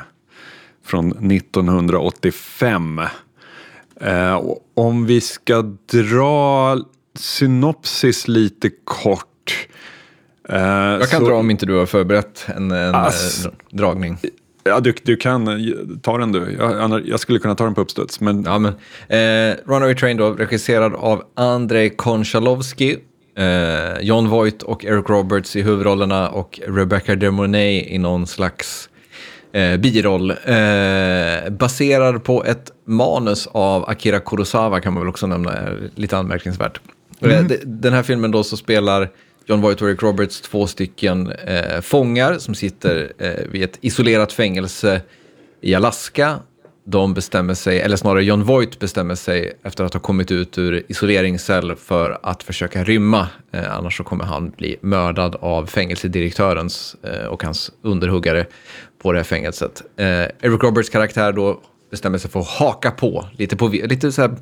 från 0.86 1.32
1985. 1.32 3.02
Eh, 4.02 4.42
om 4.76 5.06
vi 5.06 5.22
ska 5.22 5.62
dra 5.92 6.78
synopsis 7.20 8.28
lite 8.28 8.70
kort. 8.84 9.68
eh, 10.50 10.58
Jag 10.60 11.10
kan 11.10 11.20
så- 11.20 11.28
dra 11.28 11.36
om 11.36 11.52
inte 11.52 11.66
du 11.66 11.74
har 11.74 11.86
förberett 11.86 12.46
en, 12.56 12.72
en 12.72 12.96
Ass. 12.96 13.46
eh, 13.46 13.52
dragning. 13.72 14.18
Ja, 14.64 14.80
du, 14.80 14.94
du 15.04 15.16
kan 15.16 15.48
eh, 15.48 15.56
ta 16.02 16.18
den 16.18 16.32
du. 16.32 16.56
Jag, 16.60 17.08
jag 17.08 17.20
skulle 17.20 17.40
kunna 17.40 17.56
ta 17.56 17.64
den 17.64 17.74
på 17.76 17.82
uppstuds. 17.82 18.20
Men 18.20 18.44
Ja, 18.44 18.60
men, 18.60 18.74
eh, 19.08 19.56
Runaway 19.66 19.96
Train 19.96 20.18
då, 20.18 20.34
regisserad 20.34 20.94
av 20.96 21.24
Andrei 21.36 21.90
Konchalovsky, 21.90 22.96
eh, 23.38 24.00
John 24.02 24.30
Voight 24.30 24.64
och 24.64 24.86
Eric 24.86 25.10
Roberts 25.10 25.56
i 25.56 25.62
huvudrollerna 25.62 26.30
och 26.30 26.60
Rebecca 26.68 27.16
De 27.16 27.32
Mornay 27.32 27.80
i 27.88 27.98
någon 27.98 28.28
slags 28.28 28.90
eh, 29.54 29.78
biroll. 29.78 30.32
Eh, 30.32 31.50
baserad 31.52 32.24
på 32.24 32.44
ett 32.44 32.72
manus 32.88 33.48
av 33.52 33.90
Akira 33.90 34.20
Kurosawa 34.20 34.80
kan 34.82 34.94
man 34.94 35.02
väl 35.04 35.10
också 35.10 35.28
nämna, 35.28 35.54
är 35.54 35.90
lite 35.96 36.18
anmärkningsvärt. 36.18 36.80
De- 37.20 37.60
Den 37.66 37.94
här 37.94 38.04
filmen 38.04 38.32
då 38.32 38.44
så 38.44 38.58
spelar 38.58 39.10
John 39.46 39.62
Voight 39.62 39.82
och 39.82 39.90
Eric 39.90 40.04
Roberts 40.04 40.42
två 40.42 40.68
stycken 40.68 41.32
eh, 41.32 41.82
fångar 41.82 42.38
som 42.38 42.56
sitter 42.56 43.12
eh, 43.18 43.32
vid 43.52 43.64
ett 43.64 43.78
isolerat 43.82 44.34
fängelse 44.34 45.02
i 45.62 45.76
Alaska. 45.76 46.40
De 46.86 47.14
bestämmer 47.14 47.54
sig, 47.54 47.80
eller 47.82 47.96
snarare 47.96 48.24
John 48.24 48.44
Voight 48.44 48.80
bestämmer 48.80 49.16
sig 49.16 49.54
efter 49.64 49.84
att 49.84 49.94
ha 49.94 50.02
kommit 50.02 50.32
ut 50.32 50.58
ur 50.58 50.84
isoleringscell 50.88 51.76
för 51.76 52.20
att 52.24 52.44
försöka 52.44 52.84
rymma. 52.84 53.28
Eh, 53.52 53.78
annars 53.78 53.98
så 53.98 54.04
kommer 54.04 54.24
han 54.26 54.50
bli 54.50 54.78
mördad 54.82 55.36
av 55.36 55.66
fängelsedirektörens 55.66 56.96
eh, 57.04 57.26
och 57.26 57.44
hans 57.44 57.72
underhuggare 57.82 58.46
på 59.04 59.12
det 59.12 59.20
här 59.20 59.24
fängelset. 59.24 59.84
Eh, 59.98 60.08
Eric 60.08 60.64
Roberts 60.64 60.90
karaktär 60.90 61.32
då 61.32 61.60
bestämmer 61.92 62.18
sig 62.18 62.32
för 62.32 62.40
att 62.40 62.48
haka 62.48 62.92
på, 62.92 63.26
lite, 63.38 63.56
på, 63.56 63.68
lite 63.68 64.12
så 64.12 64.22
här 64.22 64.36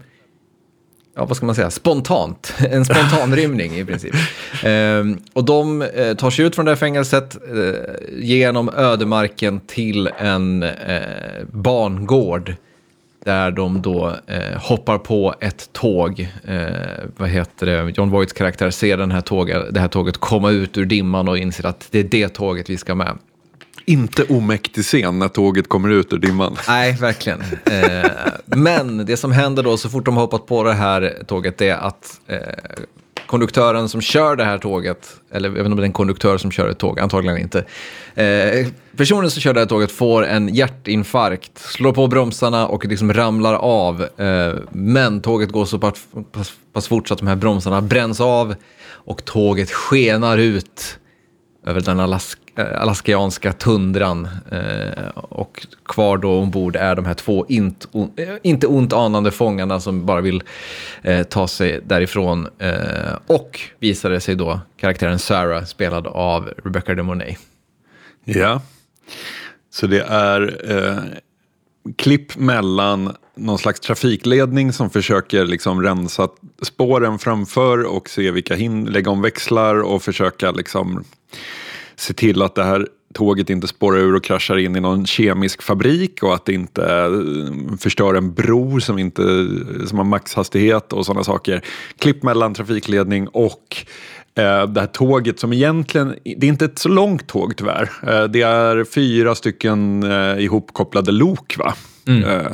ja, 1.15 1.25
vad 1.25 1.37
ska 1.37 1.45
man 1.45 1.55
säga, 1.55 1.71
spontant. 1.71 2.53
En 2.69 2.85
spontan 2.85 3.35
rymning 3.35 3.75
i 3.75 3.85
princip. 3.85 4.15
Ehm, 4.63 5.17
och 5.33 5.45
de 5.45 5.81
eh, 5.81 6.13
tar 6.13 6.29
sig 6.29 6.45
ut 6.45 6.55
från 6.55 6.65
det 6.65 6.71
här 6.71 6.75
fängelset 6.75 7.35
eh, 7.35 7.73
genom 8.11 8.69
ödemarken 8.69 9.59
till 9.59 10.09
en 10.17 10.63
eh, 10.63 11.01
bangård. 11.51 12.55
Där 13.25 13.51
de 13.51 13.81
då 13.81 14.15
eh, 14.27 14.61
hoppar 14.61 14.97
på 14.97 15.35
ett 15.41 15.69
tåg. 15.73 16.29
Eh, 16.47 16.67
vad 17.17 17.29
heter 17.29 17.65
det? 17.65 17.93
John 17.97 18.09
Voights 18.09 18.33
karaktär 18.33 18.69
ser 18.69 18.97
den 18.97 19.11
här 19.11 19.21
tåget, 19.21 19.73
det 19.73 19.79
här 19.79 19.87
tåget 19.87 20.17
komma 20.17 20.51
ut 20.51 20.77
ur 20.77 20.85
dimman 20.85 21.27
och 21.27 21.37
inser 21.37 21.65
att 21.65 21.87
det 21.91 21.99
är 21.99 22.03
det 22.03 22.29
tåget 22.29 22.69
vi 22.69 22.77
ska 22.77 22.95
med 22.95 23.17
inte 23.85 24.23
omäktig 24.23 24.83
scen 24.83 25.19
när 25.19 25.27
tåget 25.27 25.69
kommer 25.69 25.89
ut 25.89 26.13
ur 26.13 26.17
dimman. 26.17 26.57
Nej, 26.67 26.97
verkligen. 27.01 27.41
Eh, 27.65 28.11
men 28.45 29.05
det 29.05 29.17
som 29.17 29.31
händer 29.31 29.63
då 29.63 29.77
så 29.77 29.89
fort 29.89 30.05
de 30.05 30.17
har 30.17 30.21
hoppat 30.21 30.45
på 30.45 30.63
det 30.63 30.73
här 30.73 31.23
tåget 31.27 31.61
är 31.61 31.73
att 31.73 32.21
eh, 32.27 32.37
konduktören 33.31 33.89
som 33.89 34.01
kör 34.01 34.35
det 34.35 34.43
här 34.43 34.57
tåget, 34.57 35.07
eller 35.31 35.49
jag 35.49 35.53
vet 35.53 35.59
inte 35.59 35.71
om 35.71 35.77
det 35.77 35.83
är 35.83 35.85
en 35.85 35.91
konduktör 35.91 36.37
som 36.37 36.51
kör 36.51 36.69
ett 36.69 36.77
tåg, 36.77 36.99
antagligen 36.99 37.37
inte. 37.37 37.65
Eh, 38.15 38.67
personen 38.97 39.31
som 39.31 39.41
kör 39.41 39.53
det 39.53 39.59
här 39.59 39.67
tåget 39.67 39.91
får 39.91 40.25
en 40.25 40.55
hjärtinfarkt, 40.55 41.59
slår 41.59 41.93
på 41.93 42.07
bromsarna 42.07 42.67
och 42.67 42.85
liksom 42.85 43.13
ramlar 43.13 43.53
av. 43.53 44.01
Eh, 44.17 44.53
men 44.71 45.21
tåget 45.21 45.51
går 45.51 45.65
så 45.65 45.79
pass, 45.79 46.07
pass, 46.31 46.53
pass 46.73 46.87
fort 46.87 47.07
så 47.07 47.13
att 47.13 47.19
de 47.19 47.27
här 47.27 47.35
bromsarna 47.35 47.81
bränns 47.81 48.21
av 48.21 48.55
och 48.89 49.25
tåget 49.25 49.71
skenar 49.71 50.37
ut 50.37 50.99
över 51.65 51.81
den 51.81 51.99
alask 51.99 52.39
Eh, 52.55 52.81
alaskianska 52.81 53.53
tundran. 53.53 54.27
Eh, 54.51 55.07
och 55.15 55.67
kvar 55.85 56.17
då 56.17 56.39
ombord 56.39 56.75
är 56.75 56.95
de 56.95 57.05
här 57.05 57.13
två 57.13 57.45
int, 57.49 57.87
on, 57.91 58.11
eh, 58.15 58.35
inte 58.43 58.67
ont 58.67 58.93
anande 58.93 59.31
fångarna 59.31 59.79
som 59.79 60.05
bara 60.05 60.21
vill 60.21 60.43
eh, 61.01 61.23
ta 61.23 61.47
sig 61.47 61.81
därifrån. 61.85 62.47
Eh, 62.59 63.17
och 63.27 63.59
visade 63.79 64.19
sig 64.19 64.35
då 64.35 64.59
karaktären 64.77 65.19
Sarah, 65.19 65.63
spelad 65.63 66.07
av 66.07 66.53
Rebecca 66.63 66.95
De 66.95 67.03
Mornay. 67.03 67.37
Ja. 68.25 68.61
Så 69.69 69.87
det 69.87 70.01
är 70.01 70.71
eh, 70.71 70.97
klipp 71.95 72.37
mellan 72.37 73.15
någon 73.35 73.57
slags 73.57 73.79
trafikledning 73.79 74.73
som 74.73 74.89
försöker 74.89 75.45
liksom 75.45 75.83
rensa 75.83 76.27
spåren 76.61 77.19
framför 77.19 77.83
och 77.83 78.09
se 78.09 78.31
vilka 78.31 78.55
hinder, 78.55 78.91
lägga 78.91 79.11
om 79.11 79.21
växlar 79.21 79.81
och 79.81 80.03
försöka 80.03 80.51
liksom 80.51 81.03
se 82.01 82.13
till 82.13 82.41
att 82.41 82.55
det 82.55 82.63
här 82.63 82.87
tåget 83.13 83.49
inte 83.49 83.67
spårar 83.67 83.97
ur 83.97 84.15
och 84.15 84.23
kraschar 84.23 84.57
in 84.57 84.75
i 84.75 84.79
någon 84.79 85.05
kemisk 85.05 85.61
fabrik 85.61 86.23
och 86.23 86.33
att 86.33 86.45
det 86.45 86.53
inte 86.53 86.83
eh, 86.83 87.77
förstör 87.79 88.13
en 88.13 88.33
bro 88.33 88.81
som, 88.81 88.99
inte, 88.99 89.21
som 89.87 89.97
har 89.97 90.03
maxhastighet 90.03 90.93
och 90.93 91.05
sådana 91.05 91.23
saker. 91.23 91.61
Klipp 91.99 92.23
mellan 92.23 92.53
trafikledning 92.53 93.27
och 93.27 93.85
eh, 94.35 94.67
det 94.67 94.79
här 94.79 94.87
tåget 94.87 95.39
som 95.39 95.53
egentligen, 95.53 96.15
det 96.23 96.45
är 96.45 96.49
inte 96.49 96.65
ett 96.65 96.79
så 96.79 96.89
långt 96.89 97.27
tåg 97.27 97.57
tyvärr. 97.57 97.89
Eh, 98.07 98.23
det 98.23 98.41
är 98.41 98.83
fyra 98.83 99.35
stycken 99.35 100.03
eh, 100.03 100.43
ihopkopplade 100.43 101.11
lok 101.11 101.57
va? 101.57 101.73
Eh, 102.07 102.51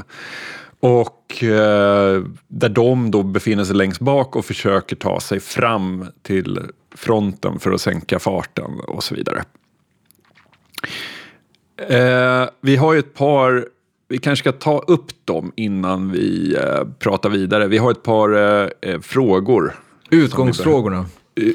och 0.79 1.43
eh, 1.43 2.23
där 2.47 2.69
de 2.69 3.11
då 3.11 3.23
befinner 3.23 3.63
sig 3.63 3.75
längst 3.75 3.99
bak 3.99 4.35
och 4.35 4.45
försöker 4.45 4.95
ta 4.95 5.19
sig 5.19 5.39
fram 5.39 6.05
till 6.21 6.59
fronten 6.95 7.59
för 7.59 7.71
att 7.71 7.81
sänka 7.81 8.19
farten 8.19 8.79
och 8.87 9.03
så 9.03 9.15
vidare. 9.15 9.43
Eh, 11.89 12.49
vi 12.61 12.75
har 12.75 12.93
ju 12.93 12.99
ett 12.99 13.13
par, 13.13 13.67
vi 14.07 14.17
kanske 14.17 14.43
ska 14.43 14.51
ta 14.51 14.79
upp 14.79 15.25
dem 15.25 15.51
innan 15.55 16.11
vi 16.11 16.55
eh, 16.55 16.87
pratar 16.99 17.29
vidare. 17.29 17.67
Vi 17.67 17.77
har 17.77 17.91
ett 17.91 18.03
par 18.03 18.35
eh, 18.35 18.69
eh, 18.81 18.99
frågor. 19.01 19.75
Utgångsfrågorna. 20.09 21.05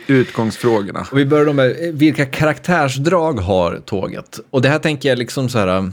Utgångsfrågorna. 0.06 1.06
Och 1.12 1.18
vi 1.18 1.26
börjar 1.26 1.52
med 1.52 1.70
eh, 1.70 1.92
vilka 1.92 2.26
karaktärsdrag 2.26 3.40
har 3.40 3.80
tåget? 3.84 4.40
Och 4.50 4.62
det 4.62 4.68
här 4.68 4.78
tänker 4.78 5.08
jag 5.08 5.18
liksom 5.18 5.48
så 5.48 5.58
här. 5.58 5.92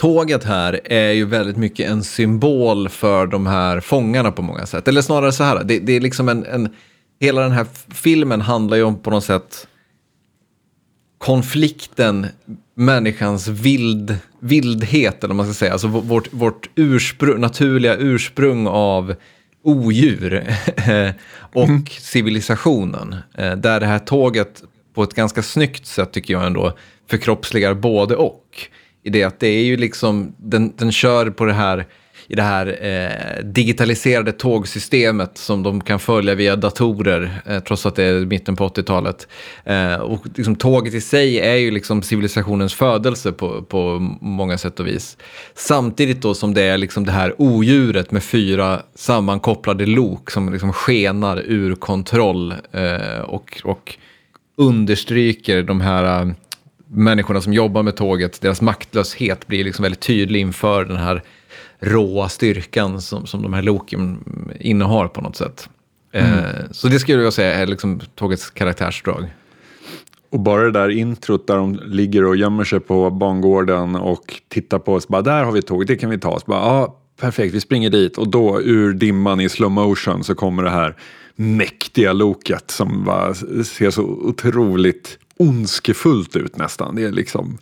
Tåget 0.00 0.44
här 0.44 0.80
är 0.84 1.12
ju 1.12 1.24
väldigt 1.24 1.56
mycket 1.56 1.90
en 1.90 2.04
symbol 2.04 2.88
för 2.88 3.26
de 3.26 3.46
här 3.46 3.80
fångarna 3.80 4.32
på 4.32 4.42
många 4.42 4.66
sätt. 4.66 4.88
Eller 4.88 5.02
snarare 5.02 5.32
så 5.32 5.44
här, 5.44 5.64
det, 5.64 5.78
det 5.78 5.92
är 5.92 6.00
liksom 6.00 6.28
en, 6.28 6.44
en... 6.44 6.68
Hela 7.20 7.40
den 7.40 7.52
här 7.52 7.66
filmen 7.94 8.40
handlar 8.40 8.76
ju 8.76 8.82
om 8.82 8.98
på 8.98 9.10
något 9.10 9.24
sätt 9.24 9.66
konflikten, 11.18 12.26
människans 12.74 13.48
vild, 13.48 14.16
vildhet, 14.40 15.24
eller 15.24 15.34
vad 15.34 15.36
man 15.36 15.46
ska 15.46 15.54
säga. 15.54 15.72
Alltså 15.72 15.88
vårt, 15.88 16.32
vårt 16.32 16.70
ursprung, 16.74 17.40
naturliga 17.40 17.96
ursprung 17.96 18.66
av 18.66 19.14
odjur 19.62 20.54
och 21.52 21.68
mm. 21.68 21.86
civilisationen. 21.86 23.16
Eh, 23.34 23.56
där 23.56 23.80
det 23.80 23.86
här 23.86 23.98
tåget 23.98 24.62
på 24.94 25.02
ett 25.02 25.14
ganska 25.14 25.42
snyggt 25.42 25.86
sätt 25.86 26.12
tycker 26.12 26.34
jag 26.34 26.46
ändå 26.46 26.76
förkroppsligar 27.10 27.74
både 27.74 28.16
och. 28.16 28.70
I 29.02 29.10
det 29.10 29.24
att 29.24 29.40
det 29.40 29.48
är 29.48 29.62
ju 29.62 29.76
liksom, 29.76 30.34
den, 30.38 30.72
den 30.76 30.92
kör 30.92 31.30
på 31.30 31.44
det 31.44 31.52
här 31.52 31.86
i 32.30 32.34
det 32.34 32.42
här 32.42 32.78
eh, 32.86 33.44
digitaliserade 33.44 34.32
tågsystemet 34.32 35.38
som 35.38 35.62
de 35.62 35.80
kan 35.80 35.98
följa 35.98 36.34
via 36.34 36.56
datorer, 36.56 37.42
eh, 37.46 37.60
trots 37.60 37.86
att 37.86 37.96
det 37.96 38.04
är 38.04 38.26
mitten 38.26 38.56
på 38.56 38.68
80-talet. 38.68 39.28
Eh, 39.64 39.94
och 39.94 40.26
liksom, 40.34 40.56
tåget 40.56 40.94
i 40.94 41.00
sig 41.00 41.40
är 41.40 41.54
ju 41.54 41.70
liksom 41.70 42.02
civilisationens 42.02 42.74
födelse 42.74 43.32
på, 43.32 43.62
på 43.62 43.98
många 44.20 44.58
sätt 44.58 44.80
och 44.80 44.86
vis. 44.86 45.16
Samtidigt 45.54 46.22
då 46.22 46.34
som 46.34 46.54
det 46.54 46.62
är 46.62 46.78
liksom 46.78 47.04
det 47.04 47.12
här 47.12 47.34
odjuret 47.38 48.10
med 48.10 48.22
fyra 48.22 48.82
sammankopplade 48.94 49.86
lok 49.86 50.30
som 50.30 50.52
liksom 50.52 50.72
skenar 50.72 51.42
ur 51.46 51.74
kontroll 51.74 52.54
eh, 52.72 53.20
och, 53.20 53.60
och 53.64 53.96
understryker 54.56 55.62
de 55.62 55.80
här 55.80 56.22
eh, 56.22 56.32
människorna 56.90 57.40
som 57.40 57.52
jobbar 57.52 57.82
med 57.82 57.96
tåget, 57.96 58.40
deras 58.40 58.60
maktlöshet 58.60 59.46
blir 59.46 59.64
liksom 59.64 59.82
väldigt 59.82 60.00
tydlig 60.00 60.40
inför 60.40 60.84
den 60.84 60.96
här 60.96 61.22
råa 61.78 62.28
styrkan 62.28 63.00
som, 63.00 63.26
som 63.26 63.42
de 63.42 63.52
här 63.52 63.62
loken 63.62 64.18
innehar 64.60 65.08
på 65.08 65.20
något 65.20 65.36
sätt. 65.36 65.68
Eh, 66.12 66.32
mm. 66.32 66.44
Eh, 66.44 66.70
så 66.70 66.88
det 66.88 66.98
skulle 66.98 67.22
jag 67.22 67.32
säga 67.32 67.54
är 67.54 67.66
liksom 67.66 68.00
tågets 68.14 68.50
karaktärsdrag. 68.50 69.26
Och 70.30 70.40
bara 70.40 70.62
det 70.62 70.70
där 70.70 70.88
introt 70.88 71.46
där 71.46 71.56
de 71.56 71.80
ligger 71.84 72.24
och 72.24 72.36
gömmer 72.36 72.64
sig 72.64 72.80
på 72.80 73.10
bangården 73.10 73.96
och 73.96 74.40
tittar 74.48 74.78
på 74.78 74.94
oss. 74.94 75.08
Bara, 75.08 75.22
där 75.22 75.44
har 75.44 75.52
vi 75.52 75.62
tåget, 75.62 75.88
det 75.88 75.96
kan 75.96 76.10
vi 76.10 76.18
ta. 76.18 76.40
Så 76.40 76.44
bara, 76.46 76.60
ah, 76.60 76.96
perfekt, 77.20 77.54
vi 77.54 77.60
springer 77.60 77.90
dit. 77.90 78.18
Och 78.18 78.28
då 78.28 78.60
ur 78.60 78.92
dimman 78.92 79.40
i 79.40 79.48
slow 79.48 79.70
motion 79.70 80.24
så 80.24 80.34
kommer 80.34 80.62
det 80.62 80.70
här 80.70 80.96
mäktiga 81.36 82.12
loket 82.12 82.70
som 82.70 83.04
bara 83.04 83.34
ser 83.34 83.90
så 83.90 84.02
otroligt 84.02 85.18
ondskefullt 85.40 86.36
ut 86.36 86.56
nästan. 86.56 86.96
Det 86.96 87.02
är 87.02 87.12
liksom, 87.12 87.58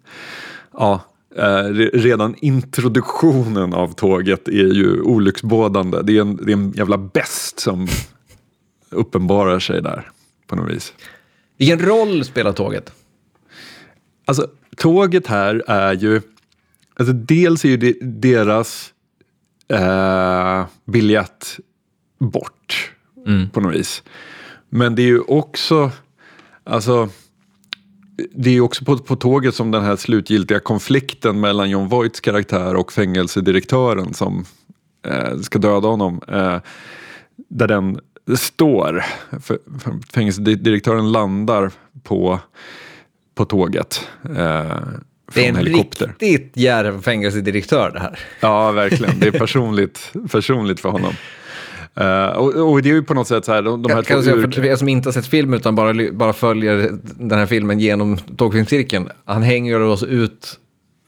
ja, 0.72 1.03
Eh, 1.39 1.68
redan 1.93 2.35
introduktionen 2.39 3.74
av 3.74 3.93
tåget 3.93 4.49
är 4.49 4.72
ju 4.72 5.01
olycksbådande. 5.01 6.03
Det 6.03 6.16
är 6.16 6.20
en, 6.20 6.37
det 6.37 6.53
är 6.53 6.57
en 6.57 6.72
jävla 6.72 6.99
bäst 6.99 7.61
som 7.61 7.89
uppenbarar 8.91 9.59
sig 9.59 9.83
där 9.83 10.11
på 10.47 10.57
något 10.57 10.70
vis. 10.70 10.93
Vilken 11.57 11.79
roll 11.79 12.24
spelar 12.24 12.53
tåget? 12.53 12.93
Alltså, 14.24 14.49
tåget 14.76 15.26
här 15.26 15.64
är 15.66 15.95
ju... 15.95 16.20
Alltså, 16.97 17.12
dels 17.12 17.64
är 17.64 17.68
ju 17.68 17.76
det 17.76 17.95
deras 18.03 18.93
eh, 19.68 20.66
biljett 20.85 21.59
bort 22.18 22.93
mm. 23.26 23.51
på 23.51 23.61
något 23.61 23.74
vis. 23.74 24.03
Men 24.68 24.95
det 24.95 25.03
är 25.03 25.07
ju 25.07 25.20
också... 25.20 25.91
Alltså 26.64 27.09
det 28.35 28.51
är 28.51 28.61
också 28.61 28.85
på, 28.85 28.99
på 28.99 29.16
tåget 29.16 29.55
som 29.55 29.71
den 29.71 29.85
här 29.85 29.97
slutgiltiga 29.97 30.61
konflikten 30.61 31.41
mellan 31.41 31.71
John 31.71 31.89
Voights 31.89 32.21
karaktär 32.21 32.75
och 32.75 32.93
fängelsedirektören 32.93 34.14
som 34.14 34.45
eh, 35.07 35.39
ska 35.39 35.59
döda 35.59 35.89
honom. 35.89 36.21
Eh, 36.29 36.59
där 37.49 37.69
den 37.69 38.01
står. 38.37 39.05
För, 39.31 39.59
för 39.81 40.12
fängelsedirektören 40.12 41.12
landar 41.12 41.71
på, 42.03 42.41
på 43.35 43.45
tåget. 43.45 44.09
Eh, 44.25 44.77
det 45.35 45.45
är 45.45 45.49
en 45.49 45.57
helikopter. 45.57 46.07
riktigt 46.07 46.53
djärv 46.57 47.03
fängelsedirektör 47.03 47.91
det 47.91 48.01
här. 48.01 48.19
Ja, 48.41 48.73
verkligen. 48.73 49.21
Det 49.21 49.27
är 49.27 49.39
personligt, 49.39 50.12
personligt 50.31 50.81
för 50.81 50.89
honom. 50.89 51.14
Uh, 52.01 52.26
och, 52.26 52.70
och, 52.70 52.82
det 52.82 52.91
är 52.91 52.95
ju 52.95 53.03
på 53.03 53.14
något 53.14 53.28
sätt 53.28 53.45
så 53.45 53.53
här, 53.53 53.62
de, 53.62 53.82
de 53.82 53.93
här 53.93 54.03
kan, 54.03 54.22
två 54.22 54.30
ur... 54.30 54.51
För 54.51 54.64
er 54.64 54.76
som 54.76 54.89
inte 54.89 55.09
har 55.09 55.12
sett 55.12 55.26
filmen 55.26 55.59
utan 55.59 55.74
bara, 55.74 56.12
bara 56.12 56.32
följer 56.32 56.99
den 57.03 57.39
här 57.39 57.47
filmen 57.47 57.80
genom 57.80 58.18
tågfilmscirkeln. 58.18 59.09
Han 59.24 59.43
hänger 59.43 59.80
oss 59.80 60.03
ut 60.03 60.59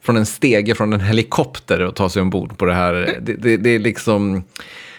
från 0.02 0.16
en 0.16 0.26
stege 0.26 0.74
från 0.74 0.92
en 0.92 1.00
helikopter 1.00 1.80
och 1.80 1.94
tar 1.94 2.08
sig 2.08 2.22
ombord 2.22 2.58
på 2.58 2.64
det 2.64 2.74
här. 2.74 3.18
Det, 3.20 3.34
det, 3.34 3.56
det 3.56 3.70
är 3.70 3.78
liksom 3.78 4.44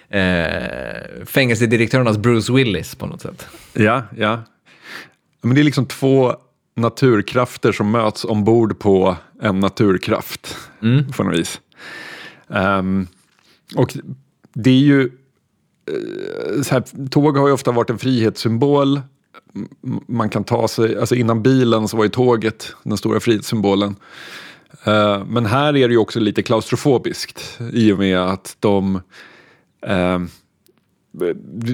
eh, 0.09 1.25
fängelsedirektörernas 1.25 2.17
Bruce 2.17 2.53
Willis 2.53 2.95
på 2.95 3.05
något 3.05 3.21
sätt. 3.21 3.47
Ja, 3.73 4.03
ja. 4.17 4.43
Men 5.41 5.55
det 5.55 5.61
är 5.61 5.63
liksom 5.63 5.85
två 5.85 6.35
naturkrafter 6.75 7.71
som 7.71 7.91
möts 7.91 8.25
ombord 8.25 8.79
på 8.79 9.15
en 9.41 9.59
naturkraft 9.59 10.57
mm. 10.81 11.11
på 11.11 11.23
något 11.23 11.39
vis. 11.39 11.61
Um, 12.47 13.07
och 13.75 13.97
det 14.53 14.69
är 14.69 14.73
ju 14.73 15.03
Eh, 15.03 15.07
Eh, 15.87 16.61
så 16.61 16.73
här, 16.73 17.09
tåg 17.09 17.37
har 17.37 17.47
ju 17.47 17.53
ofta 17.53 17.71
varit 17.71 17.89
en 17.89 17.97
frihetssymbol. 17.97 19.01
Man 20.07 20.29
kan 20.29 20.43
ta 20.43 20.67
sig, 20.67 20.97
alltså 20.97 21.15
innan 21.15 21.43
bilen 21.43 21.87
så 21.87 21.97
var 21.97 22.03
ju 22.03 22.09
tåget 22.09 22.75
den 22.83 22.97
stora 22.97 23.19
frihetssymbolen. 23.19 23.95
Uh, 24.87 24.93
eh, 24.93 25.25
men 25.25 25.45
här 25.45 25.77
är 25.77 25.87
det 25.87 25.93
ju 25.93 25.97
också 25.97 26.19
lite 26.19 26.43
klaustrofobiskt 26.43 27.59
i 27.73 27.91
och 27.91 27.97
med 27.97 28.19
att 28.19 28.57
de 28.59 28.95
uh, 29.89 30.19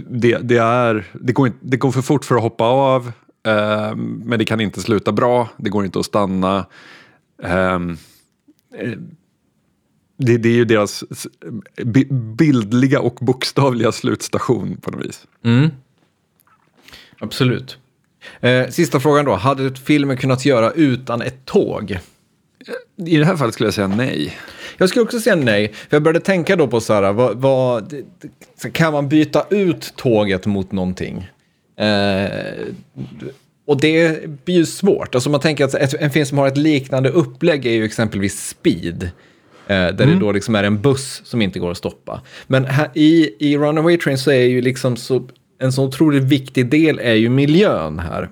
det, 0.08 0.38
det, 0.42 0.58
är, 0.58 1.06
det, 1.14 1.34
går 1.34 1.48
inte, 1.48 1.60
det 1.62 1.78
går 1.78 1.92
för 1.92 2.02
fort 2.02 2.26
för 2.26 2.36
att 2.36 2.42
hoppa 2.42 2.64
av 2.64 3.08
uh, 3.48 3.96
men 3.96 4.40
det 4.40 4.46
kan 4.46 4.62
inte 4.62 4.82
sluta 4.82 5.12
bra, 5.12 5.50
det 5.58 5.70
går 5.70 5.86
inte 5.86 6.00
att 6.00 6.06
stanna 6.06 6.66
ehm, 7.44 7.98
eh, 8.78 8.92
det, 10.18 10.38
det, 10.38 10.50
är 10.50 10.54
ju 10.54 10.66
deras 10.66 11.04
bildliga 12.38 13.00
och 13.00 13.16
bokstavliga 13.22 13.92
slutstation 13.92 14.78
på 14.78 14.92
något 14.92 15.06
vis. 15.06 15.28
Mm. 15.44 15.70
Absolut. 17.20 17.78
Eh, 18.40 18.68
sista 18.68 19.00
frågan 19.00 19.26
då. 19.26 19.36
Hade 19.36 19.76
filmen 19.76 20.18
kunnat 20.18 20.46
göra 20.46 20.72
utan 20.72 21.22
ett 21.22 21.46
tåg? 21.46 22.00
I 23.06 23.18
det 23.18 23.26
här 23.26 23.36
fallet 23.36 23.54
skulle 23.54 23.68
jag 23.68 23.74
säga 23.74 23.88
nej. 23.88 24.38
Jag 24.78 24.90
skulle 24.90 25.04
också 25.04 25.20
säga 25.20 25.36
nej. 25.36 25.74
För 25.74 25.96
jag 25.96 26.04
började 26.04 26.26
tänka 26.26 26.56
då 26.56 26.68
på 26.68 26.82
så 26.82 26.94
här, 26.94 27.14
vad, 27.14 27.38
vad, 27.38 27.94
kan 28.72 28.94
man 28.94 29.10
byta 29.10 29.46
ut 29.50 29.94
tåget 29.96 30.46
mot 30.46 30.72
någonting? 30.72 31.30
Eh, 31.78 32.30
och 33.66 33.82
det 33.82 34.26
blir 34.46 34.56
ju 34.56 34.66
svårt. 34.66 35.16
Alltså 35.16 35.30
man 35.30 35.40
tänker 35.40 35.66
att 35.66 35.94
en 35.94 36.12
film 36.12 36.26
som 36.26 36.38
har 36.38 36.48
ett 36.48 36.58
liknande 36.58 37.10
upplägg 37.10 37.66
är 37.66 37.72
ju 37.72 37.86
exempelvis 37.86 38.48
Speed. 38.48 39.10
Eh, 39.68 39.76
där 39.76 40.04
mm. 40.04 40.20
det 40.20 40.26
då 40.26 40.32
liksom 40.32 40.56
är 40.56 40.64
en 40.64 40.82
buss 40.82 41.22
som 41.26 41.42
inte 41.42 41.60
går 41.60 41.72
att 41.72 41.78
stoppa. 41.78 42.22
Men 42.48 42.66
här, 42.66 42.90
i, 42.94 43.36
i 43.40 43.58
Runaway 43.58 43.98
Train 43.98 44.18
så 44.18 44.32
är 44.32 44.46
ju 44.46 44.62
liksom 44.62 44.96
så, 44.96 45.28
en 45.60 45.74
så 45.74 45.84
otroligt 45.84 46.24
viktig 46.24 46.70
del 46.70 47.00
är 47.00 47.14
ju 47.14 47.30
miljön 47.30 48.00
här. 48.00 48.18
Mm. 48.18 48.32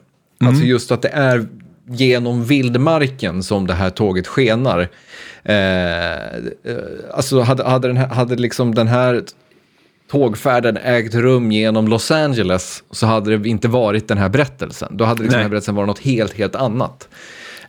Alltså 0.49 0.63
just 0.63 0.91
att 0.91 1.01
det 1.01 1.09
är 1.09 1.45
genom 1.87 2.45
vildmarken 2.45 3.43
som 3.43 3.67
det 3.67 3.73
här 3.73 3.89
tåget 3.89 4.27
skenar. 4.27 4.89
Eh, 5.43 5.55
eh 5.55 6.39
alltså 7.13 7.41
hade, 7.41 7.63
hade, 7.63 7.87
den 7.87 7.97
här, 7.97 8.07
hade 8.07 8.35
liksom 8.35 8.75
den 8.75 8.87
här 8.87 9.23
tågfärden 10.11 10.77
ägt 10.77 11.15
rum 11.15 11.51
genom 11.51 11.87
Los 11.87 12.11
Angeles 12.11 12.83
så 12.91 13.05
hade 13.05 13.37
det 13.37 13.49
inte 13.49 13.67
varit 13.67 14.07
den 14.07 14.17
här 14.17 14.29
berättelsen. 14.29 14.97
Då 14.97 15.05
hade 15.05 15.21
liksom 15.21 15.33
den 15.33 15.41
här 15.41 15.49
berättelsen 15.49 15.75
varit 15.75 15.87
något 15.87 15.99
helt, 15.99 16.33
helt 16.33 16.55
annat. 16.55 17.09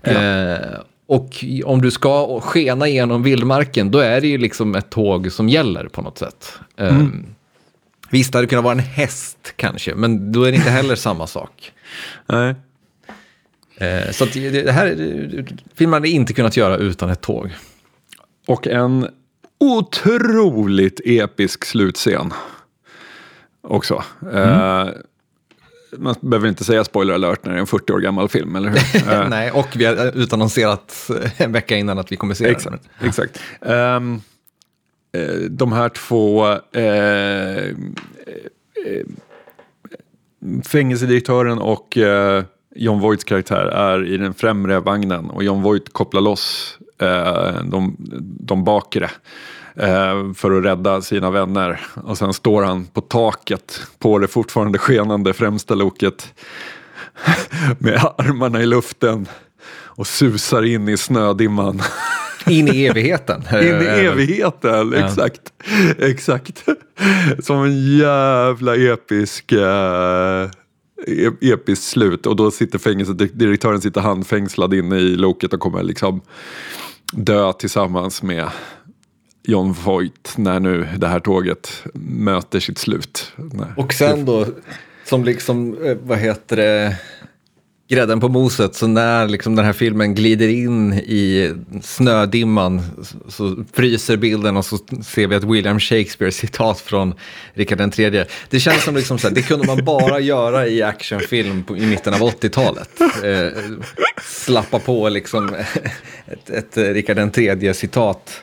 Ja. 0.03 0.11
Eh, 0.11 0.59
och 1.07 1.45
om 1.65 1.83
du 1.83 1.91
ska 1.91 2.41
skena 2.41 2.89
genom 2.89 3.23
vildmarken, 3.23 3.91
då 3.91 3.99
är 3.99 4.21
det 4.21 4.27
ju 4.27 4.39
liksom 4.39 4.75
ett 4.75 4.91
tåg 4.91 5.33
som 5.33 5.49
gäller 5.49 5.89
på 5.89 6.03
något 6.03 6.19
sätt. 6.19 6.53
Mm. 6.77 6.97
Um, 6.97 7.27
visst, 8.11 8.33
det 8.33 8.39
hade 8.39 8.49
kunnat 8.49 8.65
vara 8.65 8.75
en 8.75 8.79
häst 8.79 9.53
kanske, 9.57 9.95
men 9.95 10.33
då 10.33 10.43
är 10.43 10.51
det 10.51 10.57
inte 10.57 10.71
heller 10.71 10.95
samma 10.95 11.27
sak. 11.27 11.73
Nej. 12.27 12.55
Uh, 13.83 14.11
så 14.13 14.25
det 14.25 14.73
här 14.73 14.97
filmen 15.75 15.93
hade 15.93 16.09
inte 16.09 16.33
kunnat 16.33 16.57
göra 16.57 16.77
utan 16.77 17.11
ett 17.11 17.21
tåg. 17.21 17.55
Och 18.47 18.67
en 18.67 19.09
otroligt 19.59 21.01
episk 21.05 21.65
slutscen 21.65 22.33
också. 23.63 24.05
Mm. 24.23 24.37
Uh, 24.37 24.89
man 25.93 26.15
behöver 26.21 26.49
inte 26.49 26.65
säga 26.65 26.85
spoiler 26.85 27.15
alert 27.15 27.45
när 27.45 27.53
det 27.53 27.59
är 27.59 27.61
en 27.61 27.67
40 27.67 27.93
år 27.93 27.99
gammal 27.99 28.29
film, 28.29 28.57
eller 28.57 28.69
hur? 28.69 28.77
Eh. 29.13 29.29
Nej, 29.29 29.51
och 29.51 29.69
vi 29.77 29.85
har 29.85 30.17
utannonserat 30.17 31.11
en 31.37 31.53
vecka 31.53 31.77
innan 31.77 31.99
att 31.99 32.13
vi 32.13 32.17
kommer 32.17 32.35
se 32.35 32.45
exakt, 32.49 32.83
den. 32.99 33.09
Exakt. 33.09 33.41
Um, 33.61 34.21
de 35.51 35.73
här 35.73 35.89
två 35.89 36.47
uh, 36.47 37.77
fängelsedirektören 40.65 41.59
och 41.59 41.97
uh, 41.97 42.43
John 42.75 43.01
Voights 43.01 43.25
karaktär 43.25 43.65
är 43.65 44.07
i 44.07 44.17
den 44.17 44.35
främre 44.35 44.81
vagnen 44.81 45.31
och 45.31 45.45
John 45.45 45.63
Voight 45.63 45.93
kopplar 45.93 46.21
loss 46.21 46.79
uh, 47.03 47.65
de, 47.65 47.97
de 48.41 48.65
bakre 48.65 49.05
eh, 49.05 49.11
för 50.37 50.59
att 50.59 50.65
rädda 50.65 51.03
sina 51.03 51.31
vänner. 51.31 51.81
Och 51.95 52.19
sen 52.19 52.33
står 52.33 52.63
han 52.63 52.87
på 52.87 53.01
taket 53.01 53.81
på 53.99 54.19
det 54.19 54.29
fortfarande 54.29 54.79
skenande 54.79 55.33
främsta 55.33 55.75
loket 55.75 56.35
med 57.79 58.01
armarna 58.19 58.63
i 58.63 58.67
luften 58.67 59.29
och 59.69 60.07
susar 60.07 60.63
in 60.63 60.89
i 60.89 60.97
snödimman. 60.97 61.83
In 62.47 62.69
i 62.69 62.87
evigheten. 62.87 63.43
In 63.53 63.83
i 63.83 63.87
evigheten, 63.87 64.93
ja. 64.93 65.07
exakt. 65.07 65.53
Exakt. 65.99 66.65
Som 67.43 67.65
en 67.65 67.99
jävla 67.99 68.77
episk... 68.77 69.53
Uh 69.53 70.51
episkt 71.41 71.85
slut 71.85 72.27
och 72.27 72.37
då 72.37 72.51
sitter 72.51 72.79
fängelsedirektören 72.79 73.81
sitter 73.81 74.01
handfängslad 74.01 74.75
inne 74.75 74.97
i 74.97 75.17
loket 75.17 75.53
och 75.53 75.61
kommer 75.61 75.83
liksom 75.83 76.21
dö 77.13 77.53
tillsammans 77.53 78.23
med 78.23 78.49
John 79.47 79.73
Voight 79.85 80.35
när 80.37 80.61
nu 80.61 80.89
det 80.97 81.09
här 81.09 81.21
tåget 81.21 81.83
möter 81.95 82.61
sitt 82.61 82.79
slut. 82.79 83.33
Nej. 83.37 83.67
Och 83.77 83.93
sen 83.93 84.25
då, 84.25 84.47
som 85.05 85.25
liksom, 85.25 85.85
eh, 85.85 85.97
vad 86.03 86.19
heter 86.19 86.57
det, 86.57 86.97
grädden 87.89 88.21
på 88.21 88.29
moset, 88.29 88.75
så 88.75 88.87
när 88.87 89.29
liksom 89.29 89.57
den 89.57 89.65
här 89.65 89.73
filmen 89.73 90.15
glider 90.15 90.49
in 90.49 90.93
i 90.93 91.55
snödimman 91.83 92.83
så 93.29 93.65
fryser 93.73 94.17
bilden 94.17 94.57
och 94.57 94.65
så 94.65 94.79
ser 95.05 95.27
vi 95.27 95.37
ett 95.37 95.45
William 95.45 95.81
Shakespeare-citat 95.81 96.81
från 96.81 97.15
Rikard 97.55 97.99
III. 97.99 98.25
Det 98.51 98.61
känns 98.61 98.85
som 98.85 98.97
liksom 98.97 99.19
så 99.19 99.29
här, 99.29 99.35
det 99.35 99.43
kunde 99.43 99.67
man 99.67 99.85
bara 99.85 100.21
göra 100.21 100.67
i 100.67 100.83
actionfilm 100.83 101.65
på, 101.65 101.77
i 101.77 101.87
mitten 101.87 102.15
av 102.15 102.21
80-talet. 102.21 103.01
Eh, 103.01 103.63
slappa 104.23 104.79
på 104.79 105.09
liksom 105.09 105.55
ett, 106.27 106.51
ett 106.51 106.77
Richard 106.77 107.39
III-citat 107.39 108.43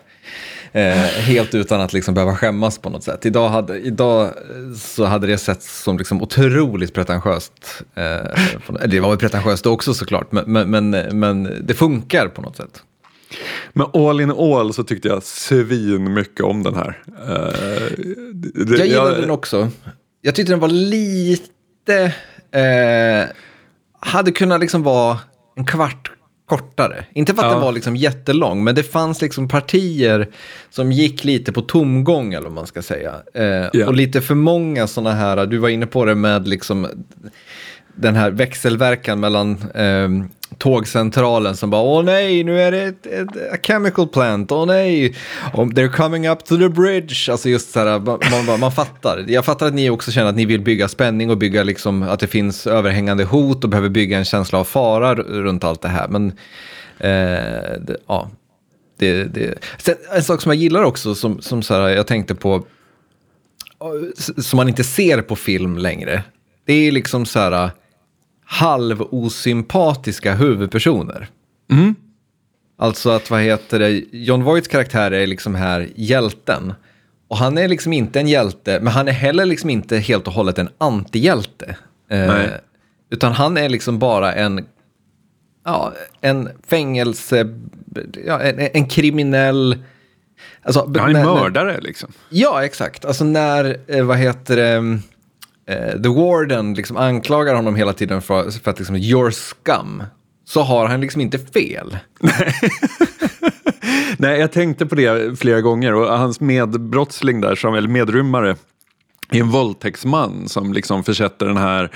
Eh, 0.75 0.95
helt 0.97 1.55
utan 1.55 1.81
att 1.81 1.93
liksom 1.93 2.13
behöva 2.13 2.35
skämmas 2.35 2.77
på 2.77 2.89
något 2.89 3.03
sätt. 3.03 3.25
Idag, 3.25 3.49
hade, 3.49 3.79
idag 3.79 4.33
så 4.77 5.05
hade 5.05 5.27
det 5.27 5.37
sett 5.37 5.63
som 5.63 5.97
liksom 5.97 6.21
otroligt 6.21 6.93
pretentiöst. 6.93 7.83
Eh, 7.95 8.85
det 8.85 8.99
var 8.99 9.09
väl 9.09 9.17
pretentiöst 9.17 9.65
också 9.65 9.93
såklart, 9.93 10.31
men, 10.31 10.69
men, 10.69 10.89
men, 11.19 11.57
det 11.61 11.73
funkar 11.73 12.27
på 12.27 12.41
något 12.41 12.57
sätt. 12.57 12.83
Men 13.73 13.87
all 13.93 14.21
in 14.21 14.31
all 14.31 14.73
så 14.73 14.83
tyckte 14.83 15.07
jag 15.07 15.23
svin 15.23 16.13
mycket 16.13 16.41
om 16.41 16.63
den 16.63 16.75
här. 16.75 17.03
Uh, 17.07 17.35
det, 18.33 18.77
jag 18.77 18.87
gillade 18.87 19.11
jag... 19.11 19.21
den 19.21 19.31
också. 19.31 19.69
Jag 20.21 20.35
tyckte 20.35 20.53
den 20.53 20.59
var 20.59 20.67
lite... 20.67 22.13
Eh, 22.51 23.29
hade 23.99 24.31
kunnat 24.31 24.59
liksom 24.59 24.83
vara 24.83 25.19
en 25.55 25.65
kvart 25.65 26.11
kortare. 26.45 27.05
Inte 27.13 27.33
för 27.33 27.41
att 27.41 27.47
ja. 27.47 27.53
den 27.53 27.61
var 27.61 27.71
liksom 27.71 27.95
jättelång, 27.95 28.63
men 28.63 28.75
det 28.75 28.83
fanns 28.83 29.21
liksom 29.21 29.47
partier 29.47 30.27
som 30.69 30.91
gick 30.91 31.23
lite 31.23 31.51
på 31.51 31.61
tomgång, 31.61 32.33
eller 32.33 32.43
vad 32.43 32.53
man 32.53 32.67
ska 32.67 32.81
säga. 32.81 33.13
Eh, 33.33 33.43
yeah. 33.43 33.87
Och 33.87 33.93
lite 33.93 34.21
för 34.21 34.35
många 34.35 34.87
sådana 34.87 35.15
här, 35.15 35.45
du 35.45 35.57
var 35.57 35.69
inne 35.69 35.85
på 35.85 36.05
det 36.05 36.15
med 36.15 36.47
liksom 36.47 36.87
den 37.95 38.15
här 38.15 38.31
växelverkan 38.31 39.19
mellan 39.19 39.57
eh, 39.75 40.09
tågcentralen 40.57 41.55
som 41.55 41.69
bara 41.69 41.81
åh 41.81 42.03
nej, 42.03 42.43
nu 42.43 42.61
är 42.61 42.71
det 42.71 42.83
ett, 42.83 43.05
ett 43.05 43.53
a 43.53 43.57
chemical 43.63 44.07
plant, 44.07 44.51
åh 44.51 44.65
nej, 44.65 45.15
oh, 45.53 45.65
they're 45.65 45.91
coming 45.91 46.29
up 46.29 46.45
to 46.45 46.57
the 46.57 46.69
bridge. 46.69 47.31
Alltså 47.31 47.49
just 47.49 47.71
så 47.71 47.79
här, 47.79 47.99
man, 47.99 48.19
man, 48.45 48.59
man, 48.59 48.71
fattar. 48.71 49.25
Jag 49.27 49.45
fattar 49.45 49.67
att 49.67 49.73
ni 49.73 49.89
också 49.89 50.11
känner 50.11 50.29
att 50.29 50.35
ni 50.35 50.45
vill 50.45 50.61
bygga 50.61 50.87
spänning 50.87 51.29
och 51.29 51.37
bygga 51.37 51.63
liksom 51.63 52.03
att 52.03 52.19
det 52.19 52.27
finns 52.27 52.67
överhängande 52.67 53.23
hot 53.23 53.63
och 53.63 53.69
behöver 53.69 53.89
bygga 53.89 54.17
en 54.17 54.25
känsla 54.25 54.59
av 54.59 54.63
fara 54.63 55.15
runt 55.15 55.63
allt 55.63 55.81
det 55.81 55.87
här. 55.87 56.07
Men 56.07 56.27
eh, 56.97 57.79
det, 57.79 57.97
ja, 58.07 58.29
det, 58.99 59.23
det. 59.23 59.57
Sen, 59.77 59.95
en 60.15 60.23
sak 60.23 60.41
som 60.41 60.49
jag 60.49 60.57
gillar 60.57 60.83
också, 60.83 61.15
som, 61.15 61.41
som 61.41 61.63
så 61.63 61.73
här, 61.73 61.89
jag 61.89 62.07
tänkte 62.07 62.35
på, 62.35 62.55
eh, 62.55 64.41
som 64.41 64.57
man 64.57 64.67
inte 64.67 64.83
ser 64.83 65.21
på 65.21 65.35
film 65.35 65.77
längre, 65.77 66.23
det 66.65 66.73
är 66.73 66.91
liksom 66.91 67.25
så 67.25 67.39
här 67.39 67.71
halvosympatiska 68.53 70.35
huvudpersoner. 70.35 71.27
Mm. 71.71 71.95
Alltså 72.77 73.09
att, 73.09 73.29
vad 73.29 73.41
heter 73.41 73.79
det, 73.79 74.03
John 74.11 74.43
Voights 74.43 74.67
karaktär 74.67 75.11
är 75.11 75.27
liksom 75.27 75.55
här 75.55 75.89
hjälten. 75.95 76.73
Och 77.27 77.37
han 77.37 77.57
är 77.57 77.67
liksom 77.67 77.93
inte 77.93 78.19
en 78.19 78.27
hjälte, 78.27 78.79
men 78.79 78.93
han 78.93 79.07
är 79.07 79.11
heller 79.11 79.45
liksom 79.45 79.69
inte 79.69 79.97
helt 79.97 80.27
och 80.27 80.33
hållet 80.33 80.57
en 80.57 80.69
antihjälte. 80.77 81.75
Eh, 82.09 82.45
utan 83.09 83.31
han 83.31 83.57
är 83.57 83.69
liksom 83.69 83.99
bara 83.99 84.33
en, 84.33 84.65
ja, 85.65 85.93
en 86.21 86.49
fängelse, 86.67 87.55
ja, 88.25 88.41
en, 88.41 88.59
en 88.73 88.87
kriminell... 88.87 89.83
Alltså, 90.63 90.91
ja, 90.95 91.07
en 91.07 91.13
mördare 91.13 91.81
liksom. 91.81 92.09
Ja, 92.29 92.65
exakt. 92.65 93.05
Alltså 93.05 93.23
när, 93.23 93.77
eh, 93.87 94.05
vad 94.05 94.17
heter 94.17 94.55
det, 94.55 94.99
The 96.03 96.09
Warden 96.09 96.73
liksom 96.73 96.97
anklagar 96.97 97.55
honom 97.55 97.75
hela 97.75 97.93
tiden 97.93 98.21
för, 98.21 98.51
för 98.51 98.71
att 98.71 98.79
liksom, 98.79 98.95
your 98.95 99.31
scum, 99.31 100.03
så 100.45 100.61
har 100.61 100.87
han 100.87 101.01
liksom 101.01 101.21
inte 101.21 101.39
fel. 101.39 101.97
Nej, 104.17 104.39
jag 104.39 104.51
tänkte 104.51 104.85
på 104.85 104.95
det 104.95 105.39
flera 105.39 105.61
gånger 105.61 105.93
och 105.93 106.17
hans 106.17 106.39
medbrottsling 106.39 107.41
där, 107.41 107.55
som, 107.55 107.73
eller 107.73 107.87
medrymmare, 107.87 108.55
är 109.31 109.39
en 109.39 109.49
våldtäktsman 109.49 110.49
som 110.49 110.73
liksom 110.73 111.03
försätter 111.03 111.45
den 111.45 111.57
här, 111.57 111.89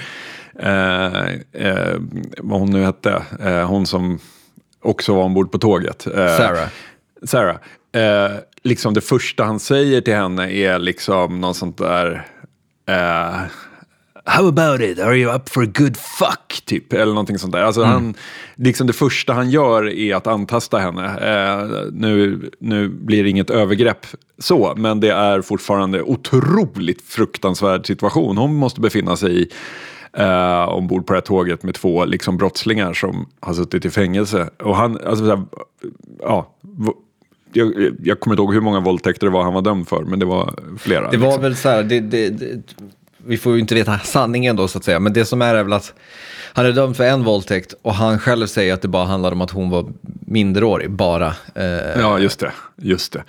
eh, 0.59 1.27
eh, 1.67 1.95
vad 2.37 2.59
hon 2.59 2.71
nu 2.71 2.83
hette, 2.83 3.23
eh, 3.39 3.67
hon 3.67 3.85
som 3.85 4.19
också 4.81 5.15
var 5.15 5.23
ombord 5.23 5.51
på 5.51 5.57
tåget. 5.57 6.07
Eh, 6.07 6.13
Sarah. 6.13 6.67
Sarah. 7.23 7.57
Eh, 7.91 8.31
liksom 8.63 8.93
det 8.93 9.01
första 9.01 9.43
han 9.43 9.59
säger 9.59 10.01
till 10.01 10.15
henne 10.15 10.51
är 10.51 10.79
liksom 10.79 11.41
något 11.41 11.57
sånt 11.57 11.77
där 11.77 12.27
Uh, 12.89 13.47
How 14.29 14.47
about 14.47 14.81
it? 14.81 14.99
Are 14.99 15.15
you 15.15 15.35
up 15.35 15.49
for 15.49 15.63
a 15.63 15.65
good 15.65 15.97
fuck? 15.97 16.61
Typ, 16.65 16.93
eller 16.93 17.13
någonting 17.13 17.37
sånt 17.37 17.53
där. 17.53 17.61
Alltså 17.61 17.81
mm. 17.81 17.93
han, 17.93 18.13
liksom 18.55 18.87
det 18.87 18.93
första 18.93 19.33
han 19.33 19.49
gör 19.49 19.89
är 19.89 20.15
att 20.15 20.27
antasta 20.27 20.77
henne. 20.77 21.03
Uh, 21.03 21.91
nu, 21.91 22.49
nu 22.59 22.87
blir 22.89 23.23
det 23.23 23.29
inget 23.29 23.49
övergrepp 23.49 24.05
så, 24.37 24.73
men 24.77 24.99
det 24.99 25.09
är 25.09 25.41
fortfarande 25.41 26.01
otroligt 26.01 27.01
fruktansvärd 27.01 27.87
situation 27.87 28.37
hon 28.37 28.55
måste 28.55 28.81
befinna 28.81 29.15
sig 29.15 29.41
i. 29.41 29.49
Uh, 30.19 30.69
ombord 30.69 31.07
på 31.07 31.13
det 31.13 31.17
här 31.17 31.21
tåget 31.21 31.63
med 31.63 31.75
två 31.75 32.05
liksom, 32.05 32.37
brottslingar 32.37 32.93
som 32.93 33.29
har 33.39 33.53
suttit 33.53 33.85
i 33.85 33.89
fängelse. 33.89 34.49
Och 34.59 34.75
han, 34.75 34.97
alltså, 35.05 35.25
så 35.25 35.35
här, 35.35 35.45
ja, 36.19 36.55
jag, 37.53 37.95
jag 38.03 38.19
kommer 38.19 38.33
inte 38.33 38.41
ihåg 38.41 38.53
hur 38.53 38.61
många 38.61 38.79
våldtäkter 38.79 39.27
det 39.27 39.33
var 39.33 39.43
han 39.43 39.53
var 39.53 39.61
dömd 39.61 39.87
för, 39.87 40.03
men 40.03 40.19
det 40.19 40.25
var 40.25 40.53
flera. 40.79 41.11
Det 41.11 41.17
var 41.17 41.27
liksom. 41.27 41.43
väl 41.43 41.55
så 41.55 41.69
här, 41.69 41.83
det, 41.83 41.99
det, 41.99 42.29
det, 42.29 42.61
vi 43.17 43.37
får 43.37 43.53
ju 43.53 43.59
inte 43.59 43.75
veta 43.75 43.99
sanningen 43.99 44.55
då 44.55 44.67
så 44.67 44.77
att 44.77 44.83
säga, 44.83 44.99
men 44.99 45.13
det 45.13 45.25
som 45.25 45.41
är 45.41 45.55
är 45.55 45.63
väl 45.63 45.73
att 45.73 45.93
han 46.53 46.65
är 46.65 46.71
dömd 46.71 46.97
för 46.97 47.03
en 47.03 47.23
våldtäkt 47.23 47.73
och 47.81 47.93
han 47.93 48.19
själv 48.19 48.47
säger 48.47 48.73
att 48.73 48.81
det 48.81 48.87
bara 48.87 49.05
handlar 49.05 49.31
om 49.31 49.41
att 49.41 49.51
hon 49.51 49.69
var 49.69 49.93
minderårig, 50.19 50.91
bara. 50.91 51.33
Eh... 51.55 51.99
Ja, 51.99 52.19
just 52.19 52.39
det. 52.39 52.51
Just 52.75 53.13
det. 53.13 53.23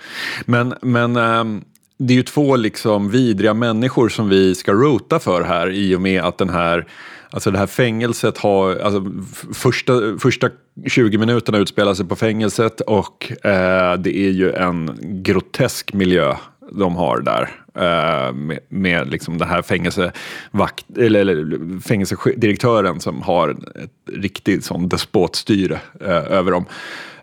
Men, 0.45 0.73
men 0.81 1.15
ähm, 1.15 1.63
det 1.97 2.13
är 2.13 2.17
ju 2.17 2.23
två 2.23 2.55
liksom 2.55 3.09
vidriga 3.09 3.53
människor 3.53 4.09
som 4.09 4.29
vi 4.29 4.55
ska 4.55 4.73
rota 4.73 5.19
för 5.19 5.43
här 5.43 5.69
i 5.69 5.95
och 5.95 6.01
med 6.01 6.23
att 6.23 6.37
den 6.37 6.49
här 6.49 6.87
Alltså 7.31 7.51
det 7.51 7.57
här 7.57 7.67
fängelset 7.67 8.37
har, 8.37 8.75
alltså 8.75 9.05
första, 9.53 9.93
första 10.19 10.49
20 10.85 11.17
minuterna 11.17 11.57
utspelar 11.57 11.93
sig 11.93 12.05
på 12.05 12.15
fängelset 12.15 12.81
och 12.81 13.31
eh, 13.45 13.93
det 13.97 14.17
är 14.17 14.31
ju 14.31 14.51
en 14.51 14.99
grotesk 15.01 15.93
miljö 15.93 16.35
de 16.71 16.95
har 16.95 17.21
där. 17.21 17.49
Eh, 17.75 18.33
med, 18.33 18.59
med 18.69 19.09
liksom 19.09 19.37
den 19.37 19.47
här 19.47 19.61
fängelsevakt, 19.61 20.97
eller, 20.97 21.19
eller 21.19 21.79
fängelsedirektören 21.79 22.99
som 22.99 23.21
har 23.21 23.49
ett 23.49 24.13
riktigt 24.13 24.65
sån 24.65 24.89
despotstyre 24.89 25.79
eh, 26.01 26.31
över 26.31 26.51
dem. 26.51 26.65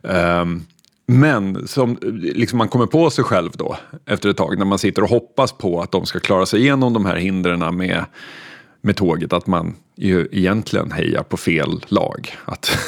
Ehm, 0.03 0.63
men 1.07 1.69
som 1.69 1.99
liksom 2.13 2.59
man 2.59 2.69
kommer 2.69 2.87
på 2.87 3.11
sig 3.11 3.25
själv 3.25 3.51
då 3.55 3.77
efter 4.07 4.29
ett 4.29 4.37
tag 4.37 4.59
när 4.59 4.65
man 4.65 4.79
sitter 4.79 5.03
och 5.03 5.09
hoppas 5.09 5.53
på 5.53 5.81
att 5.81 5.93
de 5.93 6.07
ska 6.07 6.21
klara 6.21 6.47
sig 6.47 6.61
igenom 6.61 6.93
de 6.93 7.07
här 7.07 7.17
hindren 7.17 7.77
med 7.77 8.05
med 8.81 8.97
tåget 8.97 9.33
att 9.33 9.47
man 9.47 9.75
ju 9.97 10.29
egentligen 10.33 10.93
hejar 10.93 11.23
på 11.23 11.37
fel 11.37 11.85
lag. 11.87 12.37
Att, 12.45 12.79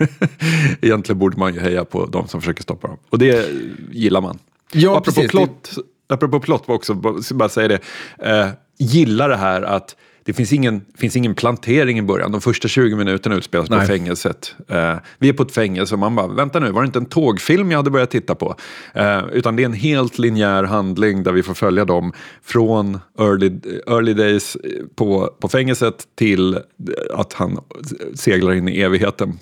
egentligen 0.80 1.18
borde 1.18 1.38
man 1.38 1.54
ju 1.54 1.60
heja 1.60 1.84
på 1.84 2.06
de 2.06 2.28
som 2.28 2.40
försöker 2.40 2.62
stoppa 2.62 2.88
dem. 2.88 2.96
Och 3.10 3.18
det 3.18 3.48
gillar 3.90 4.20
man. 4.20 4.38
Ja, 4.72 4.90
apropå, 4.90 5.04
precis, 5.04 5.30
plott, 5.30 5.74
apropå 6.08 6.40
plott, 6.40 6.64
också, 6.66 6.94
bara 7.34 7.48
säga 7.48 7.68
det. 7.68 7.80
Eh, 8.18 8.48
gillar 8.78 9.28
det 9.28 9.36
här 9.36 9.62
att 9.62 9.96
det 10.26 10.32
finns 10.32 10.52
ingen, 10.52 10.84
finns 10.94 11.16
ingen 11.16 11.34
plantering 11.34 11.98
i 11.98 12.02
början. 12.02 12.32
De 12.32 12.40
första 12.40 12.68
20 12.68 12.96
minuterna 12.96 13.36
utspelas 13.36 13.68
på 13.68 13.80
fängelset. 13.80 14.54
Uh, 14.72 14.94
vi 15.18 15.28
är 15.28 15.32
på 15.32 15.42
ett 15.42 15.52
fängelse 15.52 15.94
och 15.94 15.98
man 15.98 16.14
bara, 16.14 16.26
vänta 16.26 16.60
nu, 16.60 16.70
var 16.70 16.82
det 16.82 16.86
inte 16.86 16.98
en 16.98 17.06
tågfilm 17.06 17.70
jag 17.70 17.78
hade 17.78 17.90
börjat 17.90 18.10
titta 18.10 18.34
på? 18.34 18.56
Uh, 18.96 19.24
utan 19.32 19.56
det 19.56 19.62
är 19.62 19.64
en 19.64 19.72
helt 19.72 20.18
linjär 20.18 20.64
handling 20.64 21.22
där 21.22 21.32
vi 21.32 21.42
får 21.42 21.54
följa 21.54 21.84
dem 21.84 22.12
från 22.42 22.98
early, 23.18 23.52
early 23.86 24.14
days 24.14 24.56
på, 24.96 25.34
på 25.40 25.48
fängelset 25.48 26.04
till 26.14 26.58
att 27.14 27.32
han 27.32 27.58
seglar 28.14 28.54
in 28.54 28.68
i 28.68 28.80
evigheten 28.80 29.38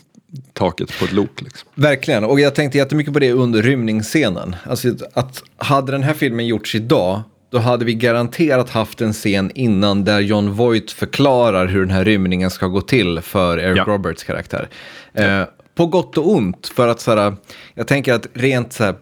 taket 0.53 0.99
på 0.99 1.05
ett 1.05 1.13
lok. 1.13 1.43
Liksom. 1.43 1.69
Verkligen, 1.75 2.25
och 2.25 2.41
jag 2.41 2.55
tänkte 2.55 2.79
jättemycket 2.79 3.13
på 3.13 3.19
det 3.19 3.33
under 3.33 3.63
rymningsscenen. 3.63 4.57
Alltså 4.65 4.89
att 5.13 5.43
hade 5.57 5.93
den 5.93 6.03
här 6.03 6.15
filmen 6.15 6.47
gjorts 6.47 6.75
idag 6.75 7.23
då 7.55 7.61
hade 7.61 7.85
vi 7.85 7.95
garanterat 7.95 8.71
haft 8.71 9.01
en 9.01 9.13
scen 9.13 9.51
innan 9.55 10.05
där 10.05 10.21
John 10.21 10.53
Voight 10.53 10.91
förklarar 10.91 11.67
hur 11.67 11.81
den 11.81 11.91
här 11.91 12.05
rymningen 12.05 12.51
ska 12.51 12.67
gå 12.67 12.81
till 12.81 13.21
för 13.21 13.59
Eric 13.59 13.79
ja. 13.79 13.85
Roberts 13.85 14.25
karaktär. 14.25 14.69
Ja. 15.13 15.23
Eh, 15.23 15.47
på 15.75 15.87
gott 15.87 16.19
och 16.19 16.31
ont. 16.31 16.67
För 16.67 16.89
att 16.89 17.01
så 17.01 17.17
här, 17.17 17.37
jag 17.75 17.87
tänker 17.87 18.15
att 18.15 18.27
rent 18.33 18.73
så 18.73 18.85
här, 18.85 18.95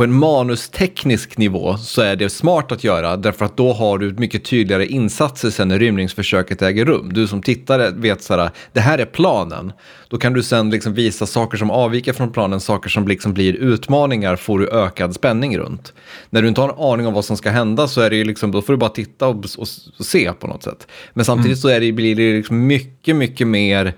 på 0.00 0.04
en 0.04 0.12
manusteknisk 0.12 1.38
nivå 1.38 1.76
så 1.76 2.02
är 2.02 2.16
det 2.16 2.30
smart 2.30 2.72
att 2.72 2.84
göra 2.84 3.16
därför 3.16 3.44
att 3.44 3.56
då 3.56 3.72
har 3.72 3.98
du 3.98 4.12
mycket 4.12 4.44
tydligare 4.44 4.86
insatser 4.86 5.50
sen 5.50 5.68
när 5.68 5.78
rymningsförsöket 5.78 6.62
äger 6.62 6.84
rum. 6.84 7.12
Du 7.12 7.26
som 7.26 7.42
tittare 7.42 7.90
vet 7.90 8.22
så 8.22 8.36
här, 8.36 8.50
det 8.72 8.80
här 8.80 8.98
är 8.98 9.04
planen. 9.04 9.72
Då 10.08 10.18
kan 10.18 10.32
du 10.32 10.42
sen 10.42 10.70
liksom 10.70 10.94
visa 10.94 11.26
saker 11.26 11.58
som 11.58 11.70
avviker 11.70 12.12
från 12.12 12.32
planen, 12.32 12.60
saker 12.60 12.90
som 12.90 13.08
liksom 13.08 13.34
blir 13.34 13.54
utmaningar 13.54 14.36
får 14.36 14.58
du 14.58 14.68
ökad 14.68 15.14
spänning 15.14 15.58
runt. 15.58 15.92
När 16.30 16.42
du 16.42 16.48
inte 16.48 16.60
har 16.60 16.68
en 16.68 16.92
aning 16.92 17.06
om 17.06 17.14
vad 17.14 17.24
som 17.24 17.36
ska 17.36 17.50
hända 17.50 17.88
så 17.88 18.00
är 18.00 18.10
det 18.10 18.24
liksom, 18.24 18.50
då 18.50 18.62
får 18.62 18.72
du 18.72 18.76
bara 18.76 18.90
titta 18.90 19.28
och, 19.28 19.36
och, 19.36 19.68
och 19.98 20.06
se 20.06 20.32
på 20.32 20.46
något 20.46 20.62
sätt. 20.62 20.86
Men 21.12 21.24
samtidigt 21.24 21.46
mm. 21.46 21.56
så 21.56 21.68
är 21.68 21.80
det, 21.80 21.92
blir 21.92 22.16
det 22.16 22.36
liksom 22.36 22.66
mycket, 22.66 23.16
mycket 23.16 23.46
mer 23.46 23.94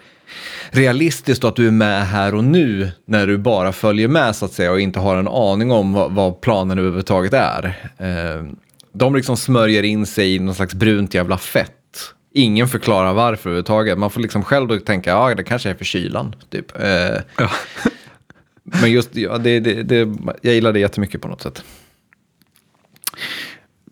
realistiskt 0.72 1.44
att 1.44 1.56
du 1.56 1.66
är 1.66 1.70
med 1.70 2.06
här 2.06 2.34
och 2.34 2.44
nu 2.44 2.90
när 3.04 3.26
du 3.26 3.38
bara 3.38 3.72
följer 3.72 4.08
med 4.08 4.36
så 4.36 4.44
att 4.44 4.52
säga 4.52 4.72
och 4.72 4.80
inte 4.80 5.00
har 5.00 5.16
en 5.16 5.28
aning 5.28 5.70
om 5.70 5.92
vad, 5.92 6.12
vad 6.12 6.40
planen 6.40 6.78
överhuvudtaget 6.78 7.32
är. 7.32 7.90
Eh, 7.98 8.52
de 8.92 9.14
liksom 9.14 9.36
smörjer 9.36 9.82
in 9.82 10.06
sig 10.06 10.34
i 10.34 10.38
någon 10.38 10.54
slags 10.54 10.74
brunt 10.74 11.14
jävla 11.14 11.38
fett. 11.38 11.70
Ingen 12.34 12.68
förklarar 12.68 13.12
varför 13.12 13.50
överhuvudtaget. 13.50 13.98
Man 13.98 14.10
får 14.10 14.20
liksom 14.20 14.44
själv 14.44 14.68
då 14.68 14.78
tänka, 14.78 15.10
ja 15.10 15.34
det 15.34 15.44
kanske 15.44 15.70
är 15.70 15.74
för 15.74 15.84
kylan. 15.84 16.34
Typ. 16.50 16.80
Eh, 16.80 17.16
ja. 17.38 17.50
men 18.62 18.92
just, 18.92 19.16
ja, 19.16 19.38
det, 19.38 19.60
det, 19.60 19.82
det, 19.82 20.16
jag 20.42 20.54
gillar 20.54 20.72
det 20.72 20.80
jättemycket 20.80 21.22
på 21.22 21.28
något 21.28 21.42
sätt. 21.42 21.64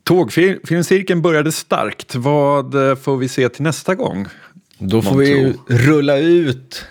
Tågfilmcirkeln 0.05 1.22
började 1.22 1.53
starkt. 1.53 2.14
Vad 2.14 2.72
får 3.03 3.16
vi 3.16 3.28
se 3.28 3.49
till 3.49 3.62
nästa 3.62 3.95
gång? 3.95 4.26
Då 4.83 5.03
får 5.03 5.16
vi 5.16 5.55
rulla 5.66 6.18
ut 6.18 6.87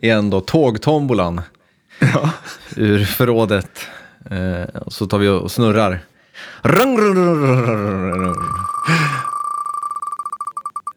igen 0.00 0.30
då, 0.30 0.40
tågtombolan 0.40 1.40
ja. 1.98 2.30
ur 2.76 3.04
förrådet. 3.04 3.70
Eh, 4.30 4.80
och 4.80 4.92
så 4.92 5.06
tar 5.06 5.18
vi 5.18 5.28
och 5.28 5.50
snurrar. 5.50 6.00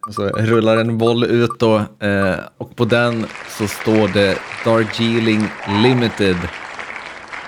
Och 0.07 0.13
så 0.13 0.27
rullar 0.27 0.77
en 0.77 0.97
boll 0.97 1.23
ut 1.23 1.59
då 1.59 1.77
eh, 1.99 2.35
och 2.57 2.75
på 2.75 2.85
den 2.85 3.25
så 3.49 3.67
står 3.67 4.13
det 4.13 4.37
Darjeeling 4.65 5.47
Limited. 5.83 6.37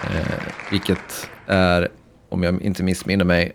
Eh, 0.04 0.44
vilket 0.72 1.30
är, 1.48 1.88
om 2.30 2.44
jag 2.44 2.62
inte 2.62 2.84
missminner 2.84 3.26
mig, 3.26 3.52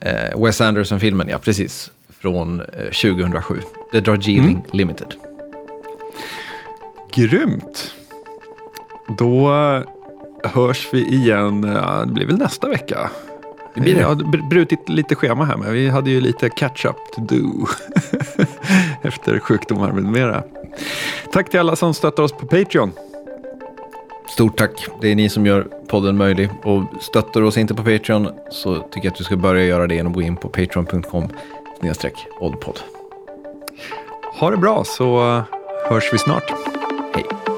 eh, 0.00 0.44
Wes 0.44 0.60
Anderson-filmen, 0.60 1.28
ja 1.28 1.38
precis 1.38 1.90
från 2.22 2.62
2007. 3.02 3.54
Eh, 3.56 3.62
The 3.92 4.00
Darjeeling 4.00 4.50
mm. 4.50 4.62
Limited. 4.70 5.14
Grymt. 7.14 7.94
Då 9.18 9.50
hörs 10.44 10.88
vi 10.92 11.06
igen, 11.06 11.60
det 12.06 12.12
blir 12.12 12.26
väl 12.26 12.38
nästa 12.38 12.68
vecka. 12.68 13.10
Det 13.74 13.80
blir 13.80 13.94
det. 13.94 14.00
Jag 14.00 14.08
har 14.08 14.48
brutit 14.48 14.88
lite 14.88 15.14
schema 15.14 15.44
här, 15.44 15.56
men 15.56 15.72
vi 15.72 15.88
hade 15.88 16.10
ju 16.10 16.20
lite 16.20 16.48
catch-up 16.48 16.96
to 17.14 17.20
do 17.20 17.66
efter 19.02 19.38
sjukdomar 19.38 19.92
med 19.92 20.04
mera. 20.04 20.42
Tack 21.32 21.50
till 21.50 21.60
alla 21.60 21.76
som 21.76 21.94
stöttar 21.94 22.22
oss 22.22 22.32
på 22.32 22.46
Patreon. 22.46 22.92
Stort 24.28 24.58
tack. 24.58 24.86
Det 25.00 25.08
är 25.08 25.14
ni 25.14 25.28
som 25.28 25.46
gör 25.46 25.68
podden 25.88 26.16
möjlig. 26.16 26.48
Och 26.62 26.82
stöttar 27.00 27.40
du 27.40 27.46
oss 27.46 27.58
inte 27.58 27.74
på 27.74 27.84
Patreon 27.84 28.28
så 28.50 28.74
tycker 28.74 29.06
jag 29.06 29.12
att 29.12 29.18
du 29.18 29.24
ska 29.24 29.36
börja 29.36 29.64
göra 29.64 29.86
det 29.86 29.94
genom 29.94 30.12
att 30.12 30.16
gå 30.16 30.22
in 30.22 30.36
på 30.36 30.48
patreon.com 30.48 31.28
oddpod. 32.40 32.80
Ha 34.40 34.50
det 34.50 34.56
bra 34.56 34.84
så 34.84 35.42
hörs 35.88 36.12
vi 36.12 36.18
snart. 36.18 36.52
Hej. 37.14 37.51